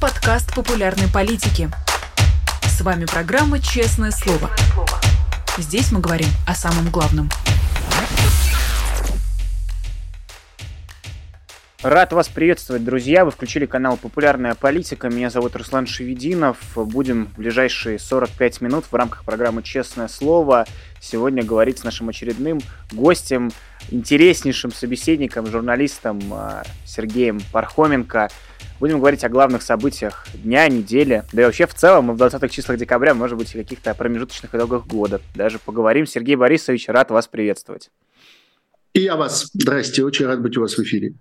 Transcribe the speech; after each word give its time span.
подкаст 0.00 0.54
популярной 0.54 1.08
политики. 1.12 1.68
С 2.62 2.80
вами 2.80 3.04
программа 3.04 3.60
«Честное 3.60 4.10
слово». 4.10 4.50
Здесь 5.58 5.92
мы 5.92 6.00
говорим 6.00 6.28
о 6.46 6.54
самом 6.54 6.90
главном. 6.90 7.28
Рад 11.82 12.14
вас 12.14 12.28
приветствовать, 12.28 12.82
друзья. 12.82 13.26
Вы 13.26 13.30
включили 13.30 13.66
канал 13.66 13.98
«Популярная 13.98 14.54
политика». 14.54 15.10
Меня 15.10 15.28
зовут 15.28 15.54
Руслан 15.56 15.86
Шевединов. 15.86 16.56
Будем 16.76 17.26
в 17.26 17.38
ближайшие 17.38 17.98
45 17.98 18.62
минут 18.62 18.86
в 18.90 18.94
рамках 18.94 19.24
программы 19.24 19.62
«Честное 19.62 20.08
слово» 20.08 20.66
сегодня 21.00 21.42
говорить 21.42 21.78
с 21.78 21.84
нашим 21.84 22.08
очередным 22.08 22.60
гостем, 22.90 23.50
интереснейшим 23.90 24.72
собеседником, 24.72 25.46
журналистом 25.46 26.20
а, 26.32 26.62
Сергеем 26.86 27.40
Пархоменко. 27.52 28.30
Будем 28.80 28.98
говорить 28.98 29.22
о 29.24 29.28
главных 29.28 29.60
событиях 29.60 30.24
дня, 30.32 30.66
недели, 30.66 31.22
да 31.34 31.42
и 31.42 31.44
вообще 31.44 31.66
в 31.66 31.74
целом 31.74 32.06
мы 32.06 32.14
в 32.14 32.16
20-х 32.16 32.48
числах 32.48 32.78
декабря, 32.78 33.12
может 33.12 33.36
быть, 33.36 33.52
каких-то 33.52 33.94
промежуточных 33.94 34.54
итогах 34.54 34.86
года. 34.86 35.20
Даже 35.34 35.58
поговорим. 35.58 36.06
Сергей 36.06 36.34
Борисович, 36.34 36.88
рад 36.88 37.10
вас 37.10 37.28
приветствовать. 37.28 37.90
И 38.94 39.00
я 39.00 39.16
вас. 39.16 39.50
Здрасте, 39.52 40.02
очень 40.02 40.24
рад 40.24 40.40
быть 40.40 40.56
у 40.56 40.62
вас 40.62 40.78
в 40.78 40.82
эфире. 40.82 41.12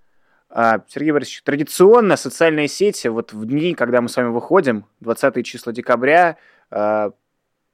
А, 0.49 0.81
Сергей 0.87 1.11
Борисович, 1.11 1.43
традиционно 1.43 2.15
социальные 2.15 2.69
сети, 2.69 3.09
вот 3.09 3.33
в 3.33 3.45
дни, 3.45 3.73
когда 3.73 3.99
мы 3.99 4.07
с 4.07 4.15
вами 4.15 4.29
выходим, 4.29 4.85
20 5.01 5.45
числа 5.45 5.73
декабря, 5.73 6.37
а, 6.71 7.11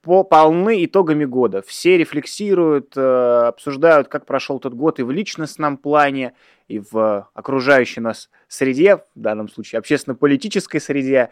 по, 0.02 0.24
полны 0.24 0.84
итогами 0.84 1.26
года. 1.26 1.62
Все 1.62 1.98
рефлексируют, 1.98 2.94
а, 2.98 3.50
обсуждают, 3.50 4.08
как 4.08 4.26
прошел 4.26 4.60
тот 4.60 4.74
год 4.74 5.00
и 5.00 5.04
в 5.04 5.12
личностном 5.12 5.78
плане, 5.78 6.34
и 6.68 6.80
в 6.80 7.30
окружающей 7.36 8.02
нас 8.02 8.30
среде, 8.56 8.98
в 8.98 9.20
данном 9.20 9.50
случае 9.50 9.80
общественно-политической 9.80 10.80
среде. 10.80 11.30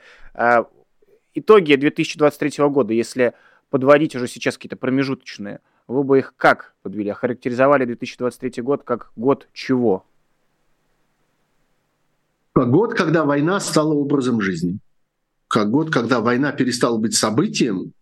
Итоги 1.34 1.76
2023 1.76 2.68
года, 2.68 2.93
если 2.93 3.34
подводить 3.70 4.15
уже 4.15 4.27
сейчас 4.27 4.55
какие-то 4.55 4.76
промежуточные, 4.76 5.60
вы 5.88 6.04
бы 6.04 6.20
их 6.20 6.35
как 6.38 6.76
подвели? 6.84 7.10
Охарактеризовали 7.10 7.85
2023 7.85 8.62
год 8.62 8.84
как 8.84 9.12
год 9.15 9.48
чего? 9.54 10.05
Год, 12.55 12.93
когда 12.93 13.26
война 13.26 13.60
стала 13.60 13.93
образом 13.96 14.40
жизни. 14.40 14.77
Как 15.48 15.71
год, 15.71 15.91
когда 15.91 16.20
война 16.20 16.52
перестала 16.52 16.98
быть 16.98 17.15
событием. 17.15 17.93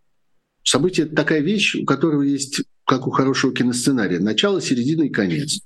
Событие– 0.63 1.06
это 1.08 1.16
такая 1.16 1.39
вещь, 1.39 1.75
у 1.75 1.85
которого 1.85 2.22
есть, 2.22 2.63
как 2.85 3.08
у 3.08 3.11
хорошего 3.11 3.53
киносценария, 3.53 4.19
начало, 4.19 4.61
середина 4.61 5.03
и 5.03 5.09
конец. 5.09 5.61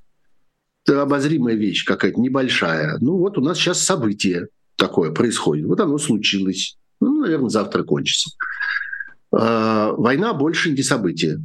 Обозримая 0.88 1.56
вещь 1.56 1.86
какая-то, 1.86 2.20
небольшая. 2.20 2.98
Ну 3.00 3.18
вот 3.18 3.38
у 3.38 3.42
нас 3.42 3.58
сейчас 3.58 3.84
событие 3.84 4.48
такое 4.76 5.12
происходит. 5.12 5.66
Вот 5.66 5.80
оно 5.80 5.98
случилось. 5.98 6.78
Ну, 7.02 7.22
наверное, 7.22 7.50
завтра 7.50 7.84
кончится. 7.84 8.30
А, 9.32 9.92
война 9.94 10.34
больше 10.34 10.72
не 10.72 10.84
событие. 10.84 11.40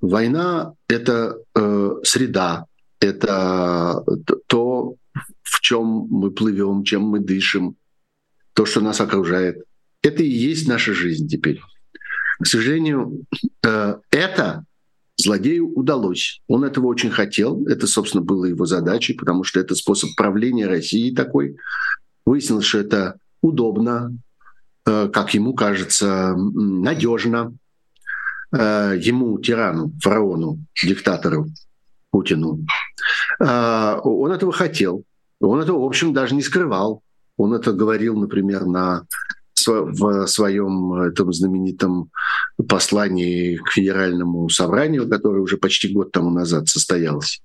Война– 0.00 0.74
это 0.88 1.36
э, 1.54 1.90
среда, 2.04 2.66
это 3.00 4.04
то, 4.46 4.94
в 5.42 5.60
чем 5.60 6.06
мы 6.10 6.30
плывем, 6.30 6.84
чем 6.84 7.02
мы 7.02 7.18
дышим, 7.18 7.74
то, 8.54 8.66
что 8.66 8.80
нас 8.80 9.00
окружает. 9.00 9.64
Это 10.02 10.22
и 10.22 10.28
есть 10.28 10.68
наша 10.68 10.94
жизнь 10.94 11.28
теперь. 11.28 11.60
К 12.40 12.46
сожалению, 12.46 13.24
э, 13.66 13.96
это 14.10 14.64
злодею 15.16 15.72
удалось. 15.74 16.40
Он 16.48 16.64
этого 16.64 16.86
очень 16.86 17.10
хотел. 17.10 17.66
Это, 17.66 17.86
собственно, 17.86 18.22
было 18.22 18.46
его 18.46 18.66
задачей, 18.66 19.14
потому 19.14 19.44
что 19.44 19.60
это 19.60 19.74
способ 19.74 20.10
правления 20.16 20.66
России 20.66 21.14
такой. 21.14 21.56
Выяснилось, 22.24 22.64
что 22.64 22.78
это 22.78 23.16
удобно, 23.42 24.16
э, 24.86 25.08
как 25.12 25.34
ему 25.34 25.54
кажется, 25.54 26.34
надежно. 26.36 27.54
Э, 28.52 28.96
ему, 28.98 29.38
тирану, 29.38 29.92
фараону, 30.02 30.58
диктатору 30.82 31.46
Путину. 32.10 32.66
Он 33.38 34.32
этого 34.32 34.52
хотел. 34.52 35.04
Он 35.40 35.60
это, 35.60 35.72
в 35.72 35.84
общем, 35.84 36.12
даже 36.12 36.34
не 36.34 36.42
скрывал. 36.42 37.02
Он 37.36 37.54
это 37.54 37.72
говорил, 37.72 38.16
например, 38.16 38.66
на 38.66 39.06
в 39.66 40.26
своем 40.26 40.94
этом 40.94 41.32
знаменитом 41.32 42.10
послании 42.68 43.56
к 43.56 43.70
федеральному 43.70 44.48
собранию, 44.48 45.08
которое 45.08 45.40
уже 45.40 45.56
почти 45.56 45.92
год 45.92 46.12
тому 46.12 46.30
назад 46.30 46.68
состоялось, 46.68 47.42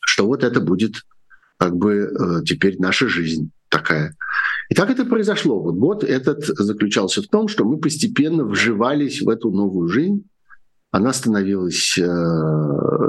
что 0.00 0.26
вот 0.26 0.44
это 0.44 0.60
будет 0.60 1.02
как 1.58 1.76
бы 1.76 1.94
э, 1.94 2.44
теперь 2.44 2.78
наша 2.78 3.08
жизнь 3.08 3.50
такая. 3.68 4.14
И 4.70 4.74
так 4.74 4.90
это 4.90 5.04
произошло. 5.04 5.60
Вот 5.60 5.74
год 5.74 6.04
этот 6.04 6.44
заключался 6.44 7.22
в 7.22 7.26
том, 7.26 7.48
что 7.48 7.64
мы 7.64 7.78
постепенно 7.78 8.44
вживались 8.44 9.20
в 9.22 9.28
эту 9.28 9.50
новую 9.50 9.88
жизнь. 9.88 10.24
Она 10.90 11.12
становилась 11.12 11.98
э, 11.98 12.02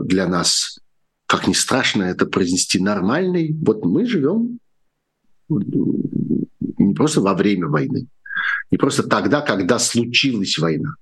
для 0.04 0.28
нас 0.28 0.80
как 1.30 1.48
ни 1.48 1.54
страшно 1.54 2.04
это 2.04 2.26
произнести, 2.26 2.80
нормальный. 2.80 3.56
Вот 3.64 3.86
мы 3.86 4.08
живем 4.08 4.58
не 6.80 6.94
просто 6.94 7.22
во 7.22 7.34
время 7.34 7.68
войны, 7.68 8.08
не 8.72 8.78
просто 8.78 9.04
тогда, 9.04 9.42
когда 9.42 9.80
случилась 9.80 10.58
война, 10.58 10.96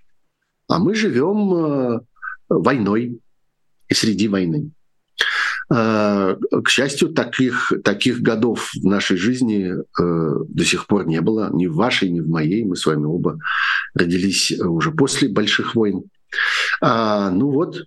а 0.68 0.80
мы 0.80 0.96
живем 0.96 1.54
э, 1.54 2.00
войной 2.50 3.20
и 3.88 3.94
среди 3.94 4.28
войны. 4.28 4.72
Э, 5.74 6.36
к 6.64 6.70
счастью, 6.70 7.10
таких, 7.10 7.72
таких 7.84 8.22
годов 8.22 8.72
в 8.74 8.86
нашей 8.86 9.18
жизни 9.18 9.74
э, 9.74 10.46
до 10.48 10.66
сих 10.66 10.88
пор 10.88 11.08
не 11.08 11.22
было, 11.22 11.50
ни 11.54 11.68
в 11.68 11.76
вашей, 11.76 12.10
ни 12.10 12.20
в 12.20 12.28
моей. 12.28 12.66
Мы 12.66 12.76
с 12.76 12.86
вами 12.86 13.06
оба 13.06 13.40
родились 13.94 14.52
уже 14.60 14.92
после 14.92 15.30
больших 15.30 15.76
войн. 15.76 16.04
А, 16.82 17.32
ну 17.32 17.50
вот, 17.50 17.84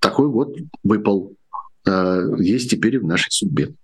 такой 0.00 0.28
год 0.28 0.56
выпал 0.84 1.34
есть 2.38 2.70
теперь 2.70 3.00
в 3.00 3.04
нашей 3.04 3.30
судьбе. 3.30 3.74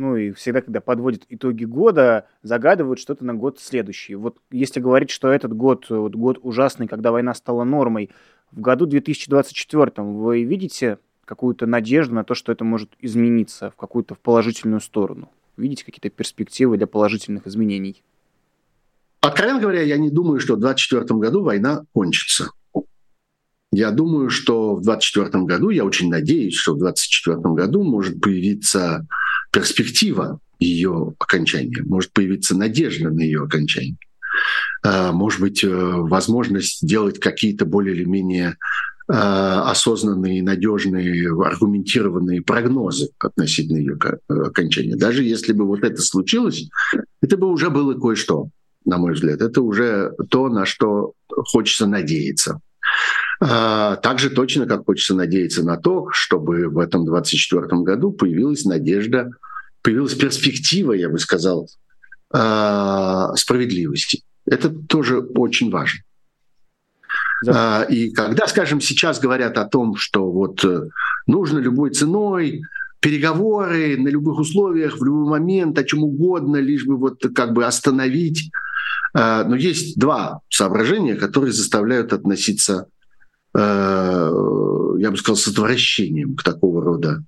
Ну 0.00 0.16
и 0.16 0.30
всегда, 0.32 0.62
когда 0.62 0.80
подводят 0.80 1.26
итоги 1.28 1.64
года, 1.64 2.26
загадывают 2.42 2.98
что-то 2.98 3.22
на 3.22 3.34
год 3.34 3.60
следующий. 3.60 4.14
Вот 4.14 4.38
если 4.50 4.80
говорить, 4.80 5.10
что 5.10 5.28
этот 5.28 5.52
год, 5.52 5.90
вот 5.90 6.14
год 6.14 6.38
ужасный, 6.40 6.88
когда 6.88 7.12
война 7.12 7.34
стала 7.34 7.64
нормой, 7.64 8.08
в 8.50 8.62
году 8.62 8.86
2024 8.86 9.92
вы 9.98 10.44
видите 10.44 11.00
какую-то 11.26 11.66
надежду 11.66 12.14
на 12.14 12.24
то, 12.24 12.32
что 12.32 12.50
это 12.50 12.64
может 12.64 12.92
измениться 12.98 13.72
в 13.72 13.76
какую-то 13.76 14.14
в 14.14 14.20
положительную 14.20 14.80
сторону? 14.80 15.28
Видите 15.58 15.84
какие-то 15.84 16.08
перспективы 16.08 16.78
для 16.78 16.86
положительных 16.86 17.46
изменений? 17.46 18.02
Откровенно 19.20 19.60
говоря, 19.60 19.82
я 19.82 19.98
не 19.98 20.08
думаю, 20.08 20.40
что 20.40 20.54
в 20.54 20.60
2024 20.60 21.20
году 21.20 21.42
война 21.42 21.84
кончится. 21.92 22.48
Я 23.70 23.90
думаю, 23.90 24.30
что 24.30 24.76
в 24.76 24.80
2024 24.80 25.44
году, 25.44 25.68
я 25.68 25.84
очень 25.84 26.08
надеюсь, 26.08 26.54
что 26.54 26.72
в 26.72 26.78
2024 26.78 27.54
году 27.54 27.84
может 27.84 28.18
появиться 28.18 29.06
перспектива 29.50 30.40
ее 30.58 31.14
окончания, 31.18 31.82
может 31.84 32.12
появиться 32.12 32.56
надежда 32.56 33.10
на 33.10 33.20
ее 33.20 33.42
окончание. 33.42 33.96
А, 34.82 35.12
может 35.12 35.40
быть, 35.40 35.64
э, 35.64 35.68
возможность 35.68 36.80
сделать 36.82 37.18
какие-то 37.18 37.64
более 37.64 37.94
или 37.96 38.04
менее 38.04 38.56
э, 39.08 39.12
осознанные, 39.12 40.42
надежные, 40.42 41.30
аргументированные 41.30 42.42
прогнозы 42.42 43.10
относительно 43.18 43.78
ее 43.78 43.98
окончания. 44.28 44.96
Даже 44.96 45.24
если 45.24 45.52
бы 45.52 45.66
вот 45.66 45.82
это 45.82 46.00
случилось, 46.00 46.68
это 47.20 47.36
бы 47.36 47.48
уже 47.48 47.70
было 47.70 47.94
кое-что, 47.94 48.48
на 48.84 48.98
мой 48.98 49.14
взгляд. 49.14 49.42
Это 49.42 49.62
уже 49.62 50.12
то, 50.30 50.48
на 50.48 50.64
что 50.64 51.12
хочется 51.28 51.86
надеяться. 51.86 52.60
А, 53.42 53.96
также 53.96 54.28
точно, 54.28 54.66
как 54.66 54.84
хочется 54.84 55.14
надеяться 55.14 55.64
на 55.64 55.78
то, 55.78 56.08
чтобы 56.12 56.68
в 56.68 56.78
этом 56.78 57.06
2024 57.06 57.82
году 57.82 58.12
появилась 58.12 58.64
надежда, 58.64 59.30
появилась 59.82 60.14
перспектива, 60.14 60.92
я 60.92 61.08
бы 61.08 61.18
сказал, 61.18 61.66
а, 62.32 63.34
справедливости. 63.36 64.22
Это 64.44 64.68
тоже 64.68 65.20
очень 65.20 65.70
важно. 65.70 66.00
Да. 67.42 67.80
А, 67.80 67.82
и 67.84 68.10
когда, 68.10 68.46
скажем, 68.46 68.82
сейчас 68.82 69.18
говорят 69.18 69.56
о 69.56 69.64
том, 69.64 69.96
что 69.96 70.30
вот 70.30 70.62
э, 70.62 70.88
нужно 71.26 71.58
любой 71.58 71.90
ценой 71.90 72.60
переговоры 73.00 73.96
на 73.96 74.08
любых 74.08 74.38
условиях, 74.38 74.98
в 74.98 75.04
любой 75.04 75.30
момент, 75.30 75.78
о 75.78 75.84
чем 75.84 76.04
угодно, 76.04 76.58
лишь 76.58 76.84
бы 76.84 76.98
вот 76.98 77.24
как 77.34 77.54
бы 77.54 77.64
остановить. 77.64 78.50
Но 79.14 79.56
есть 79.56 79.98
два 79.98 80.40
соображения, 80.50 81.16
которые 81.16 81.52
заставляют 81.52 82.12
относиться 82.12 82.86
я 83.54 85.10
бы 85.10 85.16
сказал, 85.16 85.36
с 85.36 85.48
отвращением 85.48 86.36
к 86.36 86.42
такого 86.42 86.82
рода 86.82 87.24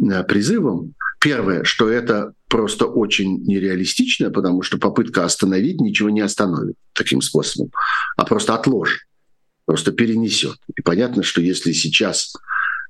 э, 0.00 0.22
призывам. 0.24 0.94
Первое, 1.20 1.64
что 1.64 1.88
это 1.88 2.32
просто 2.48 2.86
очень 2.86 3.42
нереалистично, 3.44 4.30
потому 4.30 4.62
что 4.62 4.78
попытка 4.78 5.24
остановить 5.24 5.80
ничего 5.80 6.10
не 6.10 6.20
остановит 6.20 6.76
таким 6.92 7.20
способом, 7.20 7.70
а 8.16 8.24
просто 8.24 8.54
отложит, 8.54 9.00
просто 9.64 9.92
перенесет. 9.92 10.56
И 10.76 10.82
понятно, 10.82 11.22
что 11.22 11.40
если 11.40 11.72
сейчас 11.72 12.34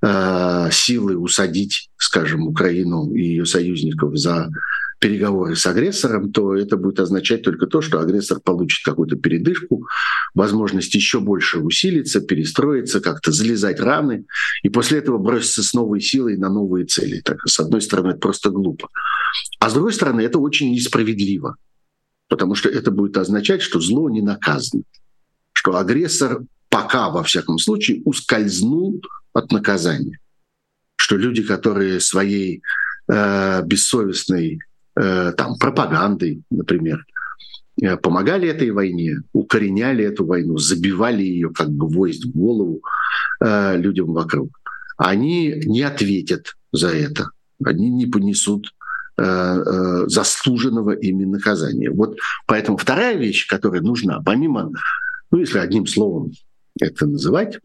э, 0.03 0.69
силы 0.73 1.17
усадить, 1.17 1.89
скажем, 1.97 2.47
Украину 2.49 3.13
и 3.15 3.23
ее 3.23 3.47
союзников 3.47 4.17
за 4.17 4.51
переговоры 4.99 5.57
с 5.57 5.67
агрессором, 5.67 6.33
то 6.33 6.55
это 6.55 6.77
будет 6.77 7.01
означать 7.01 7.43
только 7.43 7.67
то, 7.67 7.81
что 7.81 8.01
агрессор 8.01 8.41
получит 8.41 8.85
какую-то 8.85 9.17
передышку, 9.17 9.87
возможность 10.35 10.95
еще 10.95 11.21
больше 11.21 11.59
усилиться, 11.59 12.21
перестроиться, 12.21 13.01
как-то 13.01 13.33
залезать 13.33 13.81
раны, 13.81 14.25
и 14.63 14.69
после 14.69 14.99
этого 14.99 15.19
броситься 15.19 15.63
с 15.63 15.75
новой 15.75 16.01
силой 16.01 16.37
на 16.37 16.49
новые 16.49 16.87
цели. 16.87 17.21
Так, 17.21 17.47
с 17.47 17.61
одной 17.61 17.83
стороны, 17.83 18.11
это 18.11 18.19
просто 18.19 18.51
глупо. 18.51 18.89
А 19.61 19.69
с 19.69 19.75
другой 19.75 19.93
стороны, 19.93 20.23
это 20.23 20.39
очень 20.39 20.73
несправедливо, 20.73 21.57
потому 22.29 22.55
что 22.55 22.69
это 22.69 22.91
будет 22.91 23.17
означать, 23.19 23.63
что 23.63 23.81
зло 23.81 24.09
не 24.09 24.23
наказано, 24.23 24.83
что 25.53 25.77
агрессор 25.77 26.43
пока, 26.69 27.11
во 27.11 27.23
всяком 27.23 27.59
случае, 27.59 28.03
ускользнул 28.05 29.03
от 29.33 29.53
наказания, 29.53 30.19
что 30.97 31.17
люди, 31.17 31.43
которые 31.43 32.01
своей 32.01 32.63
э, 33.09 33.63
бессовестной 33.65 34.61
там, 34.97 35.59
пропагандой, 35.59 36.43
например, 36.51 37.05
э, 37.83 37.97
помогали 37.97 38.49
этой 38.49 38.71
войне, 38.71 39.21
укореняли 39.33 40.05
эту 40.05 40.25
войну, 40.25 40.57
забивали 40.57 41.23
ее 41.23 41.51
как 41.51 41.69
гвоздь 41.69 42.25
в 42.25 42.31
голову 42.31 42.81
э, 43.41 43.77
людям 43.77 44.13
вокруг, 44.13 44.49
они 44.97 45.63
не 45.67 45.83
ответят 45.83 46.57
за 46.73 46.89
это, 46.89 47.31
они 47.63 47.91
не 47.91 48.07
понесут 48.07 48.73
э, 49.19 49.23
э, 49.23 50.05
заслуженного 50.09 50.93
ими 50.93 51.25
наказания. 51.25 51.91
Вот 51.91 52.17
поэтому 52.47 52.79
вторая 52.79 53.17
вещь, 53.17 53.47
которая 53.47 53.83
нужна, 53.83 54.21
помимо, 54.25 54.73
ну 55.31 55.39
если 55.39 55.59
одним 55.59 55.87
словом 55.87 56.33
это 56.81 57.07
называть, 57.07 57.59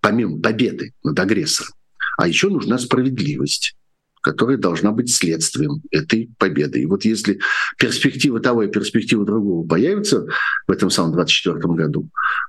помимо 0.00 0.40
победы 0.40 0.92
над 1.02 1.18
агрессором, 1.18 1.72
а 2.16 2.26
еще 2.26 2.48
нужна 2.48 2.78
справедливость 2.78 3.76
которая 4.22 4.56
должна 4.56 4.92
быть 4.92 5.14
следствием 5.14 5.82
этой 5.90 6.30
победы. 6.38 6.80
И 6.80 6.86
вот 6.86 7.04
если 7.04 7.40
перспектива 7.76 8.40
того 8.40 8.62
и 8.62 8.70
перспектива 8.70 9.26
другого 9.26 9.66
появится 9.66 10.26
в 10.66 10.70
этом 10.70 10.88
самом 10.88 11.12
24 11.12 11.58
году, 11.74 12.08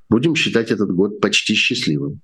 будем 0.09 0.35
считать 0.35 0.71
этот 0.71 0.91
год 0.91 1.19
почти 1.19 1.55
счастливым. 1.55 2.21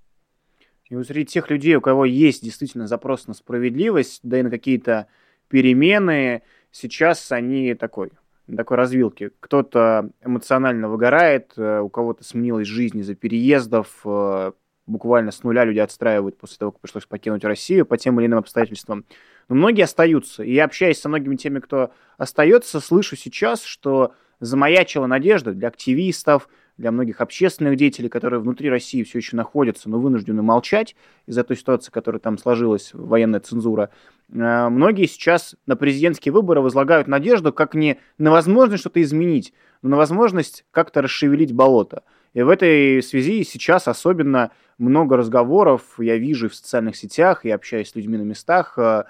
И 0.89 0.95
вот 0.95 1.05
среди 1.07 1.25
тех 1.25 1.49
людей, 1.49 1.75
у 1.75 1.81
кого 1.81 2.05
есть 2.05 2.43
действительно 2.43 2.87
запрос 2.87 3.27
на 3.27 3.33
справедливость, 3.33 4.21
да 4.23 4.39
и 4.39 4.43
на 4.43 4.49
какие-то 4.49 5.07
перемены, 5.47 6.43
сейчас 6.71 7.31
они 7.31 7.73
такой, 7.75 8.11
такой 8.55 8.77
развилки. 8.77 9.31
Кто-то 9.39 10.09
эмоционально 10.23 10.89
выгорает, 10.89 11.53
э, 11.57 11.79
у 11.79 11.89
кого-то 11.89 12.23
сменилась 12.23 12.67
жизнь 12.67 12.99
из-за 12.99 13.15
переездов, 13.15 14.01
э, 14.05 14.51
буквально 14.89 15.31
с 15.31 15.43
нуля 15.43 15.63
люди 15.63 15.79
отстраивают 15.79 16.37
после 16.37 16.57
того, 16.57 16.71
как 16.71 16.81
пришлось 16.81 17.05
покинуть 17.05 17.43
Россию 17.43 17.85
по 17.85 17.97
тем 17.97 18.19
или 18.19 18.27
иным 18.27 18.39
обстоятельствам. 18.39 19.05
Но 19.47 19.55
многие 19.55 19.83
остаются. 19.83 20.43
И 20.43 20.53
я 20.53 20.65
общаюсь 20.65 20.99
со 20.99 21.09
многими 21.09 21.35
теми, 21.35 21.59
кто 21.59 21.91
остается, 22.17 22.79
слышу 22.79 23.15
сейчас, 23.15 23.63
что 23.63 24.13
замаячила 24.39 25.05
надежда 25.05 25.53
для 25.53 25.67
активистов, 25.67 26.49
для 26.77 26.91
многих 26.91 27.19
общественных 27.19 27.75
деятелей, 27.75 28.07
которые 28.07 28.39
внутри 28.39 28.69
России 28.69 29.03
все 29.03 29.17
еще 29.17 29.35
находятся, 29.35 29.89
но 29.89 29.99
вынуждены 29.99 30.41
молчать 30.41 30.95
из-за 31.27 31.43
той 31.43 31.57
ситуации, 31.57 31.91
которая 31.91 32.21
там 32.21 32.37
сложилась, 32.37 32.91
военная 32.93 33.41
цензура. 33.41 33.89
Э, 34.31 34.69
многие 34.69 35.05
сейчас 35.05 35.55
на 35.65 35.75
президентские 35.75 36.31
выборы 36.31 36.61
возлагают 36.61 37.07
надежду 37.07 37.51
как 37.51 37.75
не 37.75 37.99
на 38.17 38.31
возможность 38.31 38.81
что-то 38.81 39.01
изменить, 39.01 39.53
но 39.81 39.89
на 39.89 39.97
возможность 39.97 40.63
как-то 40.71 41.01
расшевелить 41.01 41.51
болото. 41.51 42.03
И 42.33 42.41
в 42.41 42.49
этой 42.49 43.01
связи 43.01 43.43
сейчас 43.43 43.87
особенно 43.87 44.51
много 44.77 45.17
разговоров 45.17 45.81
я 45.97 46.17
вижу 46.17 46.49
в 46.49 46.55
социальных 46.55 46.95
сетях, 46.95 47.45
и 47.45 47.49
общаюсь 47.49 47.89
с 47.89 47.95
людьми 47.95 48.17
на 48.17 48.23
местах, 48.23 48.77
э, 48.77 49.03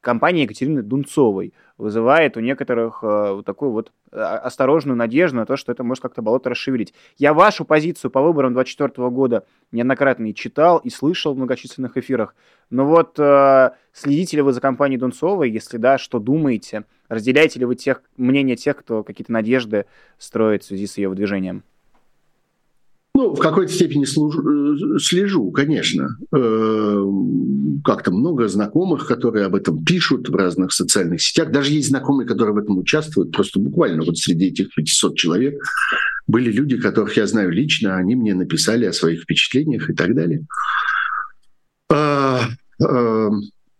компания 0.00 0.42
Екатерины 0.42 0.82
Дунцовой 0.82 1.52
вызывает 1.78 2.36
у 2.36 2.40
некоторых 2.40 3.00
э, 3.02 3.32
вот 3.32 3.46
такую 3.46 3.72
вот 3.72 3.92
э, 4.12 4.20
осторожную 4.20 4.96
надежду 4.96 5.36
на 5.36 5.46
то, 5.46 5.56
что 5.56 5.72
это 5.72 5.82
может 5.82 6.02
как-то 6.02 6.22
болото 6.22 6.50
расшевелить. 6.50 6.94
Я 7.16 7.32
вашу 7.32 7.64
позицию 7.64 8.10
по 8.10 8.20
выборам 8.20 8.52
2024 8.52 9.08
года 9.10 9.46
неоднократно 9.72 10.26
и 10.26 10.34
читал, 10.34 10.78
и 10.78 10.90
слышал 10.90 11.34
в 11.34 11.38
многочисленных 11.38 11.96
эфирах. 11.96 12.34
Но 12.68 12.84
вот 12.84 13.18
э, 13.18 13.70
следите 13.92 14.36
ли 14.36 14.42
вы 14.42 14.52
за 14.52 14.60
компанией 14.60 14.98
Дунцовой? 14.98 15.50
Если 15.50 15.78
да, 15.78 15.98
что 15.98 16.18
думаете? 16.18 16.84
Разделяете 17.08 17.58
ли 17.58 17.64
вы 17.64 17.74
тех, 17.76 18.02
мнение 18.16 18.56
тех, 18.56 18.76
кто 18.76 19.02
какие-то 19.02 19.32
надежды 19.32 19.86
строит 20.18 20.62
в 20.62 20.66
связи 20.66 20.86
с 20.86 20.98
ее 20.98 21.08
выдвижением? 21.08 21.64
Ну, 23.20 23.34
в 23.34 23.38
какой-то 23.38 23.70
степени 23.70 24.06
служу, 24.06 24.98
слежу, 24.98 25.50
конечно. 25.50 26.16
Э, 26.34 27.04
как-то 27.84 28.12
много 28.12 28.48
знакомых, 28.48 29.06
которые 29.06 29.44
об 29.44 29.54
этом 29.54 29.84
пишут 29.84 30.30
в 30.30 30.34
разных 30.34 30.72
социальных 30.72 31.20
сетях. 31.20 31.52
Даже 31.52 31.70
есть 31.70 31.88
знакомые, 31.88 32.26
которые 32.26 32.54
в 32.54 32.58
этом 32.58 32.78
участвуют. 32.78 33.32
Просто 33.32 33.60
буквально 33.60 34.04
вот 34.04 34.16
среди 34.16 34.46
этих 34.46 34.74
500 34.74 35.18
человек 35.18 35.62
были 36.26 36.50
люди, 36.50 36.78
которых 36.78 37.14
я 37.18 37.26
знаю 37.26 37.50
лично, 37.50 37.96
они 37.96 38.16
мне 38.16 38.34
написали 38.34 38.86
о 38.86 38.94
своих 38.94 39.24
впечатлениях 39.24 39.90
и 39.90 39.92
так 39.92 40.14
далее. 40.14 40.46
Э, 41.92 42.38
э, 42.82 43.30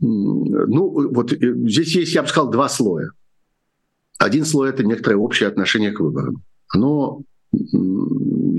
ну, 0.01 1.13
вот 1.15 1.31
здесь 1.33 1.97
есть, 1.97 2.15
я 2.15 2.21
бы 2.21 2.29
сказал, 2.29 2.51
два 2.51 2.69
слоя. 2.69 3.13
Один 4.19 4.45
слой– 4.45 4.69
это 4.71 4.85
некоторое 4.85 5.17
общее 5.17 5.49
отношение 5.49 5.93
к 5.93 6.01
выборам. 6.01 6.43
Оно 6.69 7.23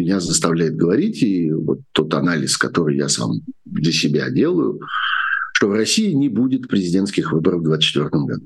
меня 0.02 0.20
заставляет 0.20 0.76
говорить, 0.76 1.22
и 1.24 1.52
вот 1.52 1.80
тот 1.92 2.14
анализ, 2.14 2.58
который 2.58 2.98
я 2.98 3.08
сам 3.10 3.42
для 3.66 3.92
себя 3.92 4.30
делаю, 4.30 4.80
что 5.54 5.68
в 5.68 5.74
России 5.74 6.12
не 6.14 6.30
будет 6.30 6.68
президентских 6.68 7.32
выборов 7.32 7.62
в 7.62 7.66
2024 7.66 8.26
году. 8.26 8.46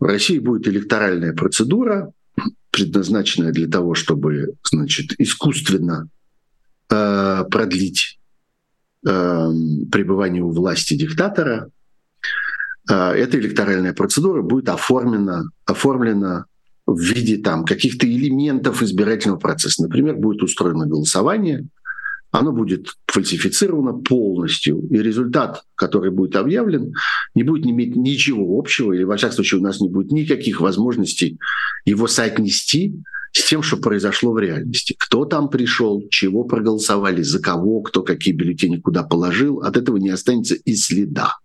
В 0.00 0.04
России 0.04 0.38
будет 0.38 0.68
электоральная 0.68 1.32
процедура, 1.32 2.12
предназначенная 2.70 3.52
для 3.52 3.68
того, 3.68 3.94
чтобы 3.94 4.54
значит, 4.62 5.12
искусственно 5.18 6.08
э, 6.90 7.44
продлить 7.50 8.18
э, 9.06 9.50
пребывание 9.90 10.42
у 10.42 10.50
власти 10.50 10.94
диктатора. 10.94 11.70
Э, 12.90 13.12
эта 13.12 13.38
электоральная 13.38 13.92
процедура 13.92 14.42
будет 14.42 14.68
оформлена, 14.68 15.44
оформлена 15.64 16.46
в 16.88 17.00
виде 17.00 17.36
там 17.36 17.66
каких-то 17.66 18.06
элементов 18.06 18.82
избирательного 18.82 19.38
процесса. 19.38 19.82
Например, 19.82 20.16
будет 20.16 20.42
устроено 20.42 20.86
голосование, 20.86 21.66
оно 22.30 22.52
будет 22.52 22.94
фальсифицировано 23.06 23.92
полностью, 23.92 24.80
и 24.90 24.96
результат, 24.96 25.64
который 25.74 26.10
будет 26.10 26.34
объявлен, 26.36 26.94
не 27.34 27.42
будет 27.42 27.66
иметь 27.66 27.94
ничего 27.94 28.58
общего, 28.58 28.94
или, 28.94 29.04
во 29.04 29.18
всяком 29.18 29.34
случае, 29.36 29.60
у 29.60 29.62
нас 29.62 29.80
не 29.80 29.88
будет 29.90 30.12
никаких 30.12 30.62
возможностей 30.62 31.38
его 31.84 32.06
соотнести 32.06 32.94
с 33.32 33.46
тем, 33.46 33.62
что 33.62 33.76
произошло 33.76 34.32
в 34.32 34.38
реальности. 34.38 34.96
Кто 34.98 35.26
там 35.26 35.50
пришел, 35.50 36.02
чего 36.10 36.44
проголосовали, 36.44 37.20
за 37.20 37.38
кого, 37.38 37.82
кто 37.82 38.02
какие 38.02 38.32
бюллетени 38.32 38.78
куда 38.78 39.02
положил, 39.02 39.60
от 39.60 39.76
этого 39.76 39.98
не 39.98 40.08
останется 40.08 40.54
и 40.54 40.74
следа. 40.74 41.36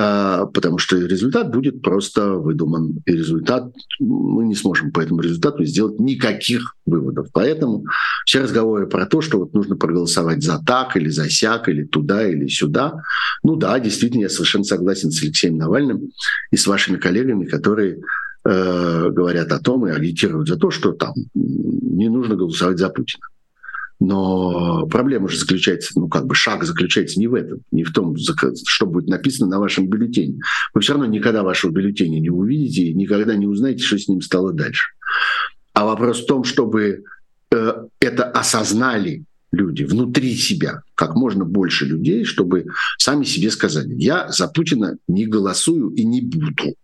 А, 0.00 0.46
потому 0.46 0.78
что 0.78 0.96
результат 0.96 1.50
будет 1.50 1.82
просто 1.82 2.34
выдуман. 2.34 3.02
И 3.04 3.12
результат, 3.12 3.72
мы 3.98 4.44
не 4.44 4.54
сможем 4.54 4.92
по 4.92 5.00
этому 5.00 5.20
результату 5.22 5.64
сделать 5.64 5.98
никаких 5.98 6.76
выводов. 6.86 7.26
Поэтому 7.32 7.84
все 8.24 8.42
разговоры 8.42 8.86
про 8.86 9.06
то, 9.06 9.20
что 9.20 9.38
вот 9.38 9.54
нужно 9.54 9.74
проголосовать 9.74 10.44
за 10.44 10.62
так 10.64 10.96
или 10.96 11.08
за 11.08 11.28
сяк, 11.28 11.68
или 11.68 11.82
туда, 11.82 12.28
или 12.28 12.46
сюда, 12.46 13.02
ну 13.42 13.56
да, 13.56 13.80
действительно, 13.80 14.22
я 14.22 14.28
совершенно 14.28 14.62
согласен 14.62 15.10
с 15.10 15.20
Алексеем 15.20 15.56
Навальным 15.56 16.10
и 16.52 16.56
с 16.56 16.68
вашими 16.68 16.96
коллегами, 16.96 17.46
которые 17.46 17.98
э, 18.44 19.10
говорят 19.10 19.50
о 19.50 19.58
том 19.58 19.84
и 19.88 19.90
агитируют 19.90 20.46
за 20.46 20.58
то, 20.58 20.70
что 20.70 20.92
там 20.92 21.14
не 21.34 22.08
нужно 22.08 22.36
голосовать 22.36 22.78
за 22.78 22.88
Путина. 22.88 23.24
Но 24.00 24.86
проблема 24.86 25.28
же 25.28 25.38
заключается, 25.38 25.98
ну 25.98 26.08
как 26.08 26.26
бы 26.26 26.34
шаг 26.34 26.64
заключается 26.64 27.18
не 27.18 27.26
в 27.26 27.34
этом, 27.34 27.60
не 27.72 27.82
в 27.82 27.92
том, 27.92 28.16
что 28.16 28.86
будет 28.86 29.08
написано 29.08 29.48
на 29.48 29.58
вашем 29.58 29.88
бюллетене. 29.88 30.40
Вы 30.72 30.80
все 30.80 30.92
равно 30.92 31.06
никогда 31.06 31.42
вашего 31.42 31.72
бюллетеня 31.72 32.20
не 32.20 32.30
увидите 32.30 32.82
и 32.82 32.94
никогда 32.94 33.34
не 33.34 33.46
узнаете, 33.46 33.82
что 33.82 33.98
с 33.98 34.08
ним 34.08 34.20
стало 34.20 34.52
дальше. 34.52 34.92
А 35.72 35.84
вопрос 35.84 36.22
в 36.22 36.26
том, 36.26 36.44
чтобы 36.44 37.02
э, 37.50 37.72
это 38.00 38.24
осознали 38.24 39.24
люди 39.52 39.82
внутри 39.82 40.34
себя, 40.34 40.82
как 40.94 41.14
можно 41.14 41.44
больше 41.44 41.86
людей, 41.86 42.24
чтобы 42.24 42.66
сами 42.98 43.24
себе 43.24 43.50
сказали, 43.50 43.94
я 43.94 44.28
за 44.28 44.48
Путина 44.48 44.96
не 45.08 45.26
голосую 45.26 45.90
и 45.90 46.04
не 46.04 46.20
буду. 46.20 46.74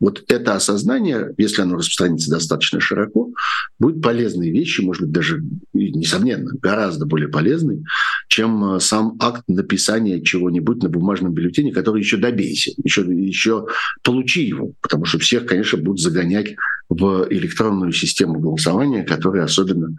Вот 0.00 0.24
это 0.28 0.54
осознание, 0.54 1.34
если 1.36 1.60
оно 1.60 1.76
распространится 1.76 2.30
достаточно 2.30 2.80
широко, 2.80 3.30
будет 3.78 4.02
полезной 4.02 4.50
вещью, 4.50 4.86
может 4.86 5.02
быть, 5.02 5.12
даже, 5.12 5.42
несомненно, 5.74 6.52
гораздо 6.60 7.04
более 7.04 7.28
полезной, 7.28 7.84
чем 8.28 8.76
э, 8.76 8.80
сам 8.80 9.16
акт 9.20 9.44
написания 9.46 10.22
чего-нибудь 10.22 10.82
на 10.82 10.88
бумажном 10.88 11.34
бюллетене, 11.34 11.72
который 11.72 12.00
еще 12.00 12.16
добейся, 12.16 12.72
еще, 12.82 13.02
еще 13.02 13.66
получи 14.02 14.42
его, 14.44 14.72
потому 14.80 15.04
что 15.04 15.18
всех, 15.18 15.44
конечно, 15.44 15.78
будут 15.78 16.00
загонять 16.00 16.54
в 16.88 17.26
электронную 17.30 17.92
систему 17.92 18.40
голосования, 18.40 19.04
которая 19.04 19.44
особенно 19.44 19.94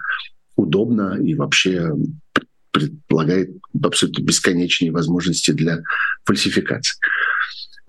удобна 0.56 1.18
и 1.22 1.36
вообще 1.36 1.92
предполагает 2.72 3.52
абсолютно 3.84 4.24
бесконечные 4.24 4.92
возможности 4.92 5.52
для 5.52 5.82
фальсификации. 6.24 6.98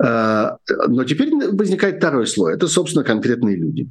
Но 0.02 1.04
теперь 1.04 1.32
возникает 1.52 1.98
второй 1.98 2.26
слой. 2.26 2.54
Это, 2.54 2.66
собственно, 2.66 3.04
конкретные 3.04 3.56
люди 3.56 3.88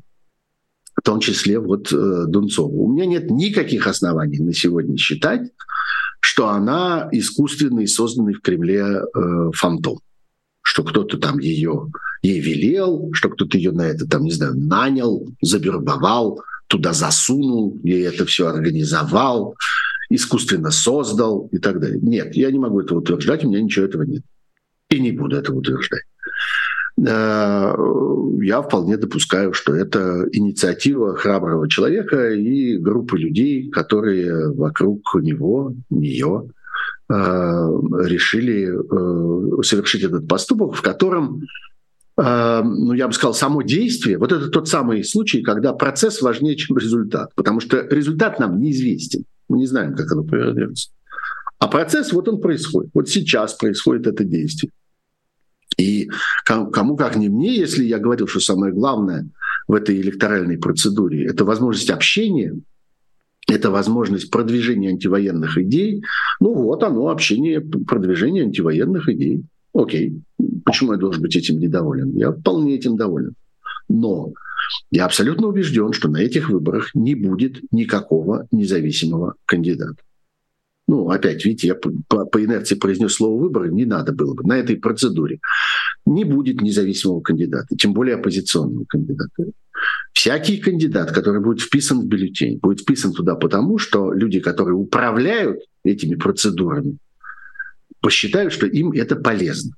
в 0.96 1.03
том 1.03 1.20
числе 1.20 1.60
вот 1.60 1.91
э, 1.91 2.25
Дунцову. 2.27 2.86
У 2.86 2.91
меня 2.91 3.06
нет 3.06 3.32
никаких 3.32 3.88
оснований 3.88 4.39
на 4.39 4.53
сегодня 4.53 4.98
считать, 4.98 5.51
что 6.20 6.50
она 6.50 7.10
искусственный, 7.12 7.88
созданный 7.88 8.34
в 8.34 8.41
Кремле 8.41 8.82
э, 8.82 9.51
фантом. 9.56 10.00
Что 10.62 10.84
кто-то 10.84 11.18
там 11.18 11.39
ее 11.39 11.88
ей 12.22 12.39
велел, 12.39 13.10
что 13.13 13.30
кто-то 13.30 13.58
ее 13.58 13.72
на 13.72 13.82
это, 13.82 14.08
там, 14.08 14.24
не 14.24 14.32
знаю, 14.32 14.56
нанял, 14.56 15.27
забербовал, 15.41 16.41
туда 16.68 16.94
засунул, 16.94 17.80
ей 17.84 18.06
это 18.06 18.25
все 18.25 18.48
организовал, 18.48 19.56
искусственно 20.10 20.70
создал 20.70 21.50
и 21.51 21.58
так 21.58 21.80
далее. 21.80 22.00
Нет, 22.00 22.36
я 22.36 22.51
не 22.51 22.60
могу 22.60 22.82
этого 22.82 23.00
утверждать, 23.00 23.44
у 23.44 23.50
меня 23.50 23.62
ничего 23.62 23.86
этого 23.86 24.03
нет. 24.03 24.24
И 24.91 25.00
не 25.00 25.12
буду 25.12 25.38
этого 25.38 25.57
утверждать. 25.57 26.03
Э, 27.00 27.74
я 28.41 28.62
вполне 28.62 28.98
допускаю, 28.98 29.53
что 29.53 29.74
это 29.74 30.27
инициатива 30.31 31.15
храброго 31.15 31.69
человека 31.69 32.31
и 32.31 32.77
группы 32.77 33.17
людей, 33.17 33.69
которые 33.69 34.51
вокруг 34.53 35.15
него, 35.15 35.74
нее, 35.89 36.50
э, 37.10 37.13
решили 37.13 38.69
э, 38.69 39.63
совершить 39.63 40.03
этот 40.03 40.27
поступок, 40.27 40.75
в 40.75 40.81
котором 40.81 41.41
ну, 42.17 42.93
я 42.93 43.07
бы 43.07 43.13
сказал, 43.13 43.33
само 43.33 43.63
действие, 43.63 44.19
вот 44.19 44.31
это 44.31 44.50
тот 44.50 44.67
самый 44.67 45.03
случай, 45.03 45.41
когда 45.41 45.74
процесс 45.74 46.21
важнее, 46.21 46.55
чем 46.55 46.77
результат, 46.77 47.33
потому 47.36 47.62
что 47.62 47.79
результат 47.89 48.38
нам 48.38 48.60
неизвестен, 48.60 49.24
мы 49.48 49.57
не 49.57 49.65
знаем, 49.65 49.95
как 49.95 50.12
оно 50.12 50.24
повернется. 50.24 50.91
А 51.57 51.67
процесс, 51.67 52.12
вот 52.12 52.27
он 52.27 52.39
происходит, 52.39 52.91
вот 52.93 53.10
сейчас 53.10 53.53
происходит 53.53 54.05
это 54.05 54.24
действие. 54.24 54.71
И 55.81 56.09
кому 56.45 56.95
как 56.95 57.15
не 57.15 57.27
мне, 57.27 57.55
если 57.55 57.83
я 57.83 57.97
говорил, 57.97 58.27
что 58.27 58.39
самое 58.39 58.71
главное 58.71 59.27
в 59.67 59.73
этой 59.73 60.00
электоральной 60.00 60.59
процедуре– 60.59 61.25
это 61.27 61.43
возможность 61.43 61.89
общения, 61.89 62.53
это 63.47 63.71
возможность 63.71 64.29
продвижения 64.29 64.89
антивоенных 64.89 65.57
идей. 65.57 66.03
Ну 66.39 66.53
вот 66.53 66.83
оно, 66.83 67.09
общение, 67.09 67.61
продвижение 67.61 68.43
антивоенных 68.43 69.09
идей. 69.09 69.43
Окей, 69.73 70.21
почему 70.65 70.91
я 70.91 71.00
должен 71.00 71.23
быть 71.23 71.35
этим 71.35 71.57
недоволен? 71.57 72.15
Я 72.15 72.31
вполне 72.31 72.75
этим 72.75 72.95
доволен. 72.95 73.33
Но 73.89 74.33
я 74.91 75.05
абсолютно 75.05 75.47
убежден, 75.47 75.93
что 75.93 76.09
на 76.09 76.17
этих 76.17 76.50
выборах 76.50 76.93
не 76.93 77.15
будет 77.15 77.59
никакого 77.71 78.47
независимого 78.51 79.33
кандидата 79.45 79.95
ну, 80.91 81.10
опять, 81.10 81.45
видите, 81.45 81.67
я 81.67 81.75
по, 81.75 82.25
по 82.25 82.43
инерции 82.43 82.75
произнес 82.75 83.13
слово 83.13 83.41
«выборы», 83.41 83.71
не 83.71 83.86
надо 83.86 84.12
было 84.12 84.33
бы 84.33 84.43
на 84.43 84.57
этой 84.57 84.75
процедуре. 84.75 85.39
Не 86.05 86.25
будет 86.25 86.62
независимого 86.62 87.21
кандидата, 87.21 87.74
тем 87.77 87.93
более 87.93 88.15
оппозиционного 88.15 88.83
кандидата. 88.89 89.45
Всякий 90.12 90.57
кандидат, 90.57 91.13
который 91.13 91.39
будет 91.39 91.62
вписан 91.62 92.01
в 92.01 92.07
бюллетень, 92.07 92.60
будет 92.62 92.81
вписан 92.81 93.13
туда 93.13 93.36
потому, 93.36 93.77
что 93.77 94.12
люди, 94.12 94.41
которые 94.41 94.75
управляют 94.75 95.62
этими 95.86 96.15
процедурами, 96.15 96.98
посчитают, 98.01 98.51
что 98.51 98.65
им 98.65 98.91
это 98.91 99.15
полезно, 99.15 99.71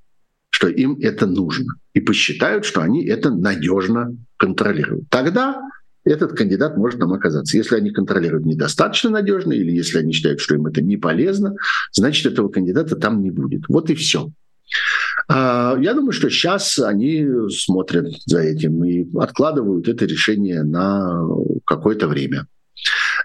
что 0.50 0.68
им 0.68 0.98
это 1.00 1.28
нужно, 1.28 1.76
и 1.94 2.00
посчитают, 2.00 2.66
что 2.66 2.82
они 2.82 3.06
это 3.06 3.30
надежно 3.30 4.18
контролируют. 4.38 5.04
Тогда 5.12 5.62
этот 6.06 6.34
кандидат 6.38 6.78
может 6.78 7.00
там 7.00 7.14
оказаться. 7.14 7.58
Если 7.58 7.76
они 7.76 7.92
контролируют 7.92 8.46
недостаточно 8.46 9.10
надежно 9.10 9.54
или 9.54 9.72
если 9.72 10.00
они 10.00 10.14
считают, 10.14 10.40
что 10.40 10.56
им 10.56 10.66
это 10.68 10.82
не 10.82 10.98
полезно, 10.98 11.56
значит, 11.92 12.32
этого 12.32 12.50
кандидата 12.50 12.96
там 12.96 13.22
не 13.22 13.32
будет. 13.32 13.64
Вот 13.68 13.90
и 13.90 13.96
все. 13.96 14.32
А, 15.28 15.78
я 15.80 15.94
думаю, 15.94 16.12
что 16.12 16.30
сейчас 16.30 16.80
они 16.80 17.26
смотрят 17.50 18.08
за 18.26 18.42
этим 18.42 18.84
и 18.84 19.06
откладывают 19.18 19.88
это 19.88 20.06
решение 20.06 20.64
на 20.64 21.26
какое-то 21.66 22.08
время. 22.08 22.48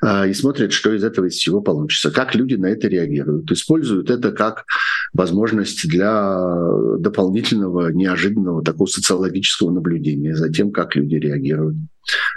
А, 0.00 0.26
и 0.26 0.34
смотрят, 0.34 0.72
что 0.72 0.92
из 0.92 1.02
этого 1.02 1.26
из 1.26 1.34
всего 1.34 1.60
получится, 1.60 2.10
как 2.10 2.34
люди 2.34 2.54
на 2.54 2.66
это 2.66 2.88
реагируют, 2.88 3.50
используют 3.50 4.10
это 4.10 4.32
как 4.32 4.64
возможность 5.12 5.88
для 5.88 6.56
дополнительного, 6.98 7.90
неожиданного 7.90 8.62
такого 8.62 8.86
социологического 8.86 9.70
наблюдения 9.70 10.36
за 10.36 10.50
тем, 10.50 10.70
как 10.70 10.94
люди 10.94 11.16
реагируют 11.16 11.76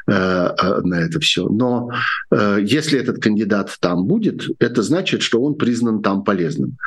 э, 0.08 0.14
э, 0.14 0.82
на 0.82 0.96
это 0.96 1.20
все. 1.20 1.48
Но 1.48 1.92
э, 2.32 2.60
если 2.64 3.00
этот 3.00 3.22
кандидат 3.22 3.76
там 3.80 4.06
будет, 4.06 4.44
это 4.60 4.82
значит, 4.82 5.22
что 5.22 5.42
он 5.42 5.56
признан 5.56 6.02
там 6.02 6.24
полезным. 6.24 6.78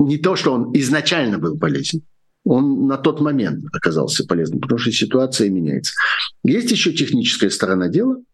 Не 0.00 0.18
то, 0.18 0.36
что 0.36 0.52
он 0.52 0.72
изначально 0.74 1.38
был 1.38 1.58
полезен, 1.58 2.02
он 2.44 2.86
на 2.86 2.96
тот 2.96 3.20
момент 3.20 3.64
оказался 3.72 4.24
полезным, 4.24 4.60
потому 4.60 4.78
что 4.78 4.90
ситуация 4.90 5.50
меняется. 5.50 5.92
Есть 6.44 6.70
еще 6.70 6.92
техническая 6.92 7.50
сторона 7.50 7.88
дела– 7.88 8.16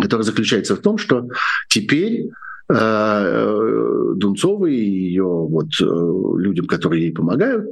которая 0.00 0.24
заключается 0.24 0.76
в 0.76 0.80
том, 0.80 0.98
что 0.98 1.28
теперь 1.68 2.30
э, 2.68 2.74
э, 2.74 4.14
Дунцовой 4.16 4.74
и 4.74 5.08
ее 5.08 5.24
вот 5.24 5.68
э, 5.80 5.84
людям, 5.84 6.66
которые 6.66 7.04
ей 7.04 7.12
помогают, 7.12 7.68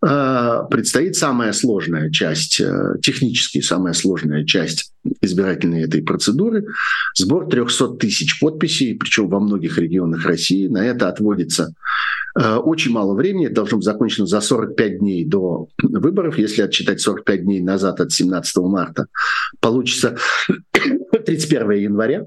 предстоит 0.00 1.16
самая 1.16 1.54
сложная 1.54 2.10
часть, 2.10 2.60
технически 3.00 3.62
самая 3.62 3.94
сложная 3.94 4.44
часть 4.44 4.92
избирательной 5.22 5.84
этой 5.84 6.02
процедуры, 6.02 6.66
сбор 7.16 7.48
300 7.48 7.94
тысяч 7.94 8.38
подписей, 8.38 8.98
причем 8.98 9.30
во 9.30 9.40
многих 9.40 9.78
регионах 9.78 10.26
России. 10.26 10.68
На 10.68 10.84
это 10.84 11.08
отводится 11.08 11.72
очень 12.36 12.92
мало 12.92 13.14
времени, 13.14 13.46
это 13.46 13.56
должно 13.56 13.78
быть 13.78 13.84
закончено 13.84 14.26
за 14.26 14.40
45 14.40 14.98
дней 14.98 15.24
до 15.24 15.68
выборов. 15.82 16.38
Если 16.38 16.62
отчитать 16.62 17.00
45 17.00 17.44
дней 17.44 17.60
назад 17.60 18.00
от 18.00 18.12
17 18.12 18.56
марта, 18.56 19.06
получится 19.60 20.16
31 21.26 21.70
января, 21.72 22.26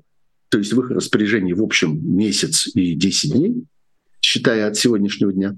то 0.49 0.57
есть 0.57 0.73
в 0.73 0.79
их 0.81 0.91
распоряжении 0.91 1.53
в 1.53 1.61
общем 1.61 1.99
месяц 2.03 2.67
и 2.73 2.95
10 2.95 3.33
дней, 3.33 3.65
считая 4.21 4.67
от 4.67 4.77
сегодняшнего 4.77 5.33
дня, 5.33 5.55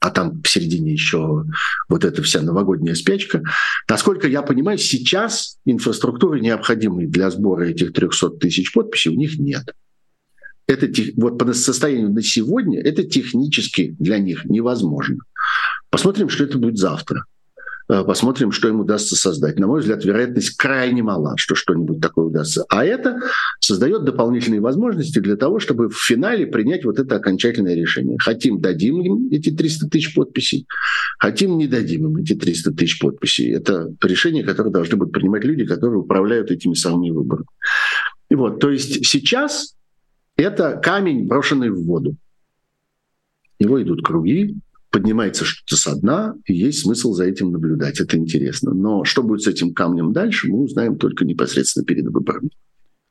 а 0.00 0.10
там 0.10 0.42
в 0.42 0.48
середине 0.48 0.92
еще 0.92 1.44
вот 1.88 2.04
эта 2.04 2.22
вся 2.22 2.42
новогодняя 2.42 2.94
спячка. 2.94 3.42
Насколько 3.88 4.28
я 4.28 4.42
понимаю, 4.42 4.78
сейчас 4.78 5.58
инфраструктуры, 5.64 6.40
необходимой 6.40 7.06
для 7.06 7.30
сбора 7.30 7.64
этих 7.64 7.92
300 7.92 8.30
тысяч 8.32 8.72
подписей, 8.72 9.12
у 9.12 9.18
них 9.18 9.38
нет. 9.38 9.74
Это 10.66 10.88
вот 11.16 11.38
по 11.38 11.52
состоянию 11.52 12.10
на 12.10 12.22
сегодня 12.22 12.80
это 12.80 13.04
технически 13.04 13.94
для 13.98 14.18
них 14.18 14.44
невозможно. 14.44 15.18
Посмотрим, 15.90 16.28
что 16.28 16.44
это 16.44 16.58
будет 16.58 16.76
завтра. 16.76 17.24
Э, 17.88 18.02
посмотрим, 18.04 18.50
что 18.50 18.68
им 18.68 18.80
удастся 18.80 19.14
создать. 19.14 19.58
На 19.58 19.68
мой 19.68 19.80
взгляд, 19.80 20.04
вероятность 20.04 20.56
крайне 20.56 21.02
мала, 21.02 21.34
что 21.36 21.54
что-нибудь 21.54 22.00
такое 22.00 22.26
удастся. 22.26 22.64
А 22.68 22.84
это 22.84 23.20
создает 23.60 24.04
дополнительные 24.04 24.60
возможности 24.60 25.20
для 25.20 25.36
того, 25.36 25.60
чтобы 25.60 25.88
в 25.88 25.96
финале 25.96 26.46
принять 26.46 26.84
вот 26.84 26.98
это 26.98 27.16
окончательное 27.16 27.76
решение. 27.76 28.18
Хотим, 28.18 28.60
дадим 28.60 29.00
им 29.02 29.28
эти 29.30 29.50
300 29.50 29.88
тысяч 29.88 30.14
подписей, 30.14 30.66
хотим, 31.18 31.58
не 31.58 31.68
дадим 31.68 32.06
им 32.06 32.16
эти 32.16 32.34
300 32.34 32.72
тысяч 32.72 32.98
подписей. 32.98 33.52
Это 33.52 33.94
решение, 34.02 34.42
которое 34.42 34.70
должны 34.70 34.96
будут 34.96 35.12
принимать 35.12 35.44
люди, 35.44 35.64
которые 35.64 36.00
управляют 36.00 36.50
этими 36.50 36.74
самыми 36.74 37.10
выборами. 37.10 37.46
И 38.28 38.34
вот, 38.34 38.58
то 38.58 38.70
есть 38.70 39.06
сейчас 39.06 39.75
это 40.36 40.76
камень, 40.76 41.26
брошенный 41.26 41.70
в 41.70 41.84
воду. 41.84 42.16
Его 43.58 43.82
идут 43.82 44.04
круги, 44.04 44.56
поднимается 44.90 45.44
что-то 45.44 45.76
со 45.76 45.98
дна, 45.98 46.36
и 46.46 46.54
есть 46.54 46.80
смысл 46.80 47.12
за 47.12 47.24
этим 47.24 47.52
наблюдать. 47.52 48.00
Это 48.00 48.16
интересно. 48.16 48.72
Но 48.72 49.04
что 49.04 49.22
будет 49.22 49.42
с 49.42 49.46
этим 49.46 49.74
камнем 49.74 50.12
дальше, 50.12 50.48
мы 50.48 50.62
узнаем 50.62 50.96
только 50.96 51.24
непосредственно 51.24 51.84
перед 51.84 52.06
выборами. 52.06 52.50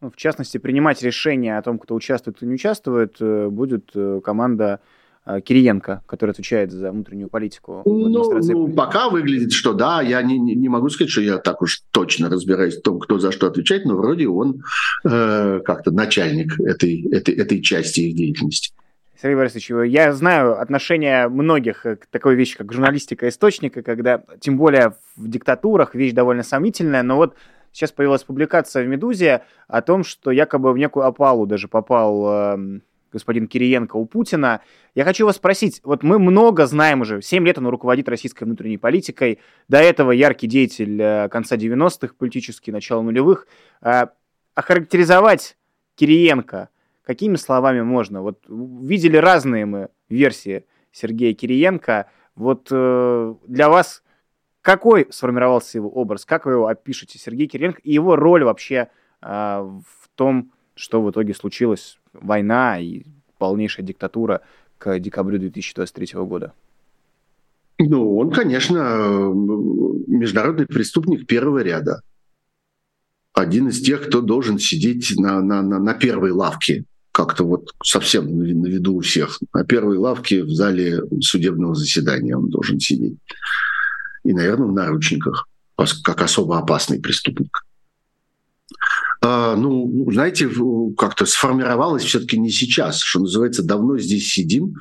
В 0.01 0.15
частности, 0.15 0.57
принимать 0.57 1.01
решение 1.01 1.57
о 1.57 1.61
том, 1.61 1.79
кто 1.79 1.95
участвует 1.95 2.41
и 2.41 2.45
не 2.45 2.55
участвует, 2.55 3.15
э, 3.19 3.49
будет 3.49 3.91
э, 3.95 4.21
команда 4.23 4.81
Кириенко, 5.25 6.03
который 6.05 6.31
отвечает 6.31 6.71
за 6.71 6.91
внутреннюю 6.91 7.29
политику. 7.29 7.81
Ну, 7.85 8.07
ну, 8.07 8.67
пока 8.69 9.09
выглядит, 9.09 9.51
что 9.51 9.73
да, 9.73 10.01
я 10.01 10.21
не, 10.21 10.37
не 10.37 10.69
могу 10.69 10.89
сказать, 10.89 11.09
что 11.09 11.21
я 11.21 11.37
так 11.37 11.61
уж 11.61 11.81
точно 11.91 12.29
разбираюсь 12.29 12.77
в 12.77 12.81
том, 12.81 12.99
кто 12.99 13.17
за 13.17 13.31
что 13.31 13.47
отвечает, 13.47 13.85
но 13.85 13.95
вроде 13.97 14.27
он 14.27 14.61
э, 15.03 15.61
как-то 15.65 15.91
начальник 15.91 16.59
этой, 16.59 17.07
этой, 17.11 17.33
этой 17.35 17.61
части 17.61 18.01
их 18.01 18.15
деятельности. 18.15 18.73
Сергей 19.19 19.37
Борисович, 19.37 19.71
я 19.87 20.13
знаю 20.13 20.61
отношение 20.61 21.27
многих 21.27 21.81
к 21.81 22.05
такой 22.11 22.35
вещи, 22.35 22.57
как 22.57 22.71
журналистика 22.71 23.27
источника, 23.27 23.81
когда, 23.81 24.23
тем 24.39 24.57
более 24.57 24.93
в 25.15 25.27
диктатурах, 25.27 25.95
вещь 25.95 26.13
довольно 26.13 26.43
сомнительная, 26.43 27.01
но 27.01 27.15
вот 27.15 27.33
сейчас 27.71 27.91
появилась 27.91 28.23
публикация 28.23 28.83
в 28.83 28.87
«Медузе» 28.87 29.41
о 29.67 29.81
том, 29.81 30.03
что 30.03 30.29
якобы 30.31 30.71
в 30.71 30.77
некую 30.77 31.05
опалу 31.05 31.47
даже 31.47 31.67
попал 31.67 32.27
э, 32.29 32.79
господин 33.15 33.47
Кириенко 33.47 33.95
у 33.95 34.05
Путина. 34.05 34.61
Я 34.93 35.03
хочу 35.03 35.25
вас 35.25 35.37
спросить, 35.37 35.81
вот 35.83 36.03
мы 36.03 36.19
много 36.19 36.67
знаем 36.67 37.01
уже, 37.01 37.21
7 37.21 37.45
лет 37.45 37.57
он 37.57 37.67
руководит 37.67 38.07
российской 38.07 38.43
внутренней 38.43 38.77
политикой, 38.77 39.39
до 39.67 39.79
этого 39.79 40.11
яркий 40.11 40.47
деятель 40.47 41.01
э, 41.01 41.29
конца 41.29 41.55
90-х, 41.55 42.13
политический, 42.17 42.71
начала 42.71 43.01
нулевых. 43.01 43.47
Э, 43.81 44.07
охарактеризовать 44.53 45.57
Кириенко– 45.95 46.69
Какими 47.05 47.35
словами 47.35 47.81
можно? 47.81 48.21
Вот 48.23 48.43
видели 48.47 49.17
разные 49.17 49.65
мы 49.65 49.89
версии 50.09 50.65
Сергея 50.91 51.35
Кириенко. 51.35 52.09
Вот 52.35 52.69
э, 52.71 53.35
для 53.47 53.69
вас 53.69 54.01
какой 54.61 55.07
сформировался 55.11 55.77
его 55.77 55.89
образ? 55.89 56.25
Как 56.25 56.47
вы 56.47 56.53
его 56.53 56.67
опишете, 56.67 57.19
Сергей 57.19 57.47
Кириленко, 57.47 57.79
и 57.83 57.93
его 57.93 58.15
роль 58.15 58.43
вообще 58.43 58.89
э, 59.21 59.27
в 59.27 60.09
том, 60.15 60.51
что 60.73 61.03
в 61.03 61.11
итоге 61.11 61.35
случилось, 61.35 61.99
война 62.21 62.79
и 62.79 63.03
полнейшая 63.37 63.85
диктатура 63.85 64.41
к 64.77 64.99
декабрю 64.99 65.39
2023 65.39 66.19
года? 66.21 66.53
Ну, 67.77 68.17
он, 68.17 68.31
конечно, 68.31 69.31
международный 70.07 70.65
преступник 70.65 71.27
первого 71.27 71.59
ряда. 71.59 72.01
Один 73.33 73.67
из 73.67 73.81
тех, 73.81 74.07
кто 74.07 74.21
должен 74.21 74.59
сидеть 74.59 75.13
на, 75.17 75.41
на, 75.41 75.61
на, 75.61 75.79
на 75.79 75.93
первой 75.93 76.31
лавке, 76.31 76.85
как-то 77.11 77.43
вот 77.43 77.73
совсем 77.83 78.37
на 78.37 78.67
виду 78.67 78.95
у 78.95 79.01
всех. 79.01 79.39
На 79.53 79.65
первой 79.65 79.97
лавке 79.97 80.43
в 80.43 80.49
зале 80.51 81.01
судебного 81.21 81.75
заседания 81.75 82.37
он 82.37 82.49
должен 82.49 82.79
сидеть. 82.79 83.17
И, 84.23 84.33
наверное, 84.33 84.67
в 84.67 84.73
наручниках, 84.73 85.47
как 86.03 86.21
особо 86.21 86.57
опасный 86.57 86.99
преступник. 86.99 87.65
А, 89.27 89.55
ну, 89.55 90.05
знаете, 90.11 90.47
как-то 90.95 91.25
сформировалось 91.25 92.03
все-таки 92.03 92.37
не 92.37 92.51
сейчас, 92.51 92.99
что 92.99 93.21
называется, 93.21 93.63
давно 93.63 93.97
здесь 93.97 94.31
сидим, 94.31 94.75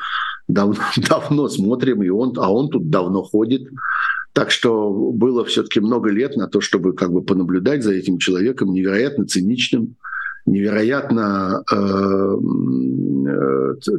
давно, 0.49 0.83
давно 1.09 1.49
смотрим, 1.49 2.03
и 2.03 2.11
он, 2.11 2.35
а 2.37 2.53
он 2.53 2.69
тут 2.69 2.91
давно 2.91 3.23
ходит. 3.23 3.71
Так 4.35 4.51
что 4.51 4.91
было 5.13 5.47
все-таки 5.47 5.81
много 5.81 6.11
лет 6.11 6.37
на 6.37 6.47
то, 6.47 6.61
чтобы 6.61 6.93
как 6.93 7.11
бы 7.11 7.23
понаблюдать 7.23 7.83
за 7.83 7.95
этим 7.95 8.19
человеком 8.19 8.73
невероятно 8.73 9.27
циничным, 9.27 9.97
невероятно 10.47 11.65
э, 11.73 12.37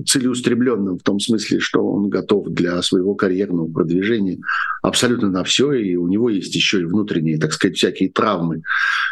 целеустремленным 0.05 0.99
в 0.99 1.03
том 1.03 1.19
смысле, 1.19 1.59
что 1.59 1.85
он 1.85 2.09
готов 2.09 2.47
для 2.49 2.81
своего 2.81 3.15
карьерного 3.15 3.67
продвижения 3.67 4.39
абсолютно 4.81 5.29
на 5.29 5.43
все, 5.43 5.73
и 5.73 5.95
у 5.95 6.07
него 6.07 6.29
есть 6.29 6.55
еще 6.55 6.81
и 6.81 6.85
внутренние, 6.85 7.39
так 7.39 7.53
сказать, 7.53 7.77
всякие 7.77 8.09
травмы, 8.11 8.61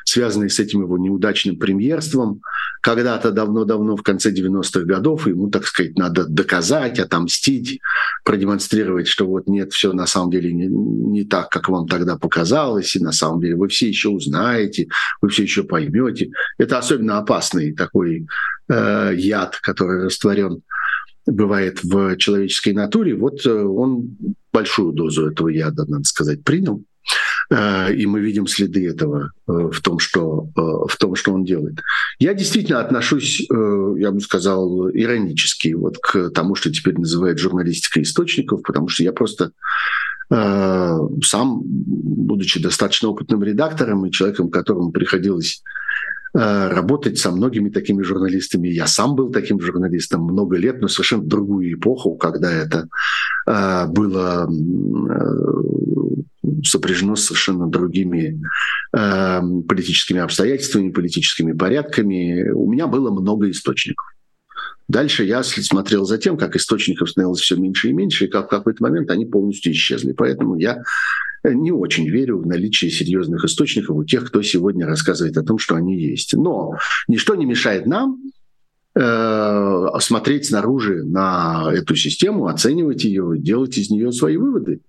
связанные 0.06 0.50
с 0.50 0.60
этим 0.60 0.82
его 0.82 0.98
неудачным 0.98 1.58
премьерством. 1.58 2.42
Когда-то 2.82 3.32
давно-давно, 3.32 3.96
в 3.96 4.04
конце 4.04 4.32
90-х 4.32 4.82
годов, 4.82 5.26
ему, 5.26 5.50
так 5.50 5.66
сказать, 5.66 5.98
надо 5.98 6.26
доказать, 6.26 7.00
отомстить, 7.00 7.80
продемонстрировать, 8.26 9.08
что 9.08 9.26
вот 9.26 9.48
нет, 9.48 9.72
все 9.72 9.94
на 9.94 10.06
самом 10.06 10.32
деле 10.32 10.52
не, 10.52 10.68
не 10.68 11.24
так, 11.24 11.50
как 11.50 11.70
вам 11.70 11.88
тогда 11.88 12.18
показалось, 12.18 12.96
и 12.96 13.00
на 13.00 13.14
самом 13.14 13.40
деле 13.40 13.56
вы 13.56 13.70
все 13.70 13.88
еще 13.88 14.10
узнаете, 14.10 14.90
вы 15.22 15.30
все 15.30 15.44
еще 15.44 15.64
поймете. 15.64 16.32
Это 16.58 16.78
особенно 16.78 17.23
опасный 17.24 17.74
такой 17.74 18.28
э, 18.70 19.12
яд, 19.16 19.58
который 19.62 20.06
растворен 20.06 20.62
бывает 21.26 21.84
в 21.84 22.18
человеческой 22.18 22.74
натуре. 22.74 23.16
Вот 23.16 23.46
э, 23.46 23.52
он 23.52 24.18
большую 24.52 24.92
дозу 24.92 25.30
этого 25.30 25.50
яда, 25.50 25.86
надо 25.88 26.04
сказать, 26.04 26.44
принял. 26.44 26.84
Э, 27.50 27.94
и 27.94 28.06
мы 28.06 28.20
видим 28.20 28.48
следы 28.48 28.88
этого 28.90 29.32
э, 29.48 29.52
в 29.52 29.82
том, 29.82 30.00
что, 30.00 30.50
в 30.56 30.96
том, 30.98 31.16
что 31.16 31.34
он 31.34 31.46
делает. 31.46 31.80
Я 32.20 32.34
действительно 32.34 32.82
отношусь, 32.82 33.42
я 33.50 34.12
бы 34.12 34.20
сказал, 34.20 34.90
иронически 34.90 35.74
вот 35.74 35.98
к 35.98 36.30
тому, 36.32 36.56
что 36.56 36.72
теперь 36.72 36.98
называют 36.98 37.40
журналистикой 37.40 38.04
источников, 38.04 38.62
потому 38.64 38.88
что 38.88 39.04
я 39.04 39.14
просто 39.14 39.52
сам, 40.30 41.62
будучи 41.64 42.60
достаточно 42.60 43.10
опытным 43.10 43.44
редактором 43.44 44.06
и 44.06 44.12
человеком, 44.12 44.50
которому 44.50 44.92
приходилось 44.92 45.62
работать 46.34 47.18
со 47.20 47.32
многими 47.32 47.70
такими 47.70 48.02
журналистами. 48.02 48.68
Я 48.68 48.88
сам 48.88 49.16
был 49.16 49.32
таким 49.32 49.60
журналистом 49.62 50.22
много 50.22 50.58
лет, 50.58 50.82
но 50.82 50.88
совершенно 50.88 51.24
другую 51.24 51.74
эпоху, 51.74 52.16
когда 52.16 52.52
это 52.52 52.88
э, 53.48 53.88
было 53.88 54.50
э, 54.50 55.24
сопряжено 56.64 57.16
с 57.16 57.26
совершенно 57.26 57.68
другими 57.68 58.42
политическими 58.92 60.20
обстоятельствами, 60.20 60.92
политическими 60.92 61.54
порядками. 61.54 62.50
У 62.52 62.72
меня 62.72 62.88
было 62.88 63.12
много 63.12 63.50
источников. 63.50 64.06
Дальше 64.88 65.24
я 65.24 65.44
смотрел 65.44 66.06
за 66.06 66.18
тем, 66.18 66.38
как 66.38 66.56
источников 66.56 67.10
становилось 67.10 67.40
все 67.40 67.56
меньше 67.56 67.90
и 67.90 67.94
меньше, 67.94 68.26
и 68.26 68.28
как 68.28 68.48
в 68.48 68.50
какой-то 68.50 68.84
момент 68.84 69.10
они 69.10 69.26
полностью 69.26 69.72
исчезли. 69.72 70.12
Поэтому 70.12 70.58
я 70.58 70.84
не 71.44 71.72
очень 71.72 72.10
верю 72.10 72.40
в 72.40 72.48
наличие 72.48 72.90
серьезных 72.90 73.44
источников 73.44 73.96
у 73.96 74.04
тех, 74.04 74.26
кто 74.26 74.42
сегодня 74.42 74.86
рассказывает 74.86 75.38
о 75.38 75.44
том, 75.44 75.58
что 75.58 75.76
они 75.76 75.98
есть. 75.98 76.34
Но 76.34 76.78
ничто 77.08 77.36
не 77.36 77.46
мешает 77.46 77.86
нам 77.86 78.20
э, 78.96 79.86
смотреть 80.00 80.46
снаружи 80.46 81.04
на 81.04 81.70
эту 81.74 81.96
систему, 81.96 82.48
оценивать 82.48 83.04
ее, 83.04 83.38
делать 83.38 83.78
из 83.78 83.90
нее 83.90 84.12
свои 84.12 84.38
выводы. 84.38 84.82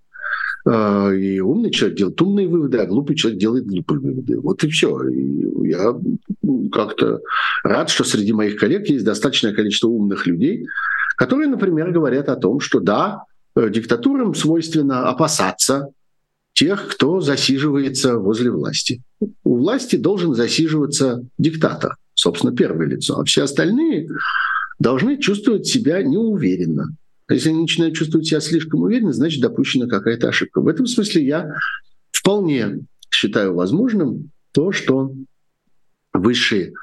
Э, 0.65 1.15
и 1.15 1.39
умный 1.41 1.71
человек 1.71 1.97
делает 1.97 2.21
умные 2.21 2.47
выводы, 2.47 2.77
а 2.77 2.85
глупый 2.85 3.15
человек 3.15 3.39
делает 3.39 3.67
глупые 3.67 3.99
выводы. 3.99 4.39
Вот 4.39 4.63
и 4.63 4.69
все. 4.69 5.07
И 5.09 5.69
я 5.69 5.93
как-то 6.71 7.21
рад, 7.63 7.89
что 7.89 8.03
среди 8.03 8.33
моих 8.33 8.57
коллег 8.57 8.87
есть 8.89 9.05
достаточное 9.05 9.53
количество 9.53 9.87
умных 9.87 10.25
людей, 10.25 10.67
которые, 11.17 11.49
например, 11.49 11.91
говорят 11.91 12.29
о 12.29 12.35
том, 12.35 12.59
что 12.59 12.79
да, 12.79 13.23
э, 13.55 13.69
диктатурам 13.69 14.33
свойственно 14.33 15.09
опасаться 15.09 15.89
тех, 16.55 16.87
кто 16.87 17.19
засиживается 17.19 18.17
возле 18.17 18.49
власти. 18.49 19.03
У 19.43 19.57
власти 19.57 19.97
должен 19.97 20.33
засиживаться 20.33 21.21
диктатор, 21.37 21.97
собственно, 22.13 22.55
первое 22.55 22.87
лицо, 22.87 23.19
а 23.19 23.25
все 23.25 23.43
остальные 23.43 24.09
должны 24.79 25.19
чувствовать 25.19 25.67
себя 25.67 26.01
неуверенно. 26.01 26.95
Если 27.29 27.49
они 27.49 27.61
начинают 27.61 27.95
чувствовать 27.95 28.27
себя 28.27 28.39
слишком 28.39 28.81
уверенно, 28.81 29.11
значит 29.11 29.41
допущена 29.41 29.87
какая-то 29.87 30.29
ошибка. 30.29 30.61
В 30.61 30.67
этом 30.67 30.87
смысле 30.87 31.25
я 31.25 31.55
вполне 32.11 32.79
считаю 33.11 33.53
возможным 33.53 34.31
то, 34.53 34.71
что 34.71 35.11
высшие, 36.13 36.73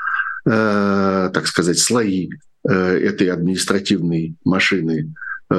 э, 0.45 1.31
так 1.33 1.47
сказать, 1.47 1.79
слои 1.79 2.29
э, 2.69 2.73
этой 2.73 3.31
административной 3.31 4.35
машины 4.45 5.15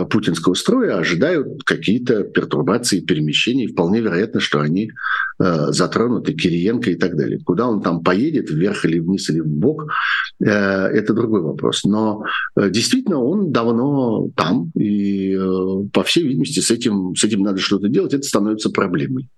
путинского 0.09 0.53
строя 0.53 0.97
ожидают 0.97 1.63
какие-то 1.63 2.23
пертурбации, 2.23 3.01
перемещения. 3.01 3.65
И 3.65 3.71
вполне 3.71 4.01
вероятно, 4.01 4.39
что 4.39 4.59
они 4.59 4.91
э, 5.39 5.67
затронуты 5.69 6.33
Кириенко 6.33 6.91
и 6.91 6.95
так 6.95 7.15
далее. 7.15 7.39
Куда 7.43 7.67
он 7.67 7.81
там 7.81 8.03
поедет, 8.03 8.49
вверх 8.49 8.85
или 8.85 8.99
вниз 8.99 9.29
или 9.29 9.39
в 9.39 9.47
бок, 9.47 9.91
э, 10.39 10.49
это 10.49 11.13
другой 11.13 11.41
вопрос. 11.41 11.83
Но 11.83 12.23
э, 12.55 12.69
действительно 12.69 13.19
он 13.19 13.51
давно 13.51 14.29
там, 14.35 14.71
и 14.75 15.35
э, 15.35 15.87
по 15.91 16.03
всей 16.03 16.27
видимости 16.27 16.59
с 16.59 16.71
этим, 16.71 17.15
с 17.15 17.23
этим 17.23 17.41
надо 17.41 17.59
что-то 17.59 17.89
делать. 17.89 18.13
Это 18.13 18.23
становится 18.23 18.69
проблемой 18.69 19.29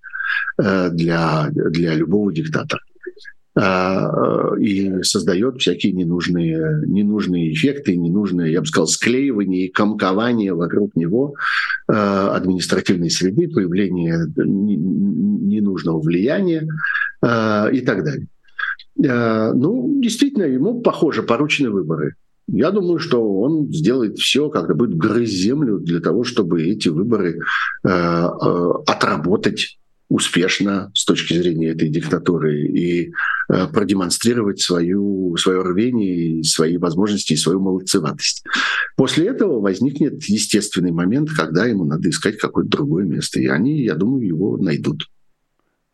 э, 0.61 0.89
для, 0.91 1.49
для 1.51 1.93
любого 1.93 2.31
диктатора. 2.33 2.81
А, 3.57 4.53
и 4.59 5.01
создает 5.03 5.61
всякие 5.61 5.93
ненужные, 5.93 6.83
ненужные 6.85 7.53
эффекты, 7.53 7.95
ненужные, 7.95 8.51
я 8.51 8.59
бы 8.59 8.67
сказал, 8.67 8.87
склеивание 8.87 9.67
и 9.67 9.71
комкование 9.71 10.53
вокруг 10.53 10.93
него 10.95 11.35
а, 11.87 12.35
административной 12.35 13.09
среды, 13.09 13.47
появление 13.47 14.27
ненужного 14.35 16.01
влияния 16.01 16.67
а, 17.21 17.69
и 17.69 17.79
так 17.79 18.03
далее. 18.03 18.27
Ну, 18.97 20.01
действительно, 20.01 20.43
ему, 20.43 20.79
похоже, 20.81 21.21
поручены 21.21 21.69
выборы. 21.69 22.15
Я 22.47 22.71
думаю, 22.71 22.99
что 22.99 23.39
он 23.41 23.69
сделает 23.73 24.17
все, 24.17 24.49
когда 24.49 24.73
будет 24.73 24.95
грызть 24.95 25.33
землю 25.33 25.79
для 25.79 25.99
того, 25.99 26.23
чтобы 26.23 26.63
эти 26.63 26.87
выборы 26.87 27.41
отработать 27.83 29.77
успешно 30.09 30.91
с 30.93 31.05
точки 31.05 31.33
зрения 31.33 31.69
этой 31.69 31.89
диктатуры 31.89 32.61
и 32.61 33.11
э, 33.49 33.67
продемонстрировать 33.67 34.59
свою, 34.59 35.35
свое 35.37 35.61
рвение, 35.61 36.43
свои 36.43 36.77
возможности 36.77 37.33
и 37.33 37.37
свою 37.37 37.59
молодцеватость. 37.59 38.43
После 38.95 39.27
этого 39.27 39.59
возникнет 39.59 40.23
естественный 40.25 40.91
момент, 40.91 41.29
когда 41.31 41.65
ему 41.65 41.85
надо 41.85 42.09
искать 42.09 42.37
какое-то 42.37 42.69
другое 42.69 43.05
место. 43.05 43.39
И 43.39 43.47
они, 43.47 43.81
я 43.81 43.95
думаю, 43.95 44.25
его 44.25 44.57
найдут. 44.57 45.09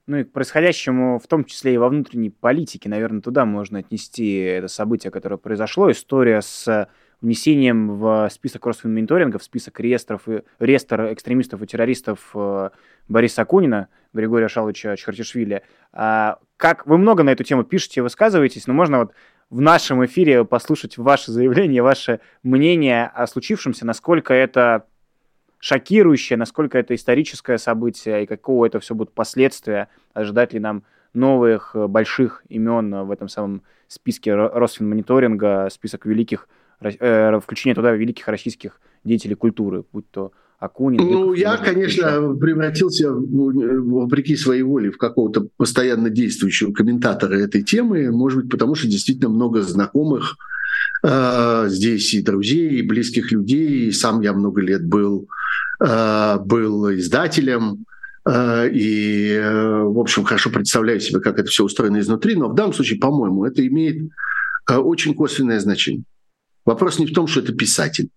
Ну 0.07 0.17
и 0.17 0.23
к 0.23 0.31
происходящему, 0.31 1.19
в 1.19 1.27
том 1.27 1.45
числе 1.45 1.75
и 1.75 1.77
во 1.77 1.87
внутренней 1.87 2.31
политике, 2.31 2.89
наверное, 2.89 3.21
туда 3.21 3.45
можно 3.45 3.79
отнести 3.79 4.33
это 4.35 4.67
событие, 4.67 5.11
которое 5.11 5.37
произошло. 5.37 5.89
История 5.89 6.41
с 6.41 6.89
внесением 7.21 7.97
в 7.97 8.29
список 8.31 8.65
Росфинмониторинга, 8.65 9.37
в 9.37 9.43
список 9.43 9.79
реестров, 9.79 10.23
реестр 10.59 11.13
экстремистов 11.13 11.61
и 11.61 11.67
террористов 11.67 12.31
э, 12.33 12.71
Бориса 13.07 13.43
Акунина, 13.43 13.87
Григория 14.13 14.47
Шаловича 14.47 14.95
Чхартишвили. 14.95 15.61
А 15.93 16.39
как 16.57 16.87
вы 16.87 16.97
много 16.97 17.23
на 17.23 17.29
эту 17.29 17.43
тему 17.43 17.63
пишете, 17.63 18.01
высказываетесь, 18.01 18.67
но 18.67 18.73
можно 18.73 18.99
вот 18.99 19.13
в 19.51 19.61
нашем 19.61 20.03
эфире 20.05 20.45
послушать 20.45 20.97
ваше 20.97 21.31
заявление, 21.31 21.83
ваше 21.83 22.21
мнение 22.41 23.05
о 23.05 23.27
случившемся, 23.27 23.85
насколько 23.85 24.33
это 24.33 24.85
шокирующее, 25.59 26.37
насколько 26.37 26.79
это 26.79 26.95
историческое 26.95 27.57
событие 27.57 28.23
и 28.23 28.25
какого 28.25 28.65
это 28.65 28.79
все 28.79 28.95
будут 28.95 29.13
последствия, 29.13 29.89
ожидать 30.13 30.53
ли 30.53 30.59
нам 30.59 30.83
новых 31.13 31.75
больших 31.75 32.43
имен 32.49 33.03
в 33.03 33.11
этом 33.11 33.27
самом 33.27 33.61
списке 33.87 34.33
Росфинмониторинга, 34.33 35.67
список 35.69 36.05
великих, 36.05 36.47
э, 36.81 37.39
включение 37.39 37.75
туда 37.75 37.91
великих 37.91 38.27
российских 38.27 38.79
деятелей 39.03 39.35
культуры, 39.35 39.83
будь 39.91 40.09
то 40.11 40.31
Акунин. 40.61 40.99
Ну, 40.99 41.33
я, 41.33 41.57
конечно, 41.57 42.35
превратился, 42.35 43.11
вопреки 43.11 44.35
своей 44.35 44.61
воле, 44.61 44.91
в 44.91 44.97
какого-то 44.97 45.47
постоянно 45.57 46.11
действующего 46.11 46.71
комментатора 46.71 47.35
этой 47.35 47.63
темы, 47.63 48.11
может 48.11 48.41
быть, 48.41 48.51
потому 48.51 48.75
что 48.75 48.87
действительно 48.87 49.29
много 49.29 49.63
знакомых 49.63 50.37
э, 51.03 51.65
здесь 51.67 52.13
и 52.13 52.21
друзей, 52.21 52.77
и 52.77 52.81
близких 52.83 53.31
людей, 53.31 53.87
и 53.87 53.91
сам 53.91 54.21
я 54.21 54.33
много 54.33 54.61
лет 54.61 54.85
был, 54.85 55.27
э, 55.83 56.37
был 56.45 56.93
издателем, 56.93 57.85
э, 58.29 58.69
и, 58.71 59.31
э, 59.33 59.81
в 59.81 59.97
общем, 59.97 60.25
хорошо 60.25 60.51
представляю 60.51 60.99
себе, 60.99 61.21
как 61.21 61.39
это 61.39 61.49
все 61.49 61.63
устроено 61.63 61.99
изнутри, 61.99 62.35
но 62.35 62.49
в 62.49 62.53
данном 62.53 62.73
случае, 62.73 62.99
по-моему, 62.99 63.45
это 63.45 63.65
имеет 63.65 64.11
э, 64.69 64.75
очень 64.75 65.15
косвенное 65.15 65.59
значение. 65.59 66.03
Вопрос 66.65 66.99
не 66.99 67.05
в 67.07 67.13
том, 67.13 67.27
что 67.27 67.39
это 67.41 67.53
писатель. 67.53 68.09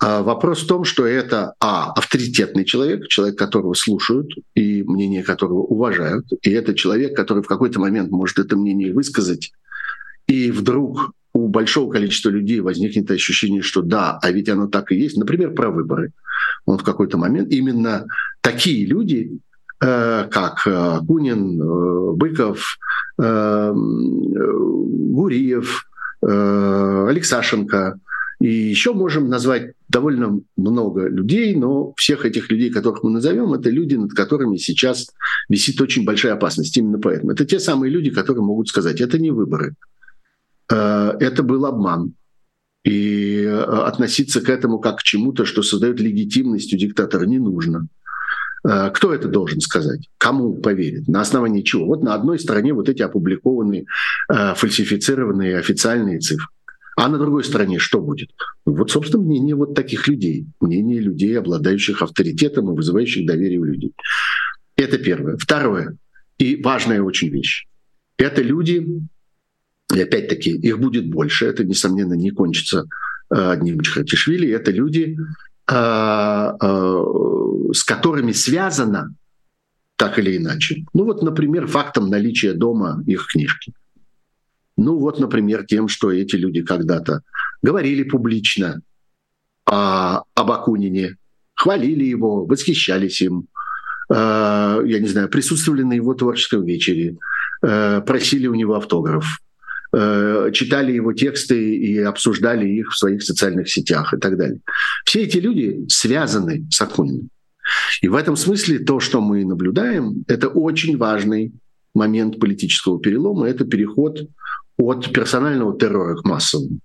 А 0.00 0.22
вопрос 0.22 0.62
в 0.62 0.66
том, 0.68 0.84
что 0.84 1.04
это, 1.06 1.54
а, 1.60 1.90
авторитетный 1.92 2.64
человек, 2.64 3.08
человек, 3.08 3.36
которого 3.36 3.74
слушают 3.74 4.30
и 4.54 4.84
мнение 4.84 5.24
которого 5.24 5.58
уважают, 5.58 6.26
и 6.42 6.50
это 6.50 6.74
человек, 6.74 7.16
который 7.16 7.42
в 7.42 7.48
какой-то 7.48 7.80
момент 7.80 8.10
может 8.10 8.38
это 8.38 8.56
мнение 8.56 8.94
высказать, 8.94 9.50
и 10.28 10.52
вдруг 10.52 11.10
у 11.32 11.48
большого 11.48 11.90
количества 11.90 12.30
людей 12.30 12.60
возникнет 12.60 13.10
ощущение, 13.10 13.62
что 13.62 13.82
да, 13.82 14.18
а 14.22 14.30
ведь 14.30 14.48
оно 14.48 14.68
так 14.68 14.92
и 14.92 14.96
есть, 14.96 15.16
например, 15.16 15.52
про 15.52 15.70
выборы. 15.70 16.12
Он 16.64 16.78
в 16.78 16.84
какой-то 16.84 17.18
момент 17.18 17.50
именно 17.52 18.06
такие 18.40 18.86
люди, 18.86 19.40
э, 19.80 20.28
как 20.30 20.64
э, 20.66 21.00
Кунин, 21.06 21.60
э, 21.60 22.12
Быков, 22.14 22.78
Гуриев, 25.10 25.87
Алексашенко, 26.20 28.00
и 28.40 28.48
еще 28.48 28.92
можем 28.92 29.28
назвать 29.28 29.72
довольно 29.88 30.40
много 30.56 31.08
людей, 31.08 31.56
но 31.56 31.92
всех 31.96 32.24
этих 32.24 32.50
людей, 32.50 32.70
которых 32.70 33.02
мы 33.02 33.10
назовем, 33.10 33.52
это 33.52 33.68
люди, 33.68 33.96
над 33.96 34.12
которыми 34.12 34.56
сейчас 34.58 35.10
висит 35.48 35.80
очень 35.80 36.04
большая 36.04 36.34
опасность. 36.34 36.76
Именно 36.76 37.00
поэтому. 37.00 37.32
Это 37.32 37.44
те 37.44 37.58
самые 37.58 37.90
люди, 37.90 38.10
которые 38.10 38.44
могут 38.44 38.68
сказать, 38.68 39.00
это 39.00 39.18
не 39.18 39.32
выборы, 39.32 39.74
э, 40.70 41.16
это 41.20 41.42
был 41.42 41.66
обман. 41.66 42.14
И 42.84 43.42
э, 43.42 43.60
относиться 43.60 44.40
к 44.40 44.48
этому 44.48 44.78
как 44.78 44.98
к 44.98 45.02
чему-то, 45.02 45.44
что 45.44 45.62
создает 45.64 45.98
легитимность 45.98 46.72
у 46.72 46.76
диктатора, 46.76 47.26
не 47.26 47.38
нужно. 47.38 47.88
Э, 48.66 48.90
кто 48.92 49.12
это 49.12 49.28
должен 49.28 49.60
сказать? 49.60 50.08
Кому 50.18 50.54
поверит? 50.54 51.08
На 51.08 51.20
основании 51.20 51.62
чего? 51.62 51.86
Вот 51.86 52.02
на 52.02 52.14
одной 52.14 52.38
стороне 52.38 52.72
вот 52.72 52.88
эти 52.88 53.02
опубликованные, 53.02 53.86
фальсифицированные 54.28 55.58
официальные 55.58 56.20
цифры. 56.20 56.46
А 56.96 57.08
на 57.08 57.16
другой 57.16 57.44
стороне 57.44 57.78
что 57.78 58.00
будет? 58.00 58.30
Вот, 58.64 58.90
собственно, 58.90 59.22
мнение 59.22 59.54
вот 59.54 59.74
таких 59.74 60.08
людей. 60.08 60.46
Мнение 60.60 60.98
людей, 60.98 61.38
обладающих 61.38 62.02
авторитетом 62.02 62.72
и 62.72 62.76
вызывающих 62.76 63.24
доверие 63.24 63.60
у 63.60 63.64
людей. 63.64 63.92
Это 64.74 64.98
первое. 64.98 65.36
Второе. 65.36 65.96
И 66.38 66.60
важная 66.60 67.00
очень 67.02 67.28
вещь. 67.28 67.66
Это 68.16 68.42
люди, 68.42 68.84
и 69.94 70.00
опять-таки 70.00 70.50
их 70.50 70.78
будет 70.80 71.08
больше, 71.08 71.46
это, 71.46 71.64
несомненно, 71.64 72.14
не 72.14 72.30
кончится 72.30 72.84
э, 73.30 73.34
одним 73.34 73.80
Чхатишвили, 73.80 74.50
это 74.50 74.72
люди, 74.72 75.16
э, 75.16 75.16
э, 75.16 75.47
с 75.68 76.54
которыми 77.84 78.32
связано 78.32 79.14
так 79.96 80.18
или 80.18 80.36
иначе. 80.36 80.84
Ну 80.94 81.04
вот, 81.04 81.22
например, 81.22 81.66
фактом 81.66 82.08
наличия 82.08 82.54
дома 82.54 83.02
их 83.06 83.26
книжки. 83.26 83.74
Ну 84.76 84.96
вот, 84.96 85.18
например, 85.18 85.66
тем, 85.66 85.88
что 85.88 86.12
эти 86.12 86.36
люди 86.36 86.62
когда-то 86.62 87.22
говорили 87.62 88.04
публично 88.04 88.80
о, 89.66 90.22
об 90.34 90.52
Акунине, 90.52 91.16
хвалили 91.54 92.04
его, 92.04 92.46
восхищались 92.46 93.20
им, 93.20 93.48
э, 94.08 94.14
я 94.14 95.00
не 95.00 95.08
знаю, 95.08 95.28
присутствовали 95.28 95.82
на 95.82 95.94
его 95.94 96.14
творческом 96.14 96.64
вечере, 96.64 97.16
э, 97.62 98.00
просили 98.02 98.46
у 98.46 98.54
него 98.54 98.76
автограф, 98.76 99.26
э, 99.92 100.50
читали 100.52 100.92
его 100.92 101.12
тексты 101.12 101.76
и 101.76 101.98
обсуждали 101.98 102.68
их 102.68 102.90
в 102.90 102.98
своих 102.98 103.22
социальных 103.22 103.70
сетях 103.70 104.14
и 104.14 104.18
так 104.18 104.36
далее. 104.36 104.60
Все 105.04 105.22
эти 105.22 105.38
люди 105.38 105.84
связаны 105.88 106.66
с 106.70 106.80
Акуниным. 106.80 107.30
И 108.02 108.08
в 108.08 108.14
этом 108.14 108.36
смысле 108.36 108.78
то, 108.78 109.00
что 109.00 109.20
мы 109.20 109.44
наблюдаем, 109.44 110.24
это 110.26 110.48
очень 110.48 110.96
важный 110.96 111.52
момент 111.94 112.38
политического 112.38 113.00
перелома, 113.00 113.48
это 113.48 113.64
переход 113.64 114.28
от 114.78 115.12
персонального 115.12 115.78
террора 115.78 116.16
к 116.16 116.24
массовому. 116.24 116.78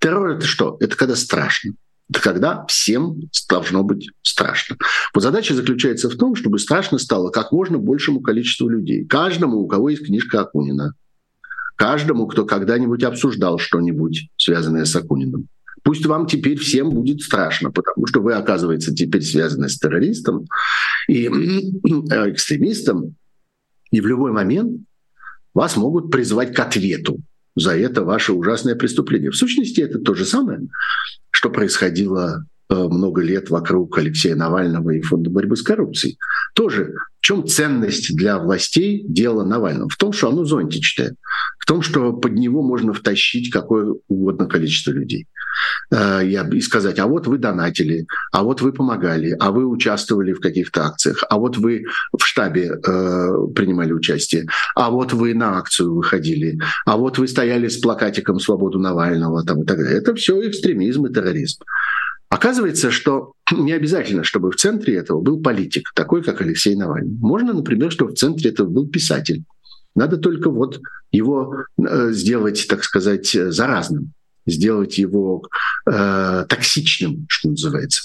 Террор 0.00 0.30
это 0.30 0.46
что? 0.46 0.76
Это 0.80 0.96
когда 0.96 1.16
страшно. 1.16 1.74
Это 2.10 2.20
когда 2.20 2.64
всем 2.66 3.20
должно 3.50 3.82
быть 3.82 4.08
страшно. 4.22 4.76
Вот 5.12 5.22
задача 5.22 5.54
заключается 5.54 6.08
в 6.08 6.16
том, 6.16 6.34
чтобы 6.34 6.58
страшно 6.58 6.98
стало 6.98 7.30
как 7.30 7.52
можно 7.52 7.78
большему 7.78 8.20
количеству 8.20 8.68
людей. 8.68 9.04
Каждому, 9.04 9.58
у 9.58 9.66
кого 9.66 9.90
есть 9.90 10.06
книжка 10.06 10.40
Акунина. 10.40 10.94
Каждому, 11.78 12.26
кто 12.26 12.44
когда-нибудь 12.44 13.04
обсуждал 13.04 13.60
что-нибудь, 13.60 14.30
связанное 14.36 14.84
с 14.84 14.96
Акуниным. 14.96 15.46
Пусть 15.84 16.04
вам 16.06 16.26
теперь 16.26 16.58
всем 16.58 16.90
будет 16.90 17.20
страшно, 17.20 17.70
потому 17.70 18.08
что 18.08 18.20
вы, 18.20 18.34
оказывается, 18.34 18.92
теперь 18.92 19.22
связаны 19.22 19.68
с 19.68 19.78
террористом 19.78 20.46
и 21.08 21.26
э, 21.26 22.30
экстремистом, 22.30 23.14
и 23.92 24.00
в 24.00 24.06
любой 24.08 24.32
момент 24.32 24.82
вас 25.54 25.76
могут 25.76 26.10
призвать 26.10 26.52
к 26.52 26.58
ответу 26.58 27.20
за 27.54 27.76
это 27.76 28.02
ваше 28.02 28.32
ужасное 28.32 28.74
преступление. 28.74 29.30
В 29.30 29.36
сущности, 29.36 29.80
это 29.80 30.00
то 30.00 30.14
же 30.14 30.24
самое, 30.24 30.60
что 31.30 31.48
происходило 31.48 32.44
э, 32.68 32.74
много 32.74 33.22
лет 33.22 33.50
вокруг 33.50 33.96
Алексея 33.98 34.34
Навального 34.34 34.90
и 34.90 35.00
Фонда 35.00 35.30
борьбы 35.30 35.56
с 35.56 35.62
коррупцией. 35.62 36.18
Тоже 36.54 36.94
в 37.20 37.24
чем 37.24 37.46
ценность 37.46 38.16
для 38.16 38.38
властей 38.38 39.04
дела 39.08 39.44
Навального? 39.44 39.88
В 39.88 39.96
том, 39.96 40.12
что 40.12 40.28
оно 40.28 40.44
зонтичное, 40.44 41.14
том, 41.68 41.82
что 41.82 42.14
под 42.14 42.32
него 42.32 42.62
можно 42.62 42.94
втащить 42.94 43.50
какое 43.50 43.94
угодно 44.08 44.46
количество 44.46 44.90
людей. 44.90 45.26
Э, 45.90 46.24
и 46.24 46.60
сказать, 46.62 46.98
а 46.98 47.06
вот 47.06 47.26
вы 47.26 47.36
донатили, 47.36 48.06
а 48.32 48.42
вот 48.42 48.62
вы 48.62 48.72
помогали, 48.72 49.36
а 49.38 49.50
вы 49.50 49.66
участвовали 49.66 50.32
в 50.32 50.40
каких-то 50.40 50.86
акциях, 50.86 51.24
а 51.28 51.36
вот 51.36 51.58
вы 51.58 51.84
в 52.18 52.24
штабе 52.24 52.70
э, 52.70 53.28
принимали 53.54 53.92
участие, 53.92 54.46
а 54.74 54.90
вот 54.90 55.12
вы 55.12 55.34
на 55.34 55.58
акцию 55.58 55.94
выходили, 55.94 56.58
а 56.86 56.96
вот 56.96 57.18
вы 57.18 57.28
стояли 57.28 57.68
с 57.68 57.76
плакатиком 57.76 58.40
«Свободу 58.40 58.78
Навального» 58.78 59.44
там, 59.44 59.62
и 59.62 59.66
так 59.66 59.76
далее. 59.76 59.98
Это 59.98 60.14
все 60.14 60.48
экстремизм 60.48 61.04
и 61.04 61.12
терроризм. 61.12 61.64
Оказывается, 62.30 62.90
что 62.90 63.32
не 63.52 63.72
обязательно, 63.72 64.24
чтобы 64.24 64.50
в 64.50 64.56
центре 64.56 64.94
этого 64.94 65.20
был 65.20 65.42
политик, 65.42 65.92
такой 65.94 66.22
как 66.22 66.40
Алексей 66.40 66.74
Навальный. 66.76 67.14
Можно, 67.20 67.52
например, 67.52 67.92
чтобы 67.92 68.12
в 68.12 68.14
центре 68.14 68.50
этого 68.50 68.68
был 68.68 68.88
писатель. 68.88 69.44
Надо 69.98 70.16
только 70.16 70.48
вот 70.50 70.80
его 71.10 71.64
э, 71.76 72.12
сделать, 72.12 72.66
так 72.68 72.84
сказать, 72.84 73.30
заразным 73.30 74.12
сделать 74.46 74.98
его 74.98 75.42
э, 75.86 76.46
токсичным, 76.48 77.26
что 77.28 77.50
называется. 77.50 78.02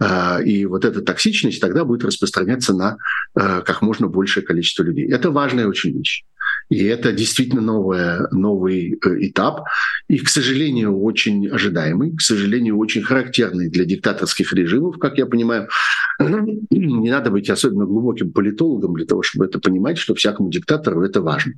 Э, 0.00 0.42
и 0.42 0.64
вот 0.66 0.84
эта 0.84 1.02
токсичность 1.02 1.60
тогда 1.60 1.84
будет 1.84 2.04
распространяться 2.04 2.72
на 2.72 2.96
э, 3.38 3.62
как 3.62 3.82
можно 3.82 4.08
большее 4.08 4.44
количество 4.44 4.84
людей. 4.84 5.10
Это 5.10 5.30
важная 5.30 5.66
очень 5.66 5.96
вещь. 5.96 6.24
И 6.72 6.84
это 6.84 7.12
действительно 7.12 7.60
новое, 7.60 8.28
новый 8.30 8.92
э, 8.94 9.28
этап. 9.28 9.64
И, 10.08 10.16
к 10.16 10.28
сожалению, 10.30 10.98
очень 11.02 11.46
ожидаемый, 11.48 12.16
к 12.16 12.22
сожалению, 12.22 12.78
очень 12.78 13.02
характерный 13.02 13.68
для 13.68 13.84
диктаторских 13.84 14.54
режимов, 14.54 14.98
как 14.98 15.18
я 15.18 15.26
понимаю. 15.26 15.68
Не 16.18 17.10
надо 17.10 17.30
быть 17.30 17.50
особенно 17.50 17.84
глубоким 17.84 18.32
политологом 18.32 18.94
для 18.94 19.04
того, 19.04 19.22
чтобы 19.22 19.44
это 19.44 19.60
понимать, 19.60 19.98
что 19.98 20.14
всякому 20.14 20.48
диктатору 20.48 21.02
это 21.02 21.20
важно. 21.20 21.52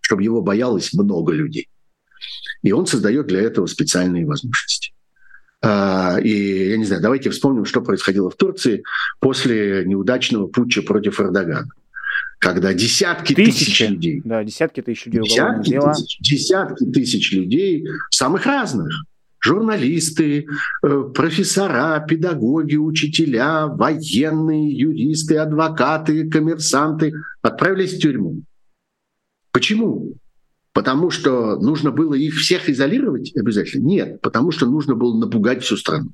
Чтобы 0.00 0.24
его 0.24 0.42
боялось 0.42 0.92
много 0.94 1.32
людей. 1.32 1.68
И 2.64 2.72
он 2.72 2.88
создает 2.88 3.28
для 3.28 3.40
этого 3.40 3.66
специальные 3.66 4.26
возможности. 4.26 4.94
А, 5.62 6.18
и, 6.20 6.70
я 6.70 6.76
не 6.76 6.86
знаю, 6.86 7.02
давайте 7.02 7.30
вспомним, 7.30 7.64
что 7.64 7.82
происходило 7.82 8.30
в 8.30 8.36
Турции 8.36 8.82
после 9.20 9.84
неудачного 9.86 10.48
путча 10.48 10.82
против 10.82 11.20
Эрдогана 11.20 11.68
когда 12.38 12.72
десятки 12.72 13.34
тысячи, 13.34 13.64
тысяч 13.64 13.80
людей, 13.80 14.22
да, 14.24 14.44
десятки 14.44 14.80
тысяч 14.80 15.06
людей, 15.06 15.22
десятки 15.22 15.78
тысяч, 15.78 16.18
десятки 16.20 16.84
тысяч 16.86 17.32
людей, 17.32 17.86
самых 18.10 18.46
разных, 18.46 18.88
журналисты, 19.40 20.46
э, 20.82 21.02
профессора, 21.14 22.04
педагоги, 22.08 22.76
учителя, 22.76 23.66
военные, 23.66 24.72
юристы, 24.72 25.36
адвокаты, 25.36 26.28
коммерсанты 26.28 27.12
отправились 27.42 27.94
в 27.94 28.00
тюрьму. 28.00 28.42
Почему? 29.52 30.14
Потому 30.72 31.10
что 31.10 31.56
нужно 31.56 31.90
было 31.90 32.14
их 32.14 32.34
всех 32.34 32.68
изолировать 32.68 33.36
обязательно? 33.36 33.84
Нет, 33.84 34.20
потому 34.20 34.52
что 34.52 34.66
нужно 34.66 34.94
было 34.94 35.18
напугать 35.18 35.62
всю 35.64 35.76
страну. 35.76 36.12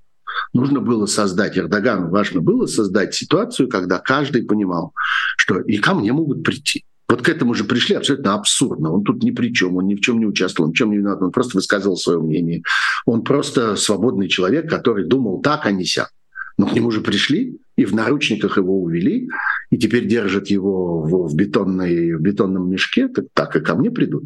Нужно 0.53 0.81
было 0.81 1.07
создать, 1.07 1.59
Эрдогану 1.59 2.11
важно 2.11 2.41
было 2.41 2.67
создать 2.67 3.15
ситуацию, 3.15 3.69
когда 3.69 3.99
каждый 3.99 4.45
понимал, 4.45 4.93
что 5.37 5.61
и 5.61 5.79
ко 5.79 5.95
мне 5.95 6.13
могут 6.13 6.43
прийти. 6.45 6.85
Вот 7.09 7.23
к 7.23 7.29
этому 7.29 7.55
же 7.55 7.65
пришли 7.65 7.97
абсолютно 7.97 8.35
абсурдно. 8.35 8.93
Он 8.93 9.05
тут 9.05 9.23
ни 9.23 9.31
при 9.31 9.53
чем, 9.53 9.77
он 9.77 9.87
ни 9.87 9.95
в 9.95 10.01
чем 10.01 10.19
не 10.19 10.27
участвовал, 10.27 10.71
ни 10.71 10.73
в 10.73 10.77
чем 10.77 10.91
не 10.91 10.99
виноват, 10.99 11.23
он 11.23 11.33
просто 11.33 11.59
высказывал 11.59 11.97
свое 11.97 12.19
мнение. 12.19 12.63
Он 13.05 13.23
просто 13.23 13.77
свободный 13.77 14.29
человек, 14.29 14.69
который 14.69 15.05
думал 15.05 15.43
так, 15.43 15.67
а 15.67 15.71
не 15.71 15.85
сяк. 15.85 16.11
Но 16.57 16.67
к 16.67 16.73
нему 16.73 16.91
же 16.91 17.01
пришли, 17.01 17.59
и 17.77 17.85
в 17.85 17.95
наручниках 17.95 18.57
его 18.57 18.81
увели, 18.81 19.29
и 19.71 19.79
теперь 19.79 20.07
держат 20.07 20.49
его 20.49 21.03
в, 21.03 21.29
в, 21.29 21.35
бетонной, 21.35 22.15
в 22.15 22.21
бетонном 22.21 22.71
мешке, 22.71 23.09
так, 23.09 23.27
так 23.35 23.57
и 23.57 23.61
ко 23.61 23.75
мне 23.75 23.91
придут. 23.91 24.25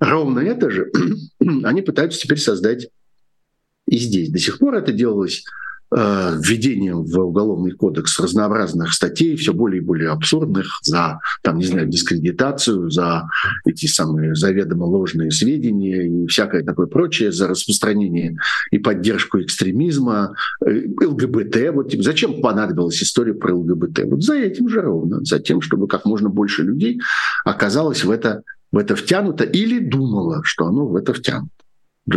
Ровно 0.00 0.40
это 0.40 0.70
же 0.70 0.90
они 1.64 1.82
пытаются 1.82 2.20
теперь 2.20 2.38
создать 2.38 2.88
и 3.88 3.98
здесь. 3.98 4.30
До 4.30 4.38
сих 4.38 4.58
пор 4.58 4.76
это 4.76 4.92
делалось 4.92 5.44
Э, 5.90 6.36
введением 6.38 7.02
в 7.02 7.18
уголовный 7.18 7.70
кодекс 7.70 8.20
разнообразных 8.20 8.92
статей, 8.92 9.36
все 9.36 9.54
более 9.54 9.80
и 9.80 9.84
более 9.84 10.10
абсурдных, 10.10 10.66
за, 10.82 11.18
там, 11.42 11.56
не 11.56 11.64
знаю, 11.64 11.86
дискредитацию, 11.86 12.90
за 12.90 13.30
эти 13.64 13.86
самые 13.86 14.34
заведомо 14.34 14.84
ложные 14.84 15.30
сведения 15.30 16.06
и 16.06 16.26
всякое 16.26 16.62
такое 16.62 16.88
прочее, 16.88 17.32
за 17.32 17.48
распространение 17.48 18.36
и 18.70 18.78
поддержку 18.78 19.40
экстремизма, 19.40 20.34
э, 20.62 20.88
ЛГБТ. 21.02 21.70
Вот 21.72 21.90
зачем 21.94 22.42
понадобилась 22.42 23.02
история 23.02 23.32
про 23.32 23.54
ЛГБТ? 23.54 24.00
Вот 24.10 24.22
за 24.22 24.34
этим 24.34 24.68
же 24.68 24.82
ровно, 24.82 25.24
за 25.24 25.38
тем, 25.38 25.62
чтобы 25.62 25.88
как 25.88 26.04
можно 26.04 26.28
больше 26.28 26.64
людей 26.64 27.00
оказалось 27.46 28.04
в 28.04 28.10
это, 28.10 28.42
в 28.72 28.76
это 28.76 28.94
втянуто 28.94 29.44
или 29.44 29.78
думало, 29.78 30.42
что 30.44 30.66
оно 30.66 30.86
в 30.86 30.96
это 30.96 31.14
втянуто 31.14 31.48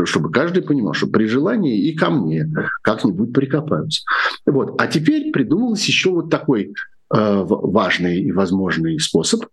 чтобы 0.05 0.31
каждый 0.31 0.63
понимал, 0.63 0.93
что 0.93 1.07
при 1.07 1.25
желании 1.25 1.87
и 1.87 1.95
ко 1.95 2.09
мне 2.09 2.49
как-нибудь 2.81 3.33
прикопаются. 3.33 4.03
Вот. 4.45 4.79
А 4.79 4.87
теперь 4.87 5.31
придумалось 5.31 5.85
еще 5.85 6.11
вот 6.11 6.29
такой 6.29 6.73
э, 7.13 7.43
важный 7.45 8.21
и 8.21 8.31
возможный 8.31 8.99
способ 8.99 9.45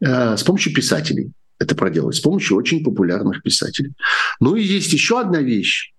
э, 0.00 0.36
с 0.36 0.42
помощью 0.42 0.74
писателей 0.74 1.32
это 1.58 1.74
проделать, 1.74 2.16
с 2.16 2.20
помощью 2.20 2.56
очень 2.56 2.84
популярных 2.84 3.42
писателей. 3.42 3.92
Ну 4.40 4.56
и 4.56 4.62
есть 4.62 4.92
еще 4.92 5.20
одна 5.20 5.40
вещь, 5.40 5.94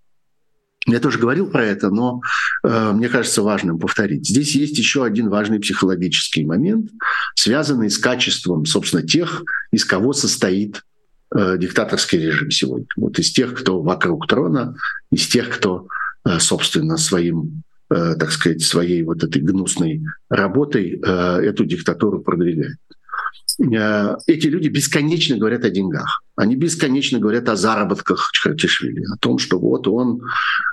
я 0.87 0.99
тоже 0.99 1.17
говорил 1.17 1.47
про 1.47 1.65
это, 1.65 1.89
но 1.89 2.21
э, 2.63 2.91
мне 2.93 3.09
кажется 3.09 3.41
важным 3.41 3.79
повторить. 3.79 4.27
Здесь 4.27 4.55
есть 4.55 4.77
еще 4.77 5.03
один 5.03 5.29
важный 5.29 5.59
психологический 5.59 6.45
момент, 6.45 6.91
связанный 7.35 7.89
с 7.89 7.97
качеством, 7.97 8.65
собственно, 8.65 9.01
тех, 9.01 9.43
из 9.71 9.83
кого 9.83 10.13
состоит 10.13 10.83
э, 11.37 11.57
диктаторский 11.57 12.19
режим 12.19 12.51
сегодня. 12.51 12.87
Вот 12.95 13.19
из 13.19 13.31
тех, 13.31 13.53
кто 13.53 13.81
вокруг 13.81 14.27
трона, 14.27 14.75
из 15.11 15.27
тех, 15.27 15.49
кто, 15.49 15.87
э, 16.25 16.39
собственно, 16.39 16.97
своим, 16.97 17.63
э, 17.89 18.15
так 18.15 18.31
сказать, 18.31 18.61
своей 18.61 19.03
вот 19.03 19.23
этой 19.23 19.41
гнусной 19.41 20.01
работой 20.29 20.99
эту 20.99 21.65
диктатуру 21.65 22.21
продвигает. 22.21 22.77
Эти 23.57 24.47
люди 24.47 24.67
бесконечно 24.67 25.37
говорят 25.37 25.63
о 25.63 25.69
деньгах. 25.69 26.23
Они 26.35 26.55
бесконечно 26.55 27.19
говорят 27.19 27.47
о 27.47 27.55
заработках 27.55 28.29
Чхартишвили, 28.33 29.05
о 29.13 29.17
том, 29.17 29.37
что 29.37 29.59
вот 29.59 29.87
он 29.87 30.21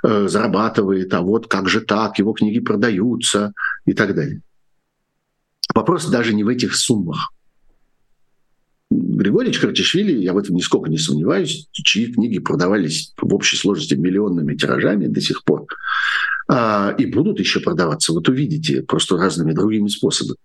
зарабатывает, 0.03 1.13
а 1.13 1.21
вот 1.21 1.47
как 1.47 1.69
же 1.69 1.81
так, 1.81 2.19
его 2.19 2.33
книги 2.33 2.59
продаются 2.59 3.53
и 3.85 3.93
так 3.93 4.15
далее. 4.15 4.41
Вопрос 5.73 6.07
даже 6.07 6.33
не 6.33 6.43
в 6.43 6.49
этих 6.49 6.75
суммах. 6.75 7.31
Григорий 9.23 9.53
Чхартишвили, 9.53 10.21
я 10.21 10.33
в 10.33 10.37
этом 10.37 10.55
нисколько 10.55 10.89
не 10.89 10.97
сомневаюсь, 10.97 11.67
чьи 11.71 12.11
книги 12.11 12.39
продавались 12.39 13.13
в 13.19 13.33
общей 13.33 13.55
сложности 13.55 13.93
миллионными 13.93 14.55
тиражами 14.55 15.07
до 15.07 15.21
сих 15.21 15.45
пор, 15.45 15.65
а, 16.49 16.93
и 16.97 17.05
будут 17.05 17.39
еще 17.39 17.61
продаваться. 17.61 18.11
Вот 18.11 18.27
увидите, 18.27 18.83
просто 18.83 19.15
разными 19.15 19.53
другими 19.53 19.87
способами. 19.87 20.37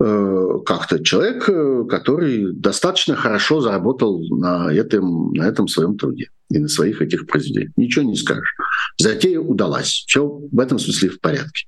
Э, 0.00 0.58
как-то 0.64 1.02
человек, 1.02 1.48
э, 1.48 1.84
который 1.88 2.52
достаточно 2.52 3.16
хорошо 3.16 3.60
заработал 3.60 4.20
на 4.30 4.72
этом, 4.72 5.32
на 5.32 5.42
этом 5.42 5.66
своем 5.68 5.96
труде 5.96 6.30
и 6.50 6.58
на 6.58 6.68
своих 6.68 7.02
этих 7.02 7.26
произведениях. 7.26 7.72
Ничего 7.76 8.04
не 8.04 8.16
скажешь. 8.16 8.54
Затея 8.96 9.40
удалась. 9.40 10.04
Все 10.06 10.26
в 10.26 10.60
этом 10.60 10.78
смысле 10.78 11.10
в 11.10 11.20
порядке. 11.20 11.66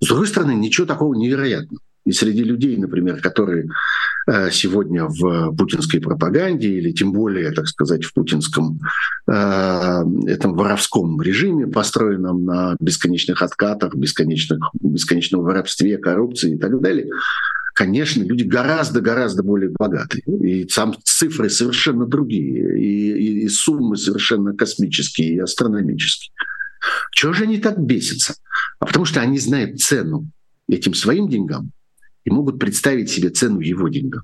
С 0.00 0.08
другой 0.08 0.26
стороны, 0.26 0.54
ничего 0.54 0.86
такого 0.86 1.14
невероятного. 1.14 1.80
И 2.04 2.12
среди 2.12 2.44
людей, 2.44 2.76
например, 2.76 3.20
которые 3.20 3.66
э, 4.26 4.50
сегодня 4.50 5.06
в 5.06 5.54
путинской 5.56 6.00
пропаганде 6.00 6.68
или 6.68 6.92
тем 6.92 7.12
более, 7.12 7.50
так 7.52 7.66
сказать, 7.66 8.04
в 8.04 8.12
путинском 8.12 8.80
э, 9.26 10.04
этом 10.26 10.54
воровском 10.54 11.20
режиме, 11.22 11.66
построенном 11.66 12.44
на 12.44 12.76
бесконечных 12.78 13.40
откатах, 13.40 13.94
бесконечных, 13.94 14.60
бесконечном 14.80 15.42
воровстве, 15.42 15.98
коррупции 15.98 16.54
и 16.54 16.58
так 16.58 16.80
далее, 16.80 17.08
конечно, 17.74 18.22
люди 18.22 18.44
гораздо-гораздо 18.44 19.42
более 19.42 19.70
богатые. 19.70 20.22
И 20.24 20.68
сам 20.68 20.94
цифры 21.02 21.50
совершенно 21.50 22.06
другие, 22.06 22.80
и, 22.80 23.12
и, 23.12 23.44
и 23.44 23.48
суммы 23.48 23.96
совершенно 23.96 24.54
космические 24.54 25.34
и 25.34 25.38
астрономические. 25.38 26.32
Чего 27.12 27.32
же 27.32 27.44
они 27.44 27.58
так 27.58 27.78
бесятся? 27.78 28.34
А 28.78 28.86
потому 28.86 29.04
что 29.04 29.20
они 29.20 29.38
знают 29.38 29.80
цену 29.80 30.30
этим 30.68 30.94
своим 30.94 31.28
деньгам, 31.28 31.72
и 32.24 32.30
могут 32.30 32.58
представить 32.58 33.10
себе 33.10 33.30
цену 33.30 33.60
его 33.60 33.88
деньгам. 33.88 34.22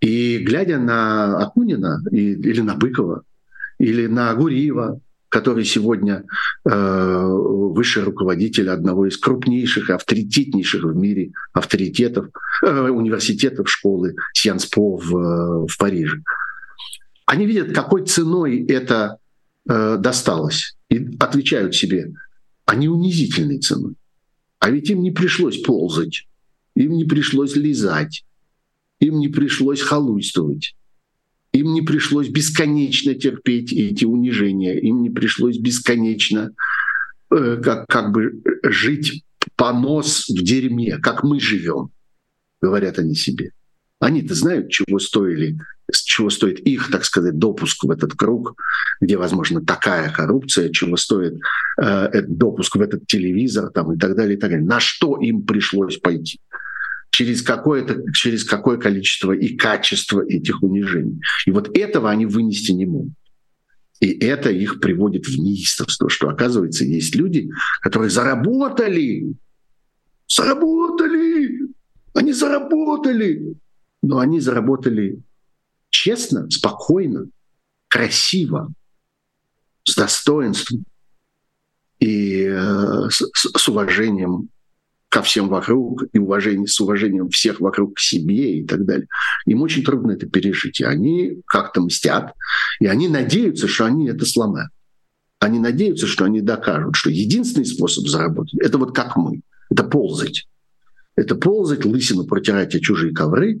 И 0.00 0.38
глядя 0.38 0.78
на 0.78 1.38
Акунина 1.38 2.02
или 2.10 2.60
на 2.60 2.74
Быкова, 2.74 3.22
или 3.78 4.06
на 4.06 4.34
Гуриева, 4.34 5.00
который 5.28 5.64
сегодня 5.64 6.24
э, 6.64 7.26
высший 7.26 8.04
руководитель 8.04 8.70
одного 8.70 9.08
из 9.08 9.16
крупнейших, 9.16 9.90
авторитетнейших 9.90 10.84
в 10.84 10.94
мире 10.94 11.32
авторитетов, 11.52 12.28
э, 12.62 12.88
университетов 12.88 13.68
школы 13.68 14.14
Сьянспо 14.32 14.96
в, 14.96 15.16
э, 15.16 15.66
в 15.66 15.76
Париже. 15.78 16.22
Они 17.26 17.46
видят, 17.46 17.74
какой 17.74 18.06
ценой 18.06 18.64
это 18.66 19.16
э, 19.68 19.96
досталось, 19.98 20.76
и 20.88 21.16
отвечают 21.18 21.74
себе, 21.74 22.12
не 22.72 22.88
унизительной 22.88 23.58
ценой. 23.58 23.94
А 24.58 24.70
ведь 24.70 24.90
им 24.90 25.02
не 25.02 25.10
пришлось 25.10 25.60
ползать 25.62 26.26
им 26.74 26.92
не 26.92 27.04
пришлось 27.04 27.56
лизать, 27.56 28.24
им 29.00 29.18
не 29.18 29.28
пришлось 29.28 29.80
халуйствовать, 29.80 30.76
им 31.52 31.72
не 31.72 31.82
пришлось 31.82 32.28
бесконечно 32.28 33.14
терпеть 33.14 33.72
эти 33.72 34.04
унижения, 34.04 34.78
им 34.78 35.02
не 35.02 35.10
пришлось 35.10 35.58
бесконечно 35.58 36.52
э, 37.30 37.60
как, 37.62 37.86
как 37.86 38.12
бы 38.12 38.42
жить 38.64 39.24
понос 39.56 40.28
в 40.28 40.42
дерьме, 40.42 40.98
как 40.98 41.22
мы 41.22 41.38
живем, 41.38 41.90
говорят 42.60 42.98
они 42.98 43.14
себе. 43.14 43.50
Они-то 44.00 44.34
знают, 44.34 44.70
чего 44.70 44.98
стоили, 44.98 45.58
чего 45.92 46.28
стоит 46.28 46.60
их, 46.60 46.90
так 46.90 47.04
сказать, 47.04 47.38
допуск 47.38 47.84
в 47.84 47.90
этот 47.90 48.14
круг, 48.14 48.56
где, 49.00 49.16
возможно, 49.16 49.64
такая 49.64 50.10
коррупция, 50.10 50.70
чего 50.70 50.96
стоит 50.96 51.34
э, 51.80 52.22
допуск 52.22 52.76
в 52.76 52.80
этот 52.80 53.06
телевизор 53.06 53.70
там, 53.70 53.92
и 53.92 53.98
так 53.98 54.16
далее, 54.16 54.36
и 54.36 54.40
так 54.40 54.50
далее. 54.50 54.66
На 54.66 54.80
что 54.80 55.20
им 55.20 55.42
пришлось 55.42 55.98
пойти? 55.98 56.40
Через, 57.14 57.42
какое-то, 57.42 58.02
через 58.12 58.42
какое 58.42 58.76
количество 58.76 59.30
и 59.30 59.56
качество 59.56 60.20
этих 60.26 60.64
унижений. 60.64 61.20
И 61.46 61.52
вот 61.52 61.78
этого 61.78 62.10
они 62.10 62.26
вынести 62.26 62.72
не 62.72 62.86
могут. 62.86 63.12
И 64.00 64.10
это 64.18 64.50
их 64.50 64.80
приводит 64.80 65.26
в 65.26 65.38
неистовство, 65.38 66.10
что, 66.10 66.28
оказывается, 66.28 66.84
есть 66.84 67.14
люди, 67.14 67.48
которые 67.82 68.10
заработали, 68.10 69.32
заработали, 70.28 71.60
они 72.14 72.32
заработали, 72.32 73.54
но 74.02 74.18
они 74.18 74.40
заработали 74.40 75.22
честно, 75.90 76.50
спокойно, 76.50 77.28
красиво, 77.86 78.72
с 79.84 79.94
достоинством 79.94 80.84
и 82.00 82.42
э, 82.42 83.08
с, 83.08 83.22
с 83.56 83.68
уважением 83.68 84.48
ко 85.14 85.22
всем 85.22 85.48
вокруг 85.48 86.02
и 86.12 86.18
уважение, 86.18 86.66
с 86.66 86.80
уважением 86.80 87.28
всех 87.28 87.60
вокруг 87.60 87.94
к 87.94 88.00
себе 88.00 88.58
и 88.58 88.66
так 88.66 88.84
далее. 88.84 89.06
Им 89.46 89.62
очень 89.62 89.84
трудно 89.84 90.10
это 90.10 90.26
пережить. 90.26 90.80
И 90.80 90.84
они 90.84 91.36
как-то 91.46 91.80
мстят, 91.82 92.32
и 92.80 92.86
они 92.86 93.06
надеются, 93.06 93.68
что 93.68 93.84
они 93.84 94.08
это 94.08 94.26
сломают. 94.26 94.72
Они 95.38 95.60
надеются, 95.60 96.08
что 96.08 96.24
они 96.24 96.40
докажут, 96.40 96.96
что 96.96 97.10
единственный 97.10 97.64
способ 97.64 98.08
заработать– 98.08 98.54
это 98.60 98.76
вот 98.76 98.92
как 98.92 99.14
мы, 99.14 99.42
это 99.70 99.84
ползать. 99.84 100.48
Это 101.14 101.36
ползать, 101.36 101.84
лысину 101.84 102.24
протирать 102.24 102.74
о 102.74 102.80
чужие 102.80 103.14
ковры 103.14 103.60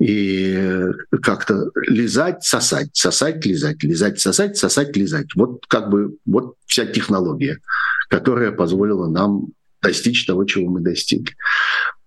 и 0.00 0.82
как-то 1.22 1.70
лизать, 1.86 2.42
сосать, 2.42 2.90
сосать, 2.92 3.46
лизать, 3.46 3.84
лизать, 3.84 4.18
сосать, 4.18 4.56
сосать, 4.56 4.96
лизать. 4.96 5.28
Вот 5.36 5.64
как 5.68 5.90
бы 5.90 6.16
вот 6.26 6.56
вся 6.66 6.86
технология, 6.86 7.58
которая 8.08 8.50
позволила 8.50 9.06
нам 9.08 9.52
достичь 9.82 10.26
того, 10.26 10.44
чего 10.44 10.70
мы 10.70 10.80
достигли. 10.80 11.34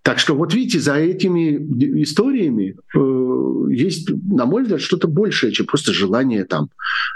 Так 0.03 0.17
что 0.17 0.34
вот 0.34 0.53
видите, 0.53 0.79
за 0.79 0.95
этими 0.95 1.57
историями 2.01 2.75
э, 2.95 3.71
есть, 3.71 4.10
на 4.10 4.47
мой 4.47 4.63
взгляд, 4.63 4.81
что-то 4.81 5.07
большее, 5.07 5.53
чем 5.53 5.67
просто 5.67 5.93
желание 5.93 6.43
там 6.43 6.69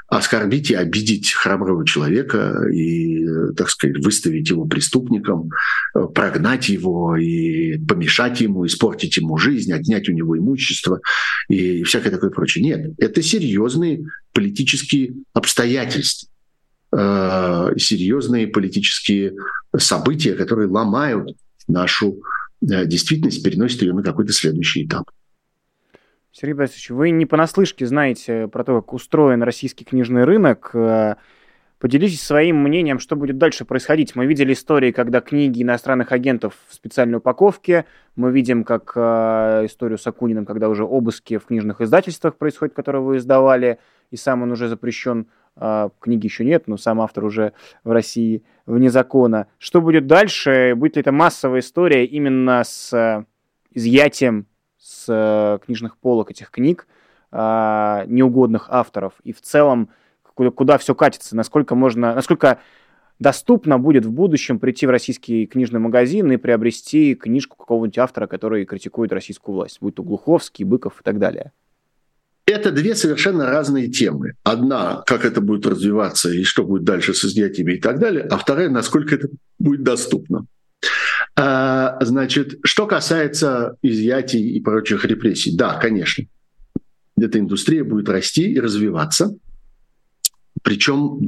оскорбить 0.07 0.69
и 0.69 0.75
обидеть 0.75 1.31
храброго 1.31 1.83
человека 1.85 2.63
и, 2.71 3.25
так 3.57 3.69
сказать, 3.69 4.05
выставить 4.05 4.51
его 4.51 4.65
преступником, 4.65 5.49
э, 5.95 6.05
прогнать 6.13 6.69
его 6.69 7.17
и 7.17 7.79
помешать 7.79 8.41
ему, 8.41 8.67
испортить 8.67 9.17
ему 9.17 9.35
жизнь, 9.37 9.73
отнять 9.73 10.07
у 10.07 10.11
него 10.11 10.37
имущество 10.37 11.01
и 11.49 11.81
всякое 11.83 12.11
такое 12.11 12.29
прочее. 12.29 12.63
Нет, 12.63 12.93
это 12.99 13.23
серьезные 13.23 14.05
политические 14.31 15.15
обстоятельства 15.33 16.29
э, 16.95 17.77
серьезные 17.77 18.47
политические 18.47 19.35
события, 19.77 20.33
которые 20.33 20.69
ломают 20.69 21.35
нашу 21.67 22.21
э, 22.61 22.85
действительность, 22.85 23.43
переносят 23.43 23.81
ее 23.81 23.93
на 23.93 24.03
какой-то 24.03 24.33
следующий 24.33 24.85
этап. 24.85 25.09
Сергей 26.31 26.53
Борисович, 26.53 26.89
вы 26.89 27.11
не 27.11 27.25
понаслышке 27.25 27.85
знаете 27.85 28.47
про 28.47 28.63
то, 28.63 28.81
как 28.81 28.93
устроен 28.93 29.41
российский 29.43 29.85
книжный 29.85 30.25
рынок. 30.25 30.75
Поделитесь 31.85 32.23
своим 32.23 32.63
мнением, 32.63 32.99
что 32.99 33.15
будет 33.17 33.37
дальше 33.37 33.65
происходить. 33.65 34.15
Мы 34.15 34.25
видели 34.25 34.53
истории, 34.53 34.91
когда 34.91 35.19
книги 35.19 35.61
иностранных 35.61 36.13
агентов 36.13 36.55
в 36.69 36.73
специальной 36.73 37.17
упаковке. 37.17 37.85
Мы 38.15 38.31
видим, 38.31 38.63
как 38.63 38.93
э, 38.95 39.65
историю 39.65 39.97
с 39.97 40.07
Акуниным, 40.07 40.45
когда 40.45 40.69
уже 40.69 40.85
обыски 40.85 41.37
в 41.37 41.45
книжных 41.45 41.81
издательствах 41.81 42.37
происходят, 42.37 42.73
которые 42.73 43.01
вы 43.01 43.17
издавали, 43.17 43.77
и 44.09 44.15
сам 44.15 44.41
он 44.41 44.51
уже 44.51 44.69
запрещен. 44.69 45.27
Э, 45.57 45.89
книги 45.99 46.25
еще 46.25 46.45
нет, 46.45 46.67
но 46.67 46.77
сам 46.77 47.01
автор 47.01 47.25
уже 47.25 47.53
в 47.83 47.91
России 47.91 48.43
вне 48.65 48.89
закона. 48.89 49.47
Что 49.57 49.81
будет 49.81 50.07
дальше? 50.07 50.73
Будет 50.75 50.95
ли 50.95 51.01
это 51.01 51.11
массовая 51.11 51.59
история 51.59 52.05
именно 52.05 52.63
с 52.63 52.93
э, 52.93 53.25
изъятием 53.71 54.47
с 54.77 55.05
э, 55.07 55.59
книжных 55.65 55.97
полок 55.97 56.31
этих 56.31 56.51
книг 56.51 56.87
э, 57.31 58.03
неугодных 58.07 58.67
авторов 58.69 59.13
и 59.23 59.33
в 59.33 59.41
целом 59.41 59.89
куда, 60.35 60.51
куда 60.51 60.77
все 60.77 60.93
катится, 60.93 61.35
насколько 61.35 61.75
можно, 61.75 62.13
насколько 62.13 62.59
доступно 63.19 63.79
будет 63.79 64.05
в 64.05 64.11
будущем 64.11 64.59
прийти 64.59 64.85
в 64.85 64.89
российский 64.89 65.47
книжный 65.47 65.79
магазин 65.79 66.31
и 66.31 66.37
приобрести 66.37 67.15
книжку 67.15 67.57
какого-нибудь 67.57 67.97
автора, 67.97 68.27
который 68.27 68.65
критикует 68.65 69.11
российскую 69.11 69.55
власть, 69.55 69.77
будь 69.81 69.95
то 69.95 70.03
Глуховский, 70.03 70.65
Быков 70.65 70.99
и 70.99 71.03
так 71.03 71.17
далее. 71.17 71.51
Это 72.47 72.71
две 72.71 72.93
совершенно 72.95 73.47
разные 73.47 73.87
темы. 73.87 74.33
Одна, 74.43 75.03
как 75.07 75.25
это 75.25 75.41
будет 75.41 75.65
развиваться 75.65 76.29
и 76.31 76.43
что 76.43 76.63
будет 76.63 76.83
дальше 76.83 77.13
с 77.13 77.25
изъятиями 77.25 77.73
и 77.73 77.81
так 77.81 77.99
далее, 77.99 78.23
а 78.29 78.37
вторая, 78.37 78.69
насколько 78.69 79.15
это 79.15 79.29
будет 79.57 79.83
доступно. 79.83 80.45
А, 81.35 81.97
значит, 82.01 82.59
что 82.63 82.85
касается 82.85 83.77
изъятий 83.81 84.51
и 84.51 84.61
прочих 84.61 85.05
репрессий, 85.05 85.55
да, 85.55 85.79
конечно, 85.79 86.25
эта 87.19 87.39
индустрия 87.39 87.83
будет 87.83 88.09
расти 88.09 88.51
и 88.51 88.59
развиваться. 88.59 89.35
Причем, 90.61 91.19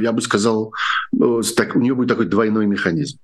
я 0.00 0.12
бы 0.12 0.20
сказал, 0.20 0.72
э, 1.18 1.40
так, 1.56 1.76
у 1.76 1.80
нее 1.80 1.94
будет 1.94 2.08
такой 2.08 2.26
двойной 2.26 2.66
механизм. 2.66 3.18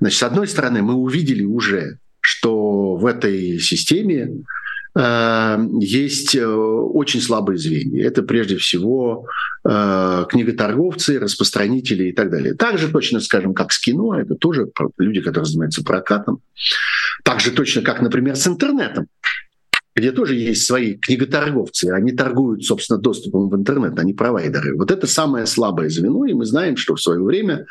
Значит, 0.00 0.18
с 0.18 0.22
одной 0.22 0.48
стороны, 0.48 0.82
мы 0.82 0.94
увидели 0.94 1.44
уже, 1.44 1.98
что 2.20 2.96
в 2.96 3.06
этой 3.06 3.58
системе 3.58 4.44
есть 4.94 6.34
э, 6.34 6.46
очень 6.46 7.22
слабые 7.22 7.56
звенья. 7.56 8.06
Это 8.06 8.22
прежде 8.22 8.58
всего 8.58 9.26
э, 9.64 10.24
книготорговцы, 10.28 11.18
распространители 11.18 12.08
и 12.08 12.12
так 12.12 12.30
далее. 12.30 12.54
Также 12.54 12.90
точно, 12.90 13.20
скажем, 13.20 13.54
как 13.54 13.72
с 13.72 13.78
кино, 13.78 14.18
это 14.18 14.34
тоже 14.34 14.68
люди, 14.98 15.22
которые 15.22 15.46
занимаются 15.46 15.82
прокатом. 15.82 16.42
Так 17.24 17.40
же 17.40 17.52
точно, 17.52 17.80
как, 17.80 18.02
например, 18.02 18.36
с 18.36 18.46
интернетом 18.46 19.06
где 19.94 20.10
тоже 20.12 20.34
есть 20.34 20.64
свои 20.64 20.94
книготорговцы, 20.94 21.86
они 21.86 22.12
торгуют, 22.12 22.64
собственно, 22.64 22.98
доступом 22.98 23.50
в 23.50 23.56
интернет, 23.56 23.98
они 23.98 24.14
провайдеры. 24.14 24.76
Вот 24.76 24.90
это 24.90 25.06
самое 25.06 25.46
слабое 25.46 25.88
звено, 25.90 26.24
и 26.24 26.32
мы 26.32 26.46
знаем, 26.46 26.76
что 26.76 26.94
в 26.94 27.02
свое 27.02 27.22
время 27.22 27.66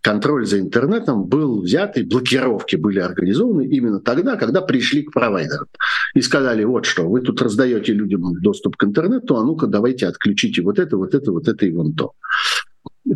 контроль 0.00 0.46
за 0.46 0.58
интернетом 0.58 1.26
был 1.26 1.60
взят, 1.62 1.96
и 1.96 2.02
блокировки 2.02 2.76
были 2.76 2.98
организованы 2.98 3.66
именно 3.66 4.00
тогда, 4.00 4.36
когда 4.36 4.62
пришли 4.62 5.02
к 5.02 5.12
провайдерам. 5.12 5.66
И 6.14 6.20
сказали, 6.22 6.64
вот 6.64 6.86
что, 6.86 7.08
вы 7.08 7.20
тут 7.20 7.40
раздаете 7.40 7.92
людям 7.92 8.34
доступ 8.40 8.76
к 8.76 8.84
интернету, 8.84 9.36
а 9.36 9.44
ну-ка 9.44 9.66
давайте 9.66 10.06
отключите 10.06 10.62
вот 10.62 10.78
это, 10.78 10.96
вот 10.96 11.14
это, 11.14 11.30
вот 11.30 11.46
это 11.46 11.66
и 11.66 11.72
вон 11.72 11.94
то. 11.94 12.12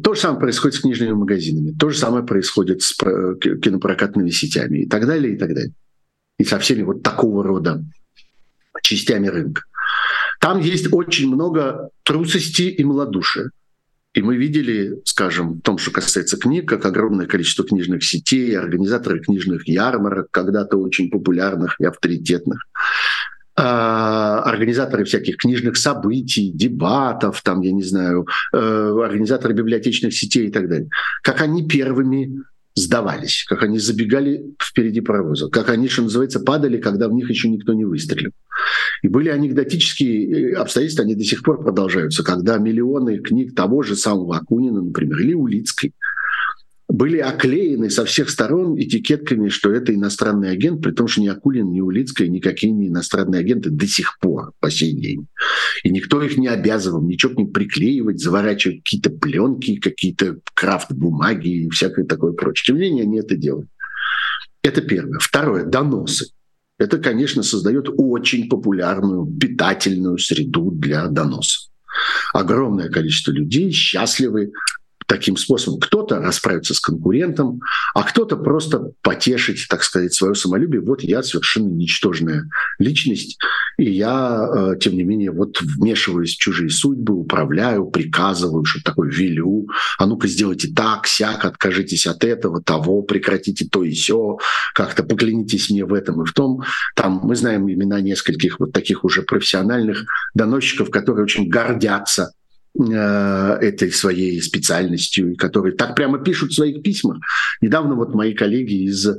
То 0.03 0.15
же 0.15 0.21
самое 0.21 0.41
происходит 0.41 0.77
с 0.77 0.81
книжными 0.81 1.13
магазинами, 1.13 1.75
то 1.79 1.91
же 1.91 1.99
самое 1.99 2.25
происходит 2.25 2.83
с 2.83 2.95
кинопрокатными 2.95 4.31
сетями 4.31 4.79
и 4.79 4.89
так 4.89 5.07
далее, 5.07 5.35
и 5.35 5.39
так 5.39 5.49
далее. 5.49 5.73
И 6.39 6.45
со 6.45 6.59
всеми 6.59 6.83
вот 6.83 7.03
такого 7.03 7.45
рода 7.45 7.85
частями 8.85 9.29
рынка. 9.29 9.63
Там 10.41 10.61
есть 10.61 10.93
очень 10.93 11.33
много 11.33 11.89
трусости 12.05 12.63
и 12.63 12.85
малодушия. 12.85 13.51
И 14.13 14.23
мы 14.23 14.37
видели, 14.37 15.01
скажем, 15.05 15.55
в 15.55 15.61
том, 15.63 15.77
что 15.77 15.91
касается 15.91 16.37
книг, 16.37 16.69
как 16.69 16.87
огромное 16.87 17.27
количество 17.27 17.65
книжных 17.65 18.05
сетей, 18.05 18.57
организаторы 18.57 19.21
книжных 19.21 19.67
ярмарок, 19.67 20.29
когда-то 20.31 20.77
очень 20.77 21.11
популярных 21.11 21.81
и 21.81 21.85
авторитетных, 21.85 22.61
а, 23.57 24.43
организаторы 24.43 25.05
всяких 25.05 25.37
книжных 25.37 25.77
событий, 25.77 26.53
дебатов, 26.53 27.43
там, 27.43 27.61
я 27.61 27.73
не 27.73 27.83
знаю, 27.83 28.27
э, 28.53 28.59
организаторы 28.59 29.55
библиотечных 29.55 30.13
сетей 30.13 30.49
и 30.49 30.51
так 30.51 30.69
далее, 30.69 30.89
как 31.23 31.41
они 31.41 31.67
первыми 31.67 32.43
сдавались, 32.75 33.45
как 33.49 33.63
они 33.63 33.79
забегали 33.79 34.55
впереди 34.61 35.01
паровоза, 35.01 35.49
как 35.49 35.69
они, 35.71 35.89
что 35.89 36.03
называется, 36.03 36.41
падали, 36.41 36.79
когда 36.79 37.09
в 37.09 37.13
них 37.13 37.31
еще 37.31 37.49
никто 37.49 37.73
не 37.73 37.85
выстрелил. 37.85 38.33
И 39.03 39.09
были 39.09 39.29
анекдотические 39.29 40.53
э, 40.53 40.55
обстоятельства, 40.55 41.05
они 41.05 41.15
до 41.15 41.25
сих 41.25 41.43
пор 41.43 41.63
продолжаются, 41.63 42.25
когда 42.25 42.59
миллионы 42.59 43.19
книг 43.19 43.55
того 43.55 43.83
же 43.83 43.95
самого 43.95 44.37
Акунина, 44.37 44.83
например, 44.83 45.21
или 45.21 45.35
Улицкой, 45.35 45.93
были 46.95 47.19
оклеены 47.19 47.91
со 47.91 48.05
всех 48.05 48.31
сторон 48.31 48.79
этикетками, 48.79 49.49
что 49.49 49.73
это 49.73 49.93
иностранный 49.93 50.51
агент, 50.51 50.81
при 50.81 50.93
том, 50.93 51.09
что 51.09 51.21
ни 51.21 51.27
Акулин, 51.27 51.73
ни 51.73 51.81
Улицкая 51.81 52.29
никакие 52.29 52.73
не 52.73 52.89
иностранные 52.89 53.41
агенты 53.41 53.71
до 53.71 53.87
сих 53.87 54.19
пор, 54.21 54.53
по 54.61 54.71
сей 54.71 54.93
день. 54.93 55.27
И 55.83 55.91
никто 55.91 56.23
их 56.23 56.37
не 56.37 56.47
обязывал 56.47 57.03
ничего 57.03 57.35
ним 57.35 57.53
приклеивать, 57.53 58.21
заворачивать 58.21 58.85
какие-то 58.85 59.11
пленки, 59.11 59.77
какие-то 59.77 60.39
крафт-бумаги 60.55 61.65
и 61.65 61.69
всякое 61.71 62.05
такое 62.05 62.33
прочее. 62.33 62.67
Тем 62.67 62.77
не 62.77 62.83
менее, 62.83 63.03
они 63.03 63.19
это 63.19 63.37
делают. 63.37 63.69
Это 64.63 64.81
первое. 64.81 65.19
Второе. 65.19 65.65
Доносы. 65.65 66.29
Это, 66.79 66.99
конечно, 66.99 67.43
создает 67.43 67.89
очень 67.89 68.49
популярную, 68.49 69.27
питательную 69.27 70.19
среду 70.19 70.71
для 70.71 71.09
доносов 71.09 71.71
огромное 72.33 72.89
количество 72.89 73.31
людей 73.31 73.71
счастливы 73.71 74.53
таким 75.07 75.37
способом. 75.37 75.81
Кто-то 75.81 76.19
расправится 76.19 76.75
с 76.75 76.81
конкурентом, 76.81 77.61
а 77.95 78.03
кто-то 78.03 78.37
просто 78.37 78.93
потешить, 79.03 79.67
так 79.69 79.83
сказать, 79.83 80.15
свое 80.15 80.35
самолюбие. 80.35 80.81
Вот 80.81 81.03
я 81.03 81.23
совершенно 81.23 81.69
ничтожная 81.69 82.49
личность, 82.79 83.39
и 83.79 83.91
я, 83.91 84.49
э, 84.57 84.79
тем 84.81 84.95
не 84.95 85.03
менее, 85.03 85.31
вот 85.31 85.61
вмешиваюсь 85.61 86.35
в 86.35 86.39
чужие 86.39 86.71
судьбы, 86.71 87.15
управляю, 87.15 87.87
приказываю, 87.87 88.65
что 88.65 88.83
такое 88.83 89.11
велю. 89.11 89.69
А 89.99 90.07
ну-ка 90.07 90.29
сделайте 90.29 90.73
так, 90.73 91.07
сяк, 91.07 91.45
откажитесь 91.45 92.07
от 92.07 92.25
этого, 92.25 92.63
того, 92.63 93.03
прекратите 93.03 93.67
то 93.71 93.85
и 93.85 93.91
все, 93.91 94.39
как-то 94.75 95.03
поклянитесь 95.03 95.71
мне 95.71 95.85
в 95.85 95.93
этом 95.93 96.23
и 96.23 96.27
в 96.27 96.33
том. 96.33 96.63
Там 96.95 97.21
мы 97.23 97.37
знаем 97.37 97.71
имена 97.71 98.01
нескольких 98.01 98.61
вот 98.61 98.73
таких 98.73 99.05
уже 99.05 99.23
профессиональных 99.23 100.05
доносчиков, 100.35 100.91
которые 100.91 101.25
очень 101.25 101.49
гордятся 101.49 102.33
этой 102.77 103.93
своей 103.93 104.43
специальностью, 104.43 105.37
которые 105.37 105.77
так 105.77 105.95
прямо 105.95 106.19
пишут 106.19 106.51
в 106.51 106.55
своих 106.55 106.83
письмах. 106.83 107.19
Недавно 107.61 107.95
вот 107.95 108.15
мои 108.15 108.35
коллеги 108.35 108.87
из 108.87 109.07
э, 109.07 109.17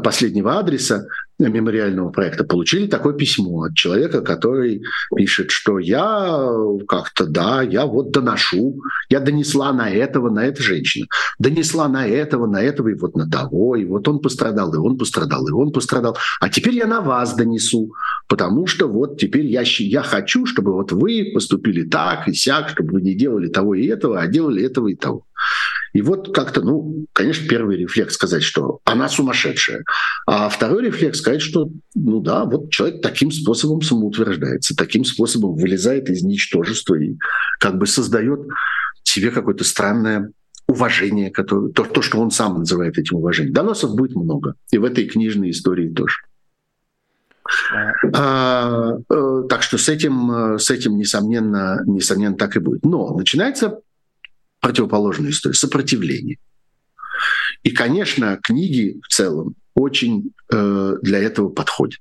последнего 0.00 0.58
адреса 0.58 1.06
мемориального 1.38 2.10
проекта 2.10 2.44
получили 2.44 2.86
такое 2.86 3.14
письмо 3.14 3.64
от 3.64 3.74
человека, 3.74 4.22
который 4.22 4.82
пишет, 5.14 5.50
что 5.50 5.78
я 5.78 6.48
как-то, 6.88 7.26
да, 7.26 7.62
я 7.62 7.86
вот 7.86 8.10
доношу, 8.10 8.80
я 9.08 9.20
донесла 9.20 9.72
на 9.72 9.90
этого, 9.90 10.30
на 10.30 10.46
эту 10.46 10.62
женщину, 10.62 11.06
донесла 11.38 11.88
на 11.88 12.06
этого, 12.06 12.46
на 12.46 12.62
этого, 12.62 12.88
и 12.88 12.94
вот 12.94 13.16
на 13.16 13.28
того, 13.28 13.76
и 13.76 13.84
вот 13.84 14.08
он 14.08 14.20
пострадал, 14.20 14.72
и 14.74 14.78
он 14.78 14.96
пострадал, 14.98 15.46
и 15.48 15.52
он 15.52 15.72
пострадал, 15.72 16.16
а 16.40 16.48
теперь 16.48 16.74
я 16.74 16.86
на 16.86 17.00
вас 17.00 17.34
донесу, 17.34 17.92
потому 18.28 18.66
что 18.66 18.88
вот 18.88 19.18
теперь 19.18 19.46
я, 19.46 19.62
я 19.64 20.02
хочу, 20.02 20.46
чтобы 20.46 20.72
вот 20.72 20.92
вы 20.92 21.32
поступили 21.34 21.88
так 21.88 22.28
и 22.28 22.34
сяк, 22.34 22.70
чтобы 22.70 22.94
вы 22.94 23.02
не 23.02 23.14
делали 23.14 23.48
того 23.48 23.74
и 23.74 23.86
этого, 23.86 24.20
а 24.20 24.26
делали 24.26 24.64
этого 24.64 24.88
и 24.88 24.94
того. 24.94 25.24
И 25.96 26.02
вот 26.02 26.34
как-то, 26.34 26.60
ну, 26.60 27.06
конечно, 27.14 27.48
первый 27.48 27.78
рефлекс 27.78 28.12
сказать, 28.12 28.42
что 28.42 28.80
она 28.84 29.08
сумасшедшая. 29.08 29.82
А 30.26 30.50
второй 30.50 30.84
рефлекс 30.84 31.20
сказать, 31.20 31.40
что, 31.40 31.70
ну 31.94 32.20
да, 32.20 32.44
вот 32.44 32.70
человек 32.70 33.00
таким 33.00 33.30
способом 33.30 33.80
самоутверждается, 33.80 34.76
таким 34.76 35.06
способом 35.06 35.54
вылезает 35.54 36.10
из 36.10 36.22
ничтожества 36.22 36.96
и 36.96 37.16
как 37.58 37.78
бы 37.78 37.86
создает 37.86 38.40
себе 39.04 39.30
какое-то 39.30 39.64
странное 39.64 40.32
уважение, 40.68 41.30
которое, 41.30 41.72
то, 41.72 41.84
то, 41.84 42.02
что 42.02 42.20
он 42.20 42.30
сам 42.30 42.58
называет 42.58 42.98
этим 42.98 43.16
уважением. 43.16 43.54
Доносов 43.54 43.96
будет 43.96 44.14
много. 44.14 44.52
И 44.72 44.76
в 44.76 44.84
этой 44.84 45.06
книжной 45.06 45.48
истории 45.48 45.88
тоже. 45.88 46.16
А, 48.12 48.98
э, 49.08 49.42
так 49.48 49.62
что 49.62 49.78
с 49.78 49.88
этим, 49.88 50.30
э, 50.30 50.58
с 50.58 50.68
этим 50.70 50.98
несомненно, 50.98 51.82
несомненно 51.86 52.36
так 52.36 52.54
и 52.56 52.58
будет. 52.58 52.84
Но 52.84 53.16
начинается 53.16 53.80
противоположную 54.66 55.30
историю, 55.30 55.54
сопротивление. 55.54 56.38
И, 57.62 57.70
конечно, 57.70 58.36
книги 58.42 58.98
в 59.00 59.14
целом 59.14 59.54
очень 59.76 60.32
э, 60.52 60.96
для 61.02 61.20
этого 61.20 61.50
подходят. 61.50 62.00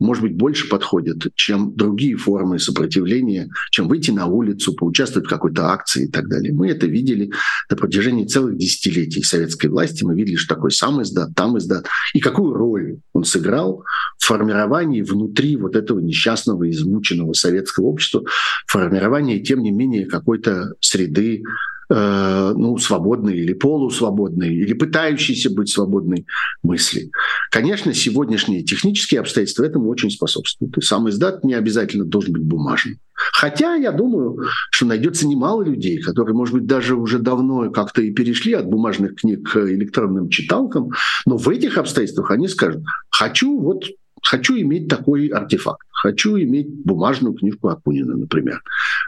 может 0.00 0.24
быть, 0.24 0.34
больше 0.34 0.68
подходит, 0.68 1.32
чем 1.36 1.76
другие 1.76 2.16
формы 2.16 2.58
сопротивления, 2.58 3.48
чем 3.70 3.86
выйти 3.86 4.10
на 4.10 4.26
улицу, 4.26 4.74
поучаствовать 4.74 5.28
в 5.28 5.30
какой-то 5.30 5.68
акции 5.68 6.06
и 6.06 6.10
так 6.10 6.28
далее. 6.28 6.52
Мы 6.52 6.70
это 6.70 6.88
видели 6.88 7.30
на 7.70 7.76
протяжении 7.76 8.26
целых 8.26 8.56
десятилетий 8.56 9.22
советской 9.22 9.68
власти. 9.68 10.02
Мы 10.02 10.16
видели, 10.16 10.34
что 10.34 10.56
такой 10.56 10.72
сам 10.72 11.00
издат, 11.02 11.36
там 11.36 11.56
издат, 11.56 11.86
и 12.14 12.18
какую 12.18 12.52
роль 12.52 12.98
он 13.12 13.22
сыграл 13.22 13.84
в 14.18 14.24
формировании 14.24 15.02
внутри 15.02 15.56
вот 15.56 15.76
этого 15.76 16.00
несчастного, 16.00 16.68
измученного 16.68 17.32
советского 17.32 17.84
общества, 17.84 18.24
формировании, 18.66 19.38
тем 19.38 19.62
не 19.62 19.70
менее, 19.70 20.06
какой-то 20.06 20.74
среды 20.80 21.44
Э, 21.90 22.54
ну, 22.56 22.78
свободной 22.78 23.36
или 23.36 23.52
полусвободной, 23.52 24.54
или 24.54 24.72
пытающейся 24.72 25.50
быть 25.50 25.68
свободной 25.68 26.26
мысли. 26.62 27.10
Конечно, 27.50 27.92
сегодняшние 27.92 28.62
технические 28.62 29.20
обстоятельства 29.20 29.64
этому 29.64 29.88
очень 29.88 30.10
способствуют. 30.10 30.78
И 30.78 30.80
сам 30.80 31.10
издат 31.10 31.44
не 31.44 31.54
обязательно 31.54 32.04
должен 32.04 32.32
быть 32.32 32.42
бумажным. 32.42 32.98
Хотя 33.14 33.74
я 33.74 33.92
думаю, 33.92 34.46
что 34.70 34.86
найдется 34.86 35.26
немало 35.26 35.62
людей, 35.62 36.00
которые, 36.00 36.34
может 36.34 36.54
быть, 36.54 36.66
даже 36.66 36.94
уже 36.94 37.18
давно 37.18 37.70
как-то 37.70 38.00
и 38.00 38.10
перешли 38.10 38.54
от 38.54 38.66
бумажных 38.66 39.16
книг 39.16 39.50
к 39.50 39.58
электронным 39.58 40.28
читалкам, 40.28 40.90
но 41.26 41.36
в 41.36 41.48
этих 41.48 41.78
обстоятельствах 41.78 42.30
они 42.30 42.48
скажут, 42.48 42.84
хочу 43.10 43.60
вот 43.60 43.84
Хочу 44.22 44.56
иметь 44.56 44.88
такой 44.88 45.28
артефакт. 45.28 45.86
Хочу 45.90 46.36
иметь 46.36 46.68
бумажную 46.84 47.34
книжку 47.34 47.68
Акунина, 47.68 48.16
например. 48.16 48.60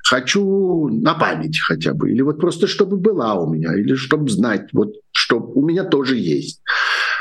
Хочу 0.05 0.89
на 0.89 1.15
память 1.15 1.59
хотя 1.61 1.95
бы. 1.95 2.13
Или 2.13 2.23
вот 2.23 2.41
просто 2.41 2.67
чтобы 2.67 2.97
была 2.97 3.35
у 3.35 3.53
меня. 3.53 3.75
Или 3.75 3.95
чтобы 3.95 4.29
знать, 4.29 4.69
вот 4.73 4.93
что 5.13 5.41
у 5.41 5.67
меня 5.67 5.85
тоже 5.85 6.17
есть. 6.17 6.61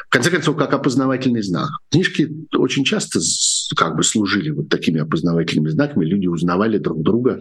В 0.08 0.10
конце 0.10 0.30
концов, 0.30 0.58
как 0.58 0.74
опознавательный 0.74 1.42
знак. 1.42 1.70
Книжки 1.92 2.30
очень 2.56 2.84
часто 2.84 3.20
как 3.76 3.96
бы 3.96 4.04
служили 4.04 4.52
вот 4.52 4.70
такими 4.70 5.02
опознавательными 5.02 5.70
знаками. 5.70 6.06
Люди 6.06 6.28
узнавали 6.28 6.78
друг 6.78 7.02
друга 7.02 7.40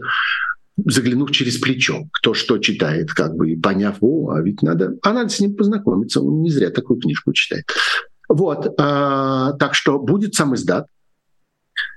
заглянув 0.76 1.30
через 1.30 1.58
плечо, 1.58 2.08
кто 2.12 2.34
что 2.34 2.58
читает, 2.58 3.12
как 3.12 3.34
бы, 3.34 3.50
и 3.50 3.56
поняв, 3.56 3.96
о, 4.00 4.30
а 4.30 4.40
ведь 4.40 4.62
надо, 4.62 4.96
а 5.02 5.12
надо 5.12 5.28
с 5.28 5.40
ним 5.40 5.54
познакомиться, 5.54 6.20
он 6.20 6.40
не 6.42 6.50
зря 6.50 6.70
такую 6.70 6.98
книжку 6.98 7.32
читает. 7.32 7.64
Вот, 8.32 8.66
э, 8.66 8.72
так 8.78 9.74
что 9.74 9.98
будет 9.98 10.34
сам 10.34 10.54
издат, 10.54 10.86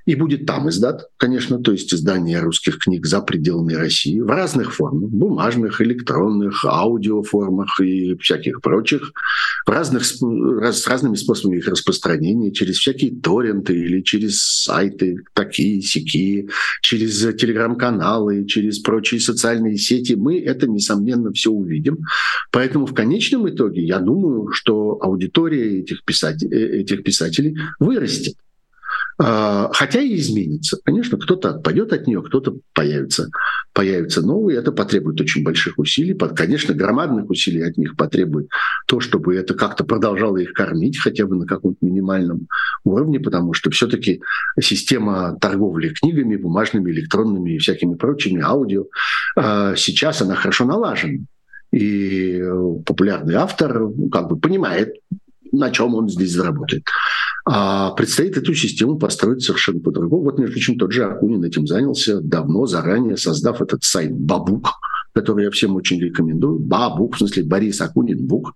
и 0.06 0.16
будет 0.16 0.45
там 0.45 0.70
издат, 0.70 1.10
конечно, 1.18 1.60
то 1.60 1.72
есть 1.72 1.93
издание 1.93 2.39
русских 2.39 2.78
книг 2.80 3.06
за 3.06 3.22
пределами 3.22 3.74
России 3.74 4.20
в 4.20 4.28
разных 4.28 4.74
формах, 4.74 5.10
бумажных, 5.10 5.82
электронных, 5.82 6.64
аудиоформах 6.66 7.80
и 7.80 8.16
всяких 8.18 8.62
прочих, 8.62 9.12
в 9.66 9.70
разных, 9.70 10.06
с 10.06 10.88
разными 10.88 11.16
способами 11.16 11.58
их 11.58 11.68
распространения, 11.68 12.51
через 12.51 12.78
всякие 12.78 13.20
торренты 13.20 13.76
или 13.76 14.01
через 14.01 14.41
сайты 14.41 15.24
такие, 15.34 15.82
сякие, 15.82 16.49
через 16.82 17.20
телеграм-каналы, 17.38 18.45
через 18.45 18.80
прочие 18.80 19.20
социальные 19.20 19.78
сети. 19.78 20.14
Мы 20.14 20.39
это, 20.39 20.68
несомненно, 20.68 21.32
все 21.32 21.49
увидим. 21.49 21.99
Поэтому 22.51 22.86
в 22.86 22.93
конечном 22.93 23.49
итоге 23.49 23.84
я 23.84 23.99
думаю, 23.99 24.51
что 24.51 24.99
аудитория 25.01 25.80
этих, 25.80 26.03
писателей, 26.03 26.56
э, 26.56 26.82
этих 26.82 27.03
писателей 27.03 27.58
вырастет. 27.80 28.36
А, 29.18 29.70
хотя 29.72 30.01
и 30.01 30.16
изменится. 30.16 30.78
Конечно, 30.84 31.18
кто-то 31.18 31.51
отпадет 31.51 31.93
от 31.93 32.05
нее, 32.05 32.22
кто-то 32.22 32.57
появится, 32.74 33.30
появится 33.72 34.22
новый. 34.22 34.55
Это 34.55 34.74
потребует 34.74 35.22
очень 35.22 35.43
больших 35.43 35.80
усилий. 35.80 36.13
Конечно, 36.36 36.74
громадных 36.74 37.30
усилий 37.30 37.61
от 37.61 37.78
них 37.78 37.95
потребует 37.95 38.49
то, 38.88 38.99
чтобы 38.99 39.36
это 39.36 39.53
как-то 39.53 39.86
продолжало 39.86 40.38
их 40.38 40.51
кормить, 40.51 40.99
хотя 40.99 41.26
бы 41.26 41.36
на 41.36 41.45
каком-то 41.45 41.78
минимальном 41.86 42.47
уровне, 42.84 43.20
потому 43.22 43.53
что 43.53 43.72
все-таки 43.72 44.22
система 44.59 45.38
торговли 45.39 45.89
книгами, 45.89 46.36
бумажными, 46.36 46.91
электронными 46.91 47.51
и 47.51 47.57
всякими 47.57 47.95
прочими, 47.95 48.41
аудио, 48.41 48.86
а, 49.38 49.76
сейчас 49.78 50.22
она 50.22 50.36
хорошо 50.36 50.66
налажена. 50.66 51.20
И 51.72 52.41
популярный 52.86 53.36
автор 53.36 53.80
ну, 53.80 54.09
как 54.09 54.28
бы 54.30 54.38
понимает, 54.38 54.93
на 55.58 55.72
чем 55.72 55.95
он 55.95 56.10
здесь 56.10 56.32
заработает. 56.32 56.86
А 57.47 57.91
предстоит 57.91 58.38
эту 58.38 58.53
систему 58.56 58.97
построить 58.97 59.43
совершенно 59.43 59.80
по-другому. 59.80 60.24
Вот, 60.24 60.39
между 60.39 60.53
прочим, 60.53 60.78
тот 60.78 60.91
же 60.91 61.03
Акунин 61.03 61.43
этим 61.43 61.68
занялся 61.68 62.20
давно, 62.20 62.66
заранее, 62.66 63.18
создав 63.18 63.62
этот 63.62 63.84
сайт 63.84 64.12
«Бабук», 64.12 64.70
который 65.14 65.45
я 65.45 65.51
всем 65.51 65.76
очень 65.76 65.99
рекомендую. 66.01 66.60
Бабук, 66.60 67.16
в 67.16 67.20
смысле 67.20 67.43
Борис 67.43 67.80
Акунин 67.82 68.26
Бук. 68.26 68.53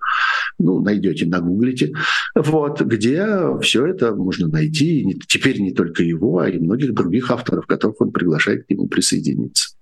Ну, 0.57 0.81
найдете, 0.81 1.25
нагуглите. 1.25 1.93
Вот, 2.35 2.81
где 2.81 3.25
все 3.61 3.85
это 3.85 4.13
можно 4.13 4.47
найти. 4.47 5.19
теперь 5.27 5.61
не 5.61 5.71
только 5.71 6.03
его, 6.03 6.39
а 6.39 6.49
и 6.49 6.59
многих 6.59 6.93
других 6.93 7.31
авторов, 7.31 7.65
которых 7.67 8.01
он 8.01 8.11
приглашает 8.11 8.65
к 8.65 8.69
нему 8.71 8.87
присоединиться. 8.87 9.78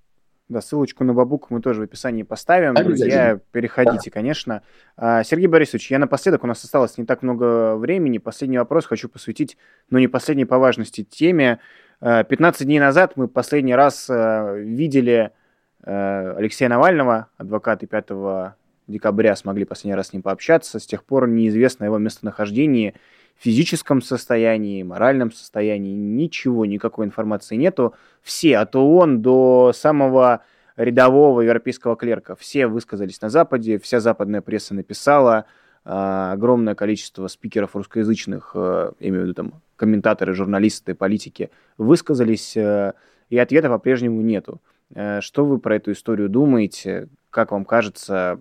Да, 0.50 0.62
ссылочку 0.62 1.04
на 1.04 1.14
Бабук 1.14 1.50
мы 1.50 1.62
тоже 1.62 1.82
в 1.82 1.84
описании 1.84 2.24
поставим. 2.24 2.74
Друзья, 2.74 3.39
переходите, 3.52 4.10
да. 4.10 4.14
конечно. 4.14 4.62
А, 4.95 5.24
Сергей 5.24 5.48
Борисович, 5.48 5.91
я 5.91 6.00
напоследок, 6.00 6.45
у 6.45 6.48
нас 6.48 6.64
осталось 6.64 6.98
не 6.98 7.06
так 7.06 7.22
много 7.22 7.76
времени. 7.76 8.18
Последний 8.18 8.58
вопрос 8.58 8.86
хочу 8.86 9.10
посвятить, 9.10 9.58
ну, 9.89 10.00
не 10.00 10.08
последней 10.08 10.45
по 10.45 10.58
важности 10.58 11.04
теме. 11.04 11.60
15 12.00 12.62
а, 12.62 12.64
дней 12.64 12.80
назад 12.80 13.14
мы 13.18 13.28
последний 13.28 13.76
раз 13.76 14.08
а, 14.10 14.54
видели 14.54 15.32
Алексея 15.84 16.70
Навального, 16.70 17.28
адвокаты 17.38 17.88
5 17.88 18.56
декабря 18.88 19.36
смогли 19.36 19.66
последний 19.66 19.95
раз 19.95 20.08
с 20.08 20.14
ним 20.14 20.22
пообщаться. 20.22 20.80
С 20.80 20.86
тех 20.86 21.04
пор 21.04 21.28
неизвестно 21.28 21.86
его 21.86 21.98
местонахождении 21.98 22.95
физическом 23.40 24.02
состоянии, 24.02 24.84
моральном 24.84 25.32
состоянии, 25.32 25.94
ничего, 25.94 26.66
никакой 26.66 27.06
информации 27.06 27.56
нету. 27.56 27.94
Все, 28.22 28.58
от 28.58 28.76
ООН 28.76 29.22
до 29.22 29.72
самого 29.76 30.42
рядового 30.76 31.42
европейского 31.42 31.96
клерка, 31.96 32.36
все 32.36 32.68
высказались 32.68 33.22
на 33.22 33.30
Западе, 33.30 33.80
вся 33.80 34.00
западная 34.00 34.42
пресса 34.42 34.76
написала, 34.76 35.46
э, 35.86 35.90
огромное 35.90 36.76
количество 36.76 37.28
спикеров 37.28 37.76
русскоязычных, 37.76 38.52
э, 38.54 38.92
я 39.00 39.10
имею 39.10 39.24
в 39.24 39.26
виду 39.26 39.34
там 39.34 39.54
комментаторы, 39.76 40.34
журналисты, 40.34 40.94
политики, 40.94 41.50
высказались, 41.78 42.56
э, 42.56 42.94
и 43.30 43.38
ответа 43.38 43.70
по-прежнему 43.70 44.22
нету. 44.22 44.62
Э, 44.94 45.22
что 45.22 45.46
вы 45.46 45.60
про 45.60 45.76
эту 45.76 45.92
историю 45.92 46.30
думаете? 46.30 47.10
Как 47.30 47.52
вам 47.52 47.66
кажется, 47.66 48.40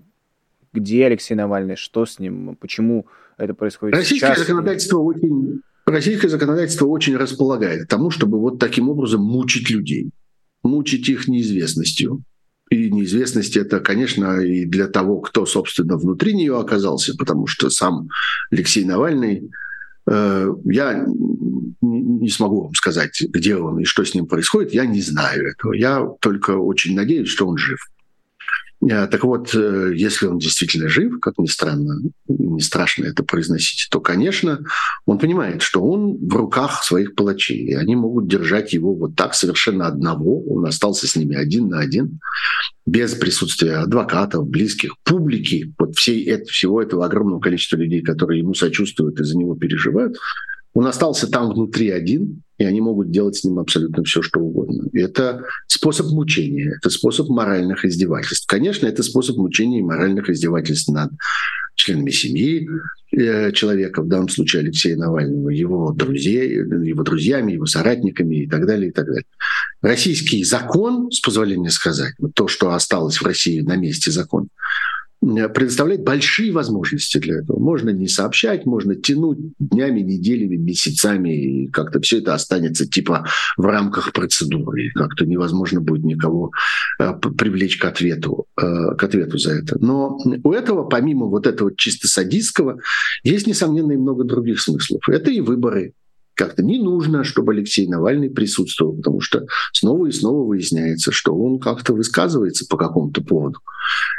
где 0.73 1.07
Алексей 1.07 1.35
Навальный, 1.35 1.77
что 1.77 2.07
с 2.07 2.19
ним, 2.19 2.57
почему 2.61 3.07
это 3.39 3.55
происходит 3.55 3.97
Российское 3.97 4.35
сейчас. 4.35 4.47
законодательство 4.47 4.99
очень, 4.99 5.61
российское 5.85 6.29
законодательство 6.29 6.87
очень 6.87 7.17
располагает 7.17 7.85
к 7.85 7.89
тому, 7.89 8.11
чтобы 8.11 8.41
вот 8.41 8.59
таким 8.59 8.89
образом 8.89 9.23
мучить 9.23 9.71
людей, 9.71 10.11
мучить 10.63 11.09
их 11.09 11.29
неизвестностью. 11.29 12.23
И 12.69 12.91
неизвестность 12.91 13.57
это, 13.57 13.79
конечно, 13.79 14.41
и 14.41 14.65
для 14.65 14.89
того, 14.89 15.21
кто, 15.21 15.47
собственно, 15.47 15.97
внутри 15.97 16.35
нее 16.35 16.59
оказался, 16.59 17.17
потому 17.17 17.47
что 17.47 17.71
сам 17.71 18.09
Алексей 18.51 18.85
Навальный, 18.85 19.51
э, 20.09 20.53
я 20.65 21.07
не 21.81 22.29
смогу 22.29 22.63
вам 22.63 22.75
сказать, 22.75 23.23
где 23.29 23.57
он 23.57 23.79
и 23.79 23.85
что 23.85 24.05
с 24.05 24.15
ним 24.15 24.27
происходит, 24.27 24.75
я 24.75 24.85
не 24.85 25.01
знаю 25.01 25.49
этого. 25.49 25.75
Я 25.75 26.05
только 26.21 26.53
очень 26.53 26.97
надеюсь, 26.97 27.29
что 27.29 27.47
он 27.47 27.57
жив. 27.57 27.79
Э, 28.83 29.07
так 29.07 29.25
вот, 29.25 29.55
э, 29.55 29.93
если 29.95 30.27
он 30.27 30.39
действительно 30.39 30.89
жив, 30.89 31.19
как 31.21 31.39
ни 31.39 31.47
странно, 31.47 32.01
не 32.29 32.61
страшно 32.61 33.07
это 33.07 33.23
произносить, 33.23 33.89
то, 33.91 34.01
конечно, 34.01 34.61
он 35.07 35.19
понимает, 35.19 35.63
что 35.63 35.83
он 35.83 36.17
в 36.17 36.35
руках 36.35 36.85
своих 36.85 37.15
палачей, 37.15 37.59
и 37.59 37.75
они 37.75 37.97
могут 37.97 38.29
держать 38.29 38.73
его 38.73 38.95
вот 38.95 39.17
так 39.17 39.35
совершенно 39.35 39.87
одного. 39.87 40.43
Он 40.45 40.67
остался 40.67 41.07
с 41.07 41.17
ними 41.17 41.37
один 41.37 41.69
на 41.69 41.81
один, 41.81 42.21
без 42.85 43.15
присутствия 43.15 43.77
адвокатов, 43.77 44.47
близких, 44.47 44.95
публики, 45.03 45.73
вот 45.79 45.97
всей, 45.97 46.25
это, 46.25 46.45
всего 46.47 46.83
этого 46.83 47.07
огромного 47.07 47.41
количества 47.41 47.77
людей, 47.77 48.03
которые 48.03 48.41
ему 48.41 48.55
сочувствуют 48.55 49.19
и 49.21 49.25
за 49.25 49.37
него 49.37 49.57
переживают. 49.57 50.19
Он 50.75 50.87
остался 50.87 51.27
там 51.31 51.51
внутри 51.51 51.91
один, 51.91 52.43
и 52.59 52.65
они 52.65 52.81
могут 52.81 53.11
делать 53.11 53.37
с 53.37 53.45
ним 53.45 53.59
абсолютно 53.59 54.03
все, 54.05 54.23
что 54.23 54.41
угодно. 54.41 54.89
И 54.93 54.99
это 54.99 55.45
способ 55.67 56.07
мучения, 56.09 56.77
это 56.79 56.91
способ 56.91 57.29
моральных 57.29 57.85
издевательств. 57.85 58.47
Конечно, 58.47 58.87
это 58.87 59.03
способ 59.03 59.37
мучения 59.37 59.81
и 59.81 59.83
моральных 59.83 60.31
издевательств 60.31 60.89
над 60.89 61.11
членами 61.75 62.11
семьи 62.11 62.69
э, 63.13 63.53
человека, 63.53 64.03
в 64.03 64.09
данном 64.09 64.31
случае 64.31 64.61
Алексея 64.61 64.97
Навального, 64.97 65.51
его 65.51 65.93
друзей, 65.93 66.51
его 66.51 67.03
друзьями, 67.03 67.53
его 67.53 67.67
соратниками 67.67 68.37
и 68.37 68.49
так 68.49 68.67
далее, 68.67 68.89
и 68.89 68.93
так 68.93 69.07
далее. 69.07 69.27
Российский 69.83 70.43
закон, 70.43 71.11
с 71.11 71.21
позволения 71.21 71.71
сказать, 71.71 72.15
то, 72.35 72.49
что 72.49 72.73
осталось 72.73 73.21
в 73.21 73.27
России 73.27 73.61
на 73.61 73.77
месте 73.77 74.11
закон, 74.11 74.49
предоставляет 75.55 76.05
большие 76.05 76.53
возможности 76.53 77.19
для 77.19 77.39
этого. 77.41 77.59
Можно 77.59 77.91
не 77.91 78.09
сообщать, 78.09 78.67
можно 78.67 78.95
тянуть 78.95 79.39
днями, 79.59 80.01
неделями, 80.01 80.57
месяцами, 80.57 81.65
и 81.65 81.71
как-то 81.71 82.01
все 82.01 82.19
это 82.19 82.35
останется 82.35 82.87
типа 82.87 83.27
в 83.57 83.63
рамках 83.63 84.13
процедуры. 84.13 84.91
Как-то 84.95 85.27
невозможно 85.27 85.81
будет 85.81 86.05
никого 86.05 86.53
э, 86.99 87.13
привлечь 87.37 87.79
к 87.79 87.85
ответу, 87.85 88.47
э, 88.57 88.95
к 88.97 89.03
ответу 89.03 89.39
за 89.39 89.55
это. 89.55 89.79
Но 89.81 90.19
у 90.45 90.53
этого, 90.53 90.85
помимо 90.85 91.27
вот 91.27 91.47
этого 91.47 91.75
чисто 91.77 92.09
садистского, 92.09 92.79
есть, 93.25 93.47
несомненно, 93.47 93.93
и 93.93 93.97
много 93.97 94.25
других 94.25 94.61
смыслов. 94.61 95.09
Это 95.09 95.31
и 95.31 95.41
выборы 95.41 95.93
как-то 96.37 96.63
не 96.63 96.79
нужно, 96.79 97.25
чтобы 97.25 97.53
Алексей 97.53 97.89
Навальный 97.89 98.31
присутствовал, 98.31 98.97
потому 98.97 99.21
что 99.21 99.47
снова 99.73 100.07
и 100.07 100.13
снова 100.13 100.47
выясняется, 100.47 101.11
что 101.11 101.35
он 101.35 101.59
как-то 101.59 101.95
высказывается 101.95 102.67
по 102.69 102.77
какому-то 102.77 103.23
поводу. 103.23 103.61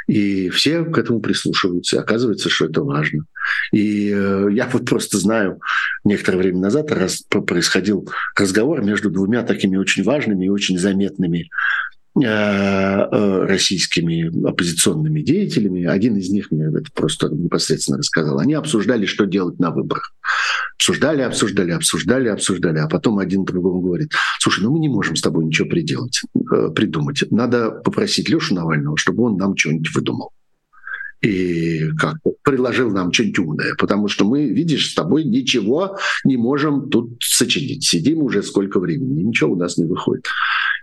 И 0.08 0.48
все 0.50 0.84
к 0.84 0.98
этому 0.98 1.20
прислушиваются, 1.20 1.96
и 1.96 2.00
оказывается, 2.00 2.50
что 2.50 2.66
это 2.66 2.82
важно. 2.82 3.24
И 3.72 4.10
э, 4.10 4.48
я 4.52 4.68
вот 4.72 4.84
просто 4.86 5.18
знаю, 5.18 5.60
некоторое 6.04 6.38
время 6.38 6.58
назад 6.58 6.90
раз, 6.90 7.22
происходил 7.22 8.08
разговор 8.36 8.82
между 8.82 9.10
двумя 9.10 9.42
такими 9.42 9.76
очень 9.76 10.02
важными 10.02 10.46
и 10.46 10.50
очень 10.50 10.78
заметными 10.78 11.50
российскими 12.24 14.48
оппозиционными 14.48 15.22
деятелями. 15.22 15.84
Один 15.84 16.16
из 16.16 16.30
них 16.30 16.50
мне 16.50 16.66
это 16.66 16.90
просто 16.94 17.28
непосредственно 17.28 17.98
рассказал. 17.98 18.38
Они 18.38 18.54
обсуждали, 18.54 19.06
что 19.06 19.26
делать 19.26 19.58
на 19.58 19.70
выборах. 19.70 20.14
Обсуждали, 20.76 21.22
обсуждали, 21.22 21.72
обсуждали, 21.72 22.28
обсуждали. 22.28 22.78
А 22.78 22.88
потом 22.88 23.18
один 23.18 23.44
другому 23.44 23.80
говорит, 23.80 24.12
слушай, 24.40 24.62
ну 24.62 24.72
мы 24.72 24.78
не 24.78 24.88
можем 24.88 25.16
с 25.16 25.22
тобой 25.22 25.44
ничего 25.44 25.68
приделать, 25.68 26.20
э, 26.34 26.70
придумать. 26.74 27.24
Надо 27.30 27.70
попросить 27.70 28.28
Лешу 28.28 28.54
Навального, 28.54 28.96
чтобы 28.96 29.24
он 29.24 29.36
нам 29.36 29.56
что-нибудь 29.56 29.94
выдумал 29.94 30.30
и 31.20 31.90
как 31.98 32.18
предложил 32.42 32.90
нам 32.90 33.12
что-нибудь 33.12 33.38
умное, 33.40 33.74
потому 33.76 34.08
что 34.08 34.24
мы, 34.24 34.46
видишь, 34.46 34.90
с 34.90 34.94
тобой 34.94 35.24
ничего 35.24 35.98
не 36.24 36.36
можем 36.36 36.90
тут 36.90 37.20
сочинить. 37.22 37.84
Сидим 37.84 38.22
уже 38.22 38.42
сколько 38.42 38.78
времени, 38.78 39.22
ничего 39.22 39.52
у 39.52 39.56
нас 39.56 39.78
не 39.78 39.84
выходит. 39.84 40.26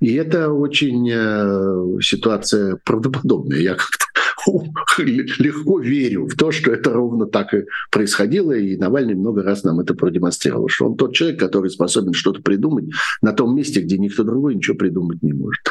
И 0.01 0.13
это 0.13 0.51
очень 0.51 1.09
э, 1.11 2.01
ситуация 2.01 2.79
правдоподобная. 2.83 3.59
Я 3.59 3.75
как-то 3.75 4.05
легко 5.03 5.79
верю 5.79 6.27
в 6.27 6.35
то, 6.35 6.51
что 6.51 6.71
это 6.71 6.91
ровно 6.93 7.25
так 7.25 7.53
и 7.53 7.65
происходило, 7.91 8.51
и 8.51 8.77
Навальный 8.77 9.15
много 9.15 9.43
раз 9.43 9.63
нам 9.63 9.79
это 9.79 9.93
продемонстрировал, 9.93 10.67
что 10.67 10.87
он 10.87 10.97
тот 10.97 11.13
человек, 11.13 11.39
который 11.39 11.69
способен 11.69 12.13
что-то 12.13 12.41
придумать 12.41 12.85
на 13.21 13.33
том 13.33 13.55
месте, 13.55 13.81
где 13.81 13.97
никто 13.97 14.23
другой 14.23 14.55
ничего 14.55 14.77
придумать 14.77 15.21
не 15.21 15.33
может. 15.33 15.61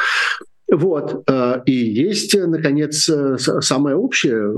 Вот. 0.71 1.23
Э, 1.29 1.61
и 1.65 1.71
есть, 1.71 2.35
наконец, 2.35 3.09
э, 3.09 3.37
самая 3.37 3.95
общая 3.95 4.51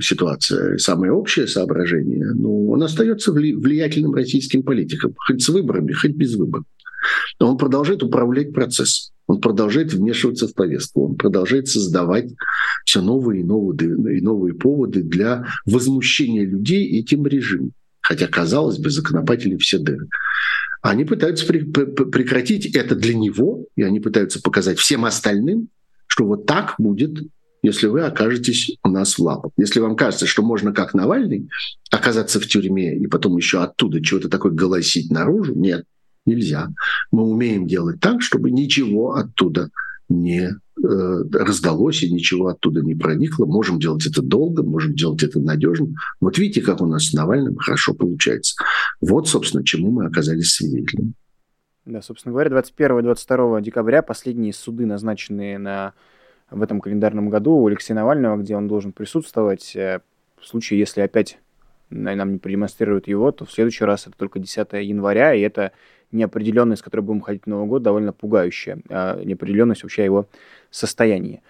ситуация, 0.00 0.78
самое 0.78 1.12
общее 1.12 1.46
соображение. 1.46 2.32
Ну, 2.34 2.70
он 2.70 2.82
остается 2.82 3.32
влиятельным 3.32 4.14
российским 4.14 4.62
политиком, 4.62 5.14
хоть 5.16 5.42
с 5.42 5.48
выборами, 5.48 5.92
хоть 5.92 6.12
без 6.12 6.34
выборов. 6.34 6.64
Он 7.38 7.56
продолжает 7.56 8.02
управлять 8.02 8.52
процессом. 8.52 9.12
Он 9.26 9.40
продолжает 9.40 9.92
вмешиваться 9.92 10.48
в 10.48 10.54
повестку, 10.54 11.06
он 11.08 11.16
продолжает 11.16 11.68
создавать 11.68 12.30
все 12.84 13.00
новые 13.00 13.40
и 13.40 13.44
новые, 13.44 14.18
и 14.18 14.20
новые 14.20 14.54
поводы 14.54 15.02
для 15.02 15.46
возмущения 15.64 16.44
людей 16.44 16.98
этим 16.98 17.26
режимом. 17.26 17.72
Хотя, 18.00 18.26
казалось 18.26 18.78
бы, 18.78 18.90
законопатели 18.90 19.56
все 19.56 19.78
дыры. 19.78 20.08
Они 20.82 21.04
пытаются 21.04 21.46
прекратить 21.46 22.74
это 22.74 22.96
для 22.96 23.14
него, 23.14 23.66
и 23.76 23.82
они 23.82 24.00
пытаются 24.00 24.42
показать 24.42 24.80
всем 24.80 25.04
остальным, 25.04 25.68
что 26.08 26.26
вот 26.26 26.44
так 26.44 26.74
будет, 26.78 27.22
если 27.62 27.86
вы 27.86 28.02
окажетесь 28.02 28.76
у 28.82 28.88
нас 28.88 29.16
в 29.16 29.22
лапах. 29.22 29.52
Если 29.56 29.78
вам 29.78 29.94
кажется, 29.94 30.26
что 30.26 30.42
можно, 30.42 30.74
как 30.74 30.94
Навальный, 30.94 31.48
оказаться 31.92 32.40
в 32.40 32.46
тюрьме 32.48 32.96
и 32.96 33.06
потом 33.06 33.36
еще 33.36 33.62
оттуда 33.62 34.02
чего-то 34.02 34.28
такое 34.28 34.50
голосить 34.50 35.12
наружу, 35.12 35.54
нет, 35.54 35.84
нельзя. 36.26 36.68
Мы 37.10 37.24
умеем 37.24 37.66
делать 37.66 38.00
так, 38.00 38.22
чтобы 38.22 38.50
ничего 38.50 39.14
оттуда 39.14 39.70
не 40.08 40.50
Э, 40.84 41.22
раздалось 41.32 42.02
и 42.02 42.10
ничего 42.10 42.48
оттуда 42.48 42.80
не 42.80 42.94
проникло. 42.94 43.44
Можем 43.44 43.78
делать 43.78 44.06
это 44.06 44.20
долго, 44.20 44.62
можем 44.62 44.94
делать 44.94 45.22
это 45.22 45.38
надежно. 45.38 45.88
Вот 46.18 46.38
видите, 46.38 46.60
как 46.60 46.80
у 46.80 46.86
нас 46.86 47.08
с 47.08 47.12
Навальным 47.12 47.56
хорошо 47.56 47.94
получается. 47.94 48.56
Вот, 49.00 49.28
собственно, 49.28 49.62
чему 49.64 49.92
мы 49.92 50.06
оказались 50.06 50.54
свидетелями. 50.54 51.12
Да, 51.84 52.00
собственно 52.00 52.32
говоря, 52.32 52.58
21-22 52.58 53.62
декабря 53.62 54.02
последние 54.02 54.52
суды, 54.52 54.86
назначенные 54.86 55.58
на, 55.58 55.92
в 56.50 56.62
этом 56.62 56.80
календарном 56.80 57.28
году 57.28 57.52
у 57.52 57.66
Алексея 57.66 57.94
Навального, 57.94 58.38
где 58.38 58.56
он 58.56 58.66
должен 58.66 58.92
присутствовать. 58.92 59.76
Э, 59.76 60.00
в 60.40 60.46
случае, 60.46 60.80
если 60.80 61.02
опять 61.02 61.38
нам 61.90 62.32
не 62.32 62.38
продемонстрируют 62.38 63.06
его, 63.06 63.30
то 63.30 63.44
в 63.44 63.52
следующий 63.52 63.84
раз 63.84 64.06
это 64.06 64.16
только 64.16 64.40
10 64.40 64.72
января, 64.72 65.34
и 65.34 65.42
это 65.42 65.72
неопределенность, 66.12 66.80
с 66.80 66.82
которой 66.82 67.00
будем 67.00 67.20
ходить 67.20 67.42
в 67.44 67.48
Новый 67.48 67.66
год, 67.66 67.82
довольно 67.82 68.12
пугающая. 68.12 68.78
А 68.88 69.22
неопределенность 69.22 69.82
вообще 69.82 70.04
его 70.04 70.28
состоянии. 70.70 71.42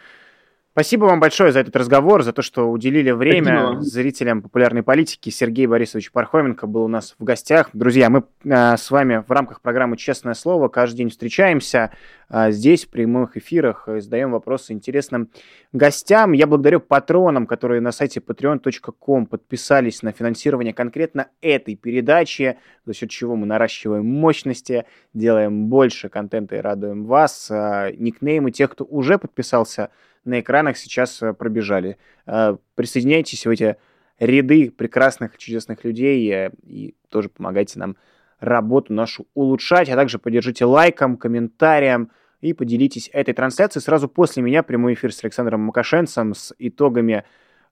Спасибо 0.74 1.04
вам 1.04 1.20
большое 1.20 1.52
за 1.52 1.60
этот 1.60 1.76
разговор, 1.76 2.22
за 2.22 2.32
то, 2.32 2.40
что 2.40 2.70
уделили 2.70 3.10
время 3.10 3.58
Спасибо. 3.58 3.80
зрителям 3.82 4.40
популярной 4.40 4.82
политики. 4.82 5.28
Сергей 5.28 5.66
Борисович 5.66 6.10
Пархоменко 6.10 6.66
был 6.66 6.84
у 6.84 6.88
нас 6.88 7.14
в 7.18 7.22
гостях. 7.22 7.68
Друзья, 7.74 8.08
мы 8.08 8.24
э, 8.42 8.76
с 8.78 8.90
вами 8.90 9.22
в 9.28 9.30
рамках 9.30 9.60
программы 9.60 9.98
«Честное 9.98 10.32
слово» 10.32 10.68
каждый 10.68 10.96
день 10.96 11.10
встречаемся 11.10 11.92
э, 12.30 12.52
здесь, 12.52 12.86
в 12.86 12.88
прямых 12.88 13.36
эфирах, 13.36 13.86
и 13.86 14.00
задаем 14.00 14.30
вопросы 14.30 14.72
интересным 14.72 15.28
гостям. 15.74 16.32
Я 16.32 16.46
благодарю 16.46 16.80
патронам, 16.80 17.46
которые 17.46 17.82
на 17.82 17.92
сайте 17.92 18.20
patreon.com 18.20 19.26
подписались 19.26 20.02
на 20.02 20.12
финансирование 20.12 20.72
конкретно 20.72 21.28
этой 21.42 21.76
передачи, 21.76 22.56
за 22.86 22.94
счет 22.94 23.10
чего 23.10 23.36
мы 23.36 23.44
наращиваем 23.44 24.06
мощности, 24.06 24.86
делаем 25.12 25.66
больше 25.66 26.08
контента 26.08 26.56
и 26.56 26.60
радуем 26.60 27.04
вас. 27.04 27.50
Э, 27.50 27.92
никнеймы 27.94 28.52
тех, 28.52 28.70
кто 28.70 28.86
уже 28.86 29.18
подписался– 29.18 29.90
на 30.24 30.40
экранах 30.40 30.76
сейчас 30.76 31.22
э, 31.22 31.32
пробежали. 31.32 31.98
Э, 32.26 32.56
присоединяйтесь 32.74 33.46
в 33.46 33.50
эти 33.50 33.76
ряды 34.18 34.70
прекрасных, 34.70 35.36
чудесных 35.38 35.84
людей 35.84 36.30
э, 36.32 36.50
и 36.64 36.94
тоже 37.08 37.28
помогайте 37.28 37.78
нам 37.78 37.96
работу 38.40 38.92
нашу 38.92 39.26
улучшать, 39.34 39.88
а 39.88 39.96
также 39.96 40.18
поддержите 40.18 40.64
лайком, 40.64 41.16
комментарием 41.16 42.10
и 42.40 42.52
поделитесь 42.52 43.08
этой 43.12 43.34
трансляцией. 43.34 43.82
Сразу 43.82 44.08
после 44.08 44.42
меня 44.42 44.62
прямой 44.62 44.94
эфир 44.94 45.12
с 45.12 45.22
Александром 45.22 45.60
Макашенцем 45.60 46.34
с 46.34 46.54
итогами 46.58 47.24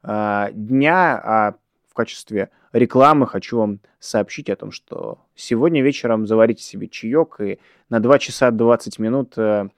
э, 0.02 0.48
дня. 0.52 1.20
А 1.22 1.54
в 1.88 1.94
качестве 1.94 2.50
рекламы 2.72 3.26
хочу 3.26 3.58
вам 3.58 3.80
сообщить 3.98 4.48
о 4.48 4.56
том, 4.56 4.70
что 4.70 5.18
сегодня 5.34 5.82
вечером 5.82 6.26
заварите 6.26 6.62
себе 6.62 6.88
чаек 6.88 7.40
и 7.40 7.58
на 7.88 8.00
2 8.00 8.18
часа 8.18 8.50
20 8.50 8.98
минут 9.00 9.34
э, 9.36 9.68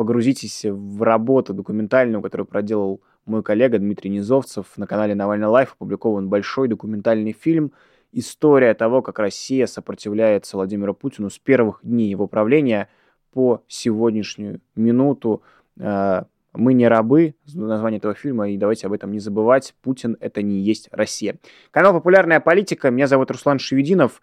погрузитесь 0.00 0.64
в 0.64 1.02
работу 1.02 1.52
документальную, 1.52 2.22
которую 2.22 2.46
проделал 2.46 3.02
мой 3.26 3.42
коллега 3.42 3.78
Дмитрий 3.78 4.08
Низовцев. 4.08 4.78
На 4.78 4.86
канале 4.86 5.14
Навальный 5.14 5.46
Live 5.46 5.74
опубликован 5.74 6.30
большой 6.30 6.68
документальный 6.68 7.32
фильм 7.32 7.72
«История 8.10 8.72
того, 8.72 9.02
как 9.02 9.18
Россия 9.18 9.66
сопротивляется 9.66 10.56
Владимиру 10.56 10.94
Путину 10.94 11.28
с 11.28 11.38
первых 11.38 11.80
дней 11.82 12.08
его 12.08 12.28
правления 12.28 12.88
по 13.30 13.62
сегодняшнюю 13.68 14.62
минуту». 14.74 15.42
Э, 15.78 16.22
«Мы 16.54 16.72
не 16.72 16.88
рабы»— 16.88 17.34
название 17.52 17.98
этого 17.98 18.14
фильма, 18.14 18.48
и 18.48 18.56
давайте 18.56 18.86
об 18.86 18.94
этом 18.94 19.12
не 19.12 19.18
забывать. 19.18 19.74
Путин— 19.82 20.16
это 20.20 20.40
не 20.40 20.60
есть 20.60 20.88
Россия. 20.92 21.36
Канал 21.72 21.92
«Популярная 21.92 22.40
политика». 22.40 22.90
Меня 22.90 23.06
зовут 23.06 23.30
Руслан 23.30 23.58
Шевединов. 23.58 24.22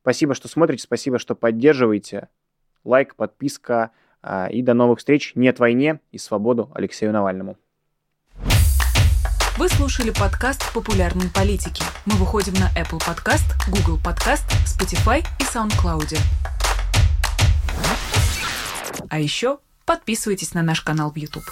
Спасибо, 0.00 0.32
что 0.32 0.48
смотрите, 0.48 0.82
спасибо, 0.82 1.18
что 1.18 1.34
поддерживаете. 1.34 2.30
Лайк, 2.84 3.16
подписка, 3.16 3.82
а, 3.82 3.90
и 4.50 4.62
до 4.62 4.74
новых 4.74 4.98
встреч. 4.98 5.32
Нет 5.34 5.58
войне 5.58 6.00
и 6.12 6.18
свободу 6.18 6.70
Алексею 6.74 7.12
Навальному. 7.12 7.56
Вы 9.56 9.68
слушали 9.68 10.10
подкаст 10.10 10.72
«Популярной 10.72 11.28
политики». 11.28 11.82
Мы 12.06 12.14
выходим 12.14 12.54
на 12.54 12.70
Apple 12.80 12.98
Podcast, 12.98 13.44
Google 13.68 13.98
Podcast, 14.02 14.44
Spotify 14.64 15.20
и 15.38 15.42
SoundCloud. 15.42 16.16
А 19.10 19.18
еще 19.18 19.58
подписывайтесь 19.84 20.54
на 20.54 20.62
наш 20.62 20.80
канал 20.80 21.10
в 21.10 21.16
YouTube. 21.16 21.44